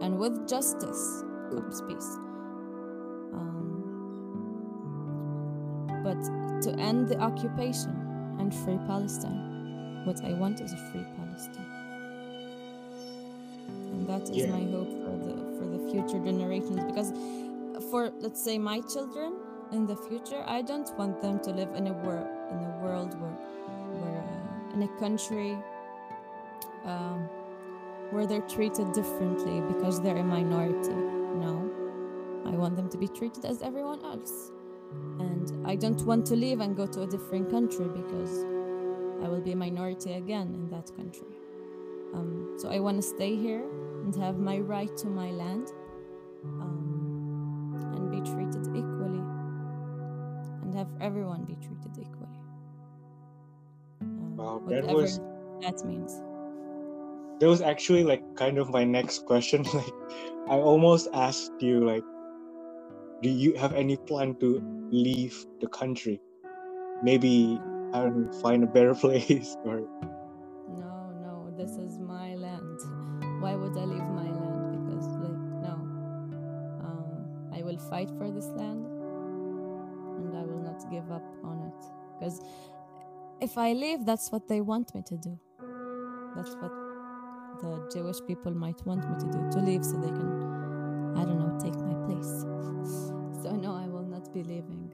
and 0.00 0.18
with 0.18 0.48
justice 0.48 1.24
comes 1.50 1.82
peace. 1.82 2.16
Um, 3.34 3.84
but 6.04 6.20
to 6.62 6.72
end 6.78 7.08
the 7.08 7.18
occupation 7.18 7.90
and 8.38 8.54
free 8.54 8.78
Palestine, 8.86 10.04
what 10.04 10.24
I 10.24 10.32
want 10.34 10.60
is 10.60 10.72
a 10.72 10.76
free 10.90 11.04
Palestine. 11.16 11.66
And 13.92 14.06
that 14.08 14.22
is 14.30 14.36
yeah. 14.36 14.50
my 14.50 14.64
hope 14.70 14.90
for 15.04 15.16
the 15.26 15.34
for 15.58 15.66
the 15.66 15.78
future 15.90 16.18
generations. 16.24 16.84
Because 16.84 17.12
for 17.90 18.12
let's 18.20 18.40
say 18.42 18.58
my 18.58 18.80
children 18.92 19.34
in 19.72 19.86
the 19.86 19.96
future, 19.96 20.44
I 20.46 20.62
don't 20.62 20.90
want 20.96 21.20
them 21.20 21.40
to 21.40 21.50
live 21.50 21.74
in 21.74 21.88
a 21.88 21.92
world 21.92 22.28
in 22.50 22.58
a 22.58 22.78
world 22.82 23.20
where 23.20 23.36
in 24.78 24.82
a 24.84 25.00
country. 25.00 25.58
Um, 26.84 27.28
where 28.10 28.26
they're 28.26 28.42
treated 28.42 28.92
differently 28.92 29.60
because 29.72 30.00
they're 30.00 30.16
a 30.16 30.24
minority. 30.24 30.94
No, 30.94 31.70
I 32.46 32.50
want 32.50 32.76
them 32.76 32.88
to 32.90 32.96
be 32.96 33.08
treated 33.08 33.44
as 33.44 33.62
everyone 33.62 34.02
else. 34.04 34.50
And 35.18 35.66
I 35.66 35.76
don't 35.76 36.00
want 36.06 36.24
to 36.26 36.36
leave 36.36 36.60
and 36.60 36.74
go 36.74 36.86
to 36.86 37.02
a 37.02 37.06
different 37.06 37.50
country 37.50 37.86
because 37.86 38.44
I 39.22 39.28
will 39.28 39.42
be 39.42 39.52
a 39.52 39.56
minority 39.56 40.14
again 40.14 40.54
in 40.54 40.70
that 40.70 40.94
country. 40.96 41.26
Um, 42.14 42.54
so 42.56 42.70
I 42.70 42.80
want 42.80 42.96
to 42.96 43.02
stay 43.02 43.36
here 43.36 43.64
and 44.02 44.14
have 44.16 44.38
my 44.38 44.58
right 44.60 44.96
to 44.96 45.06
my 45.08 45.30
land 45.30 45.72
um, 46.44 47.92
and 47.94 48.10
be 48.10 48.20
treated 48.30 48.66
equally 48.74 49.22
and 50.62 50.74
have 50.74 50.88
everyone 51.02 51.44
be 51.44 51.56
treated 51.56 51.90
equally. 51.92 52.07
Wow, 54.38 54.62
that 54.68 54.86
was 54.86 55.20
that 55.62 55.84
means. 55.86 56.22
That 57.40 57.48
was 57.48 57.62
actually 57.62 58.04
like 58.04 58.22
kind 58.36 58.58
of 58.58 58.70
my 58.70 58.84
next 58.84 59.26
question. 59.26 59.64
Like 59.74 59.94
i 60.48 60.56
almost 60.58 61.08
asked 61.14 61.52
you 61.60 61.84
like 61.86 62.04
do 63.22 63.30
you 63.30 63.54
have 63.54 63.74
any 63.74 63.96
plan 63.96 64.34
to 64.40 64.62
leave 64.90 65.46
the 65.60 65.68
country? 65.68 66.20
Maybe 67.02 67.60
i 67.94 68.02
don't 68.04 68.34
find 68.42 68.64
a 68.64 68.68
better 68.68 68.94
place 69.04 69.56
or 69.64 69.82
no 70.68 71.12
no 71.22 71.50
this 71.56 71.72
is 71.78 71.98
my 71.98 72.34
land. 72.36 72.80
Why 73.42 73.56
would 73.56 73.76
i 73.78 73.84
leave 73.84 74.08
my 74.22 74.30
land? 74.30 74.62
Because 74.86 75.06
like 75.24 75.42
no. 75.66 75.74
Um, 76.84 77.50
i 77.54 77.62
will 77.62 77.78
fight 77.90 78.10
for 78.18 78.30
this 78.30 78.48
land 78.56 78.86
and 80.18 80.36
i 80.36 80.44
will 80.44 80.62
not 80.62 80.80
give 80.90 81.10
up 81.12 81.24
on 81.44 81.60
it. 81.70 81.84
Because 82.18 82.40
if 83.40 83.56
i 83.58 83.72
leave 83.72 84.04
that's 84.04 84.30
what 84.32 84.48
they 84.48 84.60
want 84.60 84.94
me 84.94 85.02
to 85.06 85.16
do 85.16 85.38
that's 86.36 86.54
what 86.56 86.72
the 87.60 87.88
Jewish 87.92 88.18
people 88.26 88.52
might 88.52 88.84
want 88.86 89.08
me 89.08 89.16
to 89.18 89.26
do 89.26 89.50
to 89.50 89.58
leave 89.58 89.84
so 89.84 89.96
they 89.96 90.08
can, 90.08 91.14
I 91.16 91.24
don't 91.24 91.38
know, 91.38 91.58
take 91.58 91.74
my 91.74 91.94
place. 92.06 92.42
so, 93.42 93.56
no, 93.56 93.74
I 93.74 93.88
will 93.88 94.04
not 94.04 94.32
be 94.32 94.42
leaving, 94.42 94.92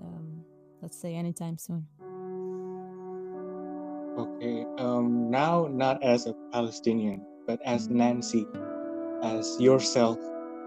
um, 0.00 0.44
let's 0.80 1.00
say, 1.00 1.14
anytime 1.14 1.58
soon. 1.58 1.86
Okay. 4.16 4.64
Um, 4.78 5.30
now 5.30 5.68
not 5.70 6.02
as 6.04 6.26
a 6.26 6.34
Palestinian, 6.52 7.26
but 7.46 7.60
as 7.64 7.88
Nancy, 7.88 8.46
as 9.22 9.60
yourself, 9.60 10.18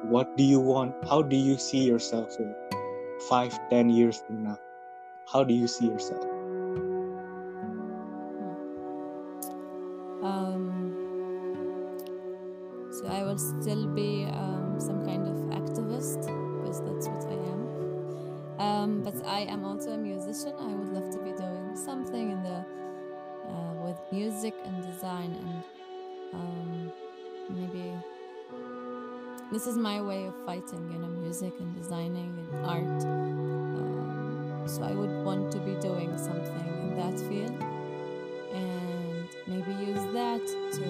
what 0.03 0.35
do 0.35 0.43
you 0.43 0.59
want? 0.59 0.93
How 1.07 1.21
do 1.21 1.35
you 1.35 1.57
see 1.57 1.83
yourself 1.85 2.35
in 2.39 2.53
five, 3.29 3.57
ten 3.69 3.89
years 3.89 4.21
from 4.27 4.43
now? 4.43 4.57
How 5.31 5.43
do 5.43 5.53
you 5.53 5.67
see 5.67 5.85
yourself? 5.85 6.36
And 24.77 24.93
design 24.93 25.31
and 25.33 25.63
um, 26.33 26.91
maybe 27.49 27.93
this 29.51 29.65
is 29.65 29.77
my 29.77 30.01
way 30.01 30.25
of 30.25 30.35
fighting, 30.45 30.91
you 30.91 30.99
know, 30.99 31.07
music 31.07 31.53
and 31.59 31.73
designing 31.75 32.37
and 32.51 32.65
art. 32.65 33.03
Um, 33.03 34.63
so 34.65 34.83
I 34.83 34.91
would 34.91 35.23
want 35.23 35.51
to 35.53 35.59
be 35.59 35.73
doing 35.79 36.17
something 36.17 36.67
in 36.81 36.95
that 36.97 37.17
field 37.27 37.57
and 38.53 39.27
maybe 39.47 39.71
use 39.85 40.03
that 40.13 40.45
to 40.73 40.85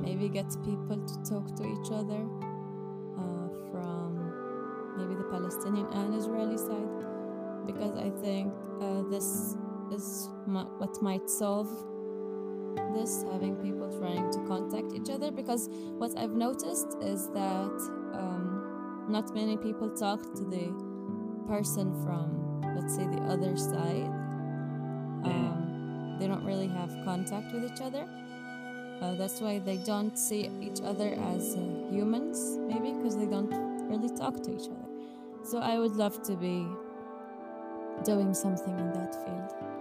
maybe 0.00 0.28
get 0.28 0.48
people 0.64 0.96
to 1.04 1.14
talk 1.28 1.54
to 1.56 1.64
each 1.64 1.90
other 1.90 2.22
uh, 3.18 3.48
from 3.72 4.94
maybe 4.96 5.14
the 5.16 5.28
Palestinian 5.30 5.86
and 5.92 6.14
Israeli 6.14 6.56
side 6.56 7.02
because 7.66 7.96
I 7.96 8.10
think 8.22 8.52
uh, 8.80 9.02
this 9.10 9.56
is 9.92 10.28
what 10.46 11.02
might 11.02 11.28
solve 11.28 11.68
this 12.94 13.24
having 13.32 13.56
people 13.56 13.88
trying 13.98 14.30
to 14.32 14.38
contact 14.46 14.92
each 14.94 15.10
other 15.10 15.30
because 15.30 15.68
what 15.98 16.16
I've 16.16 16.32
noticed 16.32 16.96
is 17.02 17.28
that 17.28 17.76
um, 18.14 19.06
not 19.08 19.34
many 19.34 19.56
people 19.56 19.90
talk 19.90 20.22
to 20.34 20.44
the 20.44 20.72
person 21.46 21.92
from 22.02 22.42
let's 22.74 22.94
say 22.94 23.04
the 23.04 23.22
other 23.22 23.56
side. 23.56 24.10
Um, 25.24 26.16
they 26.18 26.26
don't 26.26 26.44
really 26.44 26.68
have 26.68 26.90
contact 27.04 27.52
with 27.52 27.64
each 27.64 27.80
other. 27.80 28.06
Uh, 29.00 29.14
that's 29.14 29.40
why 29.40 29.58
they 29.58 29.78
don't 29.78 30.16
see 30.18 30.48
each 30.60 30.80
other 30.82 31.14
as 31.34 31.56
uh, 31.56 31.58
humans 31.90 32.58
maybe 32.68 32.92
because 32.92 33.16
they 33.16 33.26
don't 33.26 33.52
really 33.88 34.14
talk 34.16 34.42
to 34.42 34.54
each 34.54 34.68
other. 34.68 34.88
So 35.44 35.58
I 35.58 35.78
would 35.78 35.96
love 35.96 36.22
to 36.22 36.36
be 36.36 36.66
doing 38.04 38.32
something 38.34 38.78
in 38.78 38.92
that 38.92 39.14
field 39.24 39.71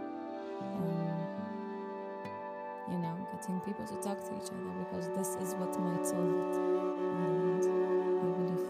getting 3.41 3.59
people 3.61 3.85
to 3.85 3.95
talk 3.95 4.19
to 4.21 4.31
each 4.37 4.49
other 4.53 4.71
because 4.85 5.09
this 5.17 5.35
is 5.41 5.55
what 5.55 5.73
might 5.79 6.05
solve 6.05 6.29
it 6.29 6.71
I 8.21 8.29
believe. 8.37 8.69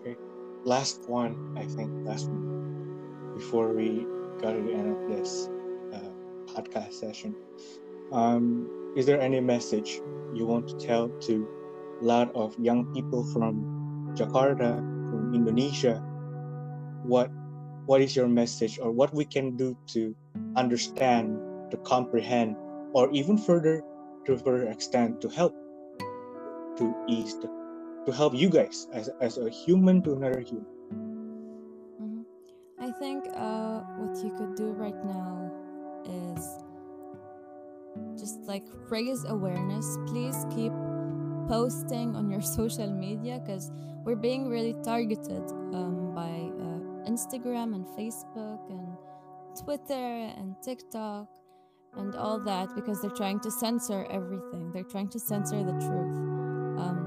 Okay. 0.00 0.16
Last 0.64 1.08
one, 1.08 1.56
I 1.56 1.64
think, 1.64 1.90
last 2.04 2.28
one 2.28 3.34
before 3.34 3.72
we 3.72 4.06
got 4.40 4.52
to 4.52 4.62
the 4.62 4.72
end 4.72 4.90
of 4.90 5.08
this 5.08 5.48
uh, 5.92 6.10
podcast 6.46 6.94
session. 6.94 7.36
Um, 8.10 8.92
is 8.96 9.06
there 9.06 9.20
any 9.20 9.40
message 9.40 10.00
you 10.34 10.46
want 10.46 10.68
to 10.68 10.76
tell 10.76 11.08
to 11.08 11.48
a 12.00 12.04
lot 12.04 12.34
of 12.34 12.58
young 12.58 12.92
people 12.92 13.24
from 13.32 14.12
Jakarta, 14.14 14.78
from 15.10 15.34
Indonesia? 15.34 16.02
What 17.04 17.30
what 17.86 18.00
is 18.00 18.14
your 18.14 18.28
message 18.28 18.78
or 18.78 18.90
what 18.90 19.14
we 19.14 19.24
can 19.24 19.56
do 19.56 19.76
to 19.88 20.14
understand 20.56 21.38
to 21.72 21.78
comprehend, 21.78 22.54
or 22.92 23.10
even 23.12 23.38
further 23.38 23.82
to 24.26 24.36
further 24.36 24.68
extent 24.68 25.20
to 25.20 25.28
help 25.28 25.54
to 26.76 26.94
ease 27.08 27.36
the, 27.38 27.48
to 28.06 28.12
help 28.12 28.34
you 28.34 28.48
guys 28.48 28.88
as, 28.92 29.10
as 29.20 29.38
a 29.38 29.48
human 29.50 30.02
to 30.02 30.14
another 30.14 30.40
human. 30.40 30.66
Mm-hmm. 32.00 32.22
I 32.80 32.90
think 32.98 33.24
uh, 33.34 33.80
what 33.98 34.16
you 34.24 34.30
could 34.36 34.56
do 34.56 34.72
right 34.72 35.04
now 35.04 35.50
is 36.04 36.62
just 38.18 38.40
like 38.42 38.64
raise 38.88 39.24
awareness. 39.24 39.98
Please 40.06 40.46
keep 40.54 40.72
posting 41.48 42.16
on 42.16 42.30
your 42.30 42.40
social 42.58 42.90
media 42.90 43.40
because 43.44 43.70
we're 44.04 44.16
being 44.16 44.48
really 44.48 44.74
targeted 44.82 45.50
um, 45.74 46.12
by 46.14 46.50
uh, 46.58 47.10
Instagram 47.10 47.74
and 47.74 47.86
Facebook 47.98 48.60
and 48.70 48.96
Twitter 49.62 50.32
and 50.38 50.56
TikTok 50.62 51.28
and 51.96 52.14
all 52.16 52.38
that 52.38 52.74
because 52.74 53.00
they're 53.00 53.10
trying 53.10 53.40
to 53.40 53.50
censor 53.50 54.06
everything. 54.10 54.70
They're 54.72 54.82
trying 54.84 55.08
to 55.08 55.18
censor 55.18 55.62
the 55.62 55.72
truth. 55.72 56.16
Um, 56.82 56.98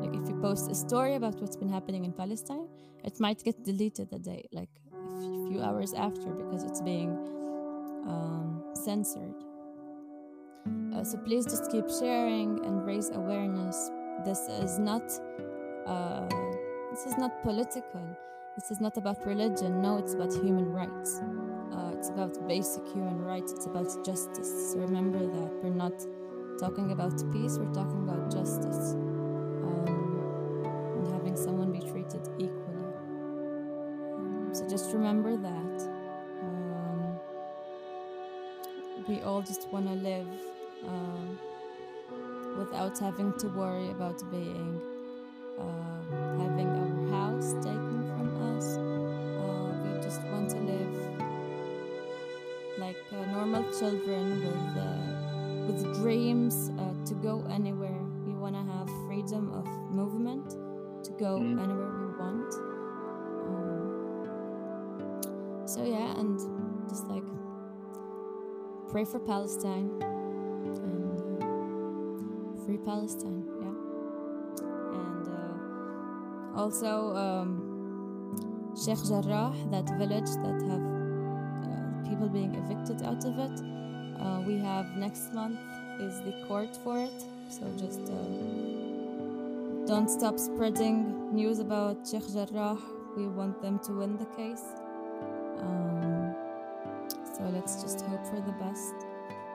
like 0.00 0.14
if 0.20 0.28
you 0.28 0.36
post 0.40 0.70
a 0.70 0.74
story 0.74 1.14
about 1.14 1.40
what's 1.40 1.56
been 1.56 1.68
happening 1.68 2.04
in 2.04 2.12
Palestine, 2.12 2.68
it 3.04 3.20
might 3.20 3.42
get 3.44 3.64
deleted 3.64 4.12
a 4.12 4.18
day, 4.18 4.46
like 4.52 4.70
a 4.92 5.48
few 5.48 5.62
hours 5.62 5.92
after, 5.94 6.30
because 6.30 6.64
it's 6.64 6.80
being 6.80 7.10
um, 8.06 8.64
censored. 8.74 9.34
Uh, 10.92 11.04
so 11.04 11.18
please 11.18 11.44
just 11.44 11.70
keep 11.70 11.88
sharing 11.88 12.64
and 12.64 12.84
raise 12.84 13.10
awareness. 13.10 13.90
This 14.24 14.40
is 14.48 14.78
not. 14.78 15.04
Uh, 15.86 16.26
this 16.90 17.06
is 17.06 17.16
not 17.18 17.42
political. 17.42 18.02
This 18.56 18.70
is 18.70 18.80
not 18.80 18.96
about 18.96 19.24
religion. 19.26 19.82
No, 19.82 19.98
it's 19.98 20.14
about 20.14 20.32
human 20.32 20.72
rights. 20.72 21.20
It's 22.06 22.14
about 22.14 22.46
basic 22.46 22.86
human 22.86 23.20
rights. 23.24 23.50
It's 23.50 23.66
about 23.66 23.88
justice. 24.04 24.74
Remember 24.76 25.18
that 25.18 25.50
we're 25.60 25.70
not 25.74 26.06
talking 26.56 26.92
about 26.92 27.16
peace. 27.32 27.58
We're 27.58 27.74
talking 27.74 28.08
about 28.08 28.30
justice 28.30 28.92
um, 28.94 30.22
and 30.94 31.12
having 31.12 31.34
someone 31.34 31.72
be 31.72 31.80
treated 31.80 32.28
equally. 32.38 32.94
Um, 34.14 34.50
so 34.52 34.68
just 34.68 34.92
remember 34.94 35.36
that. 35.36 35.88
Um, 36.42 37.18
we 39.08 39.22
all 39.22 39.42
just 39.42 39.68
want 39.70 39.88
to 39.88 39.94
live 39.94 40.28
uh, 40.86 41.26
without 42.56 42.96
having 43.00 43.32
to 43.40 43.48
worry 43.48 43.90
about 43.90 44.22
being 44.30 44.80
uh, 45.58 46.02
having 46.38 46.68
our 46.68 47.10
house 47.18 47.52
taken 47.54 48.04
from 48.14 48.56
us. 48.56 48.78
Like 52.86 53.02
uh, 53.12 53.16
normal 53.32 53.64
children 53.78 54.24
with 54.46 54.68
uh, 54.78 54.86
with 55.66 55.78
dreams 56.00 56.70
uh, 56.78 56.94
to 57.04 57.14
go 57.14 57.44
anywhere. 57.50 58.00
We 58.24 58.34
want 58.34 58.54
to 58.54 58.62
have 58.62 58.88
freedom 59.06 59.50
of 59.52 59.66
movement 59.90 60.50
to 61.04 61.10
go 61.18 61.40
mm. 61.40 61.62
anywhere 61.64 61.92
we 62.02 62.06
want. 62.22 62.54
Um, 63.50 63.86
so 65.66 65.84
yeah, 65.84 66.20
and 66.20 66.38
just 66.88 67.06
like 67.08 67.26
pray 68.88 69.04
for 69.04 69.18
Palestine 69.18 69.90
and 70.62 70.78
uh, 71.42 71.46
free 72.64 72.78
Palestine. 72.78 73.42
Yeah, 73.62 73.76
and 75.00 75.26
uh, 75.28 76.60
also. 76.60 77.16
Um, 77.16 77.72
Sheikh 78.76 79.02
Jarrah, 79.08 79.54
that 79.70 79.88
village 79.96 80.30
that 80.44 80.60
have 80.68 80.95
people 82.16 82.28
being 82.28 82.54
evicted 82.54 83.02
out 83.02 83.24
of 83.26 83.38
it. 83.38 83.62
Uh, 84.18 84.40
we 84.46 84.58
have 84.58 84.86
next 84.96 85.34
month 85.34 85.58
is 86.00 86.20
the 86.22 86.32
court 86.48 86.74
for 86.82 86.98
it. 86.98 87.24
So 87.50 87.62
just 87.76 88.00
uh, 88.00 89.86
don't 89.86 90.08
stop 90.08 90.38
spreading 90.38 91.34
news 91.34 91.58
about 91.58 92.08
Sheikh 92.08 92.26
Jarrah. 92.32 92.78
We 93.16 93.26
want 93.26 93.60
them 93.60 93.78
to 93.80 93.92
win 93.92 94.16
the 94.16 94.24
case. 94.36 94.64
Um, 95.58 96.34
so 97.34 97.42
let's 97.52 97.82
just 97.82 98.00
hope 98.00 98.26
for 98.26 98.40
the 98.40 98.52
best. 98.52 98.94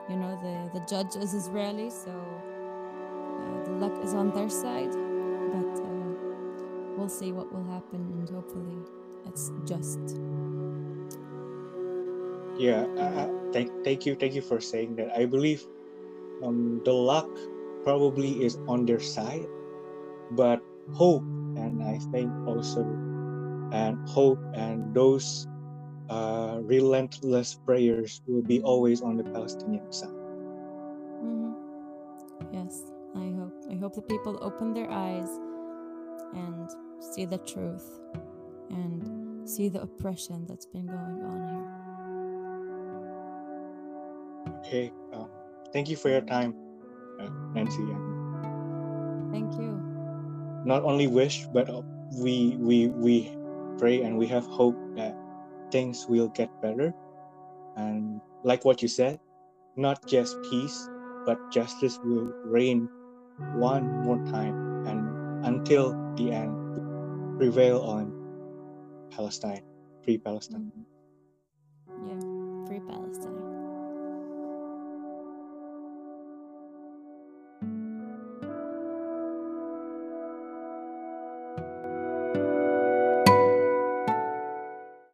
You 0.08 0.16
know, 0.16 0.38
the, 0.42 0.78
the 0.78 0.86
judge 0.86 1.16
is 1.16 1.34
Israeli, 1.34 1.90
so 1.90 2.10
uh, 2.10 3.64
the 3.64 3.72
luck 3.72 4.04
is 4.04 4.14
on 4.14 4.30
their 4.30 4.48
side. 4.48 4.92
But 4.92 5.80
uh, 5.82 6.96
we'll 6.96 7.08
see 7.08 7.32
what 7.32 7.52
will 7.52 7.64
happen 7.64 8.00
and 8.18 8.28
hopefully 8.30 8.78
it's 9.26 9.50
just 9.66 9.98
yeah 12.58 12.84
thank, 13.52 13.70
thank 13.84 14.06
you 14.06 14.14
thank 14.14 14.34
you 14.34 14.42
for 14.42 14.60
saying 14.60 14.96
that 14.96 15.08
i 15.16 15.24
believe 15.24 15.64
um, 16.42 16.80
the 16.84 16.92
luck 16.92 17.28
probably 17.84 18.44
is 18.44 18.58
on 18.68 18.86
their 18.86 19.00
side 19.00 19.46
but 20.32 20.60
hope 20.92 21.22
and 21.56 21.82
i 21.82 21.98
think 22.10 22.30
also 22.46 22.82
and 23.72 23.96
hope 24.08 24.38
and 24.54 24.94
those 24.94 25.46
uh, 26.10 26.58
relentless 26.62 27.54
prayers 27.64 28.22
will 28.26 28.42
be 28.42 28.60
always 28.62 29.00
on 29.02 29.16
the 29.16 29.24
palestinian 29.24 29.90
side 29.92 30.10
mm-hmm. 31.22 31.52
yes 32.52 32.82
i 33.16 33.32
hope 33.38 33.54
i 33.70 33.74
hope 33.76 33.94
the 33.94 34.02
people 34.02 34.38
open 34.42 34.74
their 34.74 34.90
eyes 34.90 35.28
and 36.34 36.68
see 37.00 37.24
the 37.24 37.38
truth 37.38 38.00
and 38.70 39.48
see 39.48 39.68
the 39.68 39.82
oppression 39.82 40.46
that's 40.46 40.66
been 40.66 40.86
going 40.86 41.22
on 41.24 41.48
here. 41.48 41.91
Okay. 44.48 44.92
Uh, 45.12 45.26
thank 45.72 45.88
you 45.88 45.96
for 45.96 46.08
your 46.08 46.22
time, 46.22 46.54
uh, 47.20 47.28
Nancy. 47.54 47.82
Thank 49.30 49.54
you. 49.58 49.80
Not 50.64 50.84
only 50.84 51.06
wish, 51.06 51.46
but 51.52 51.68
uh, 51.68 51.82
we 52.20 52.56
we 52.58 52.88
we 52.88 53.32
pray 53.78 54.02
and 54.02 54.18
we 54.18 54.26
have 54.28 54.46
hope 54.46 54.76
that 54.96 55.16
things 55.70 56.06
will 56.08 56.28
get 56.28 56.48
better. 56.60 56.92
And 57.76 58.20
like 58.44 58.64
what 58.64 58.82
you 58.82 58.88
said, 58.88 59.18
not 59.76 60.06
just 60.06 60.36
peace, 60.50 60.88
but 61.26 61.38
justice 61.50 61.98
will 62.04 62.32
reign 62.44 62.88
one 63.56 64.04
more 64.04 64.18
time 64.30 64.86
and 64.86 65.00
until 65.46 65.96
the 66.16 66.30
end 66.30 66.54
prevail 67.38 67.80
on 67.82 68.12
Palestine, 69.10 69.62
free 70.04 70.18
Palestine. 70.18 70.70
Yeah, 72.06 72.20
free 72.68 72.80
Palestine. 72.86 73.41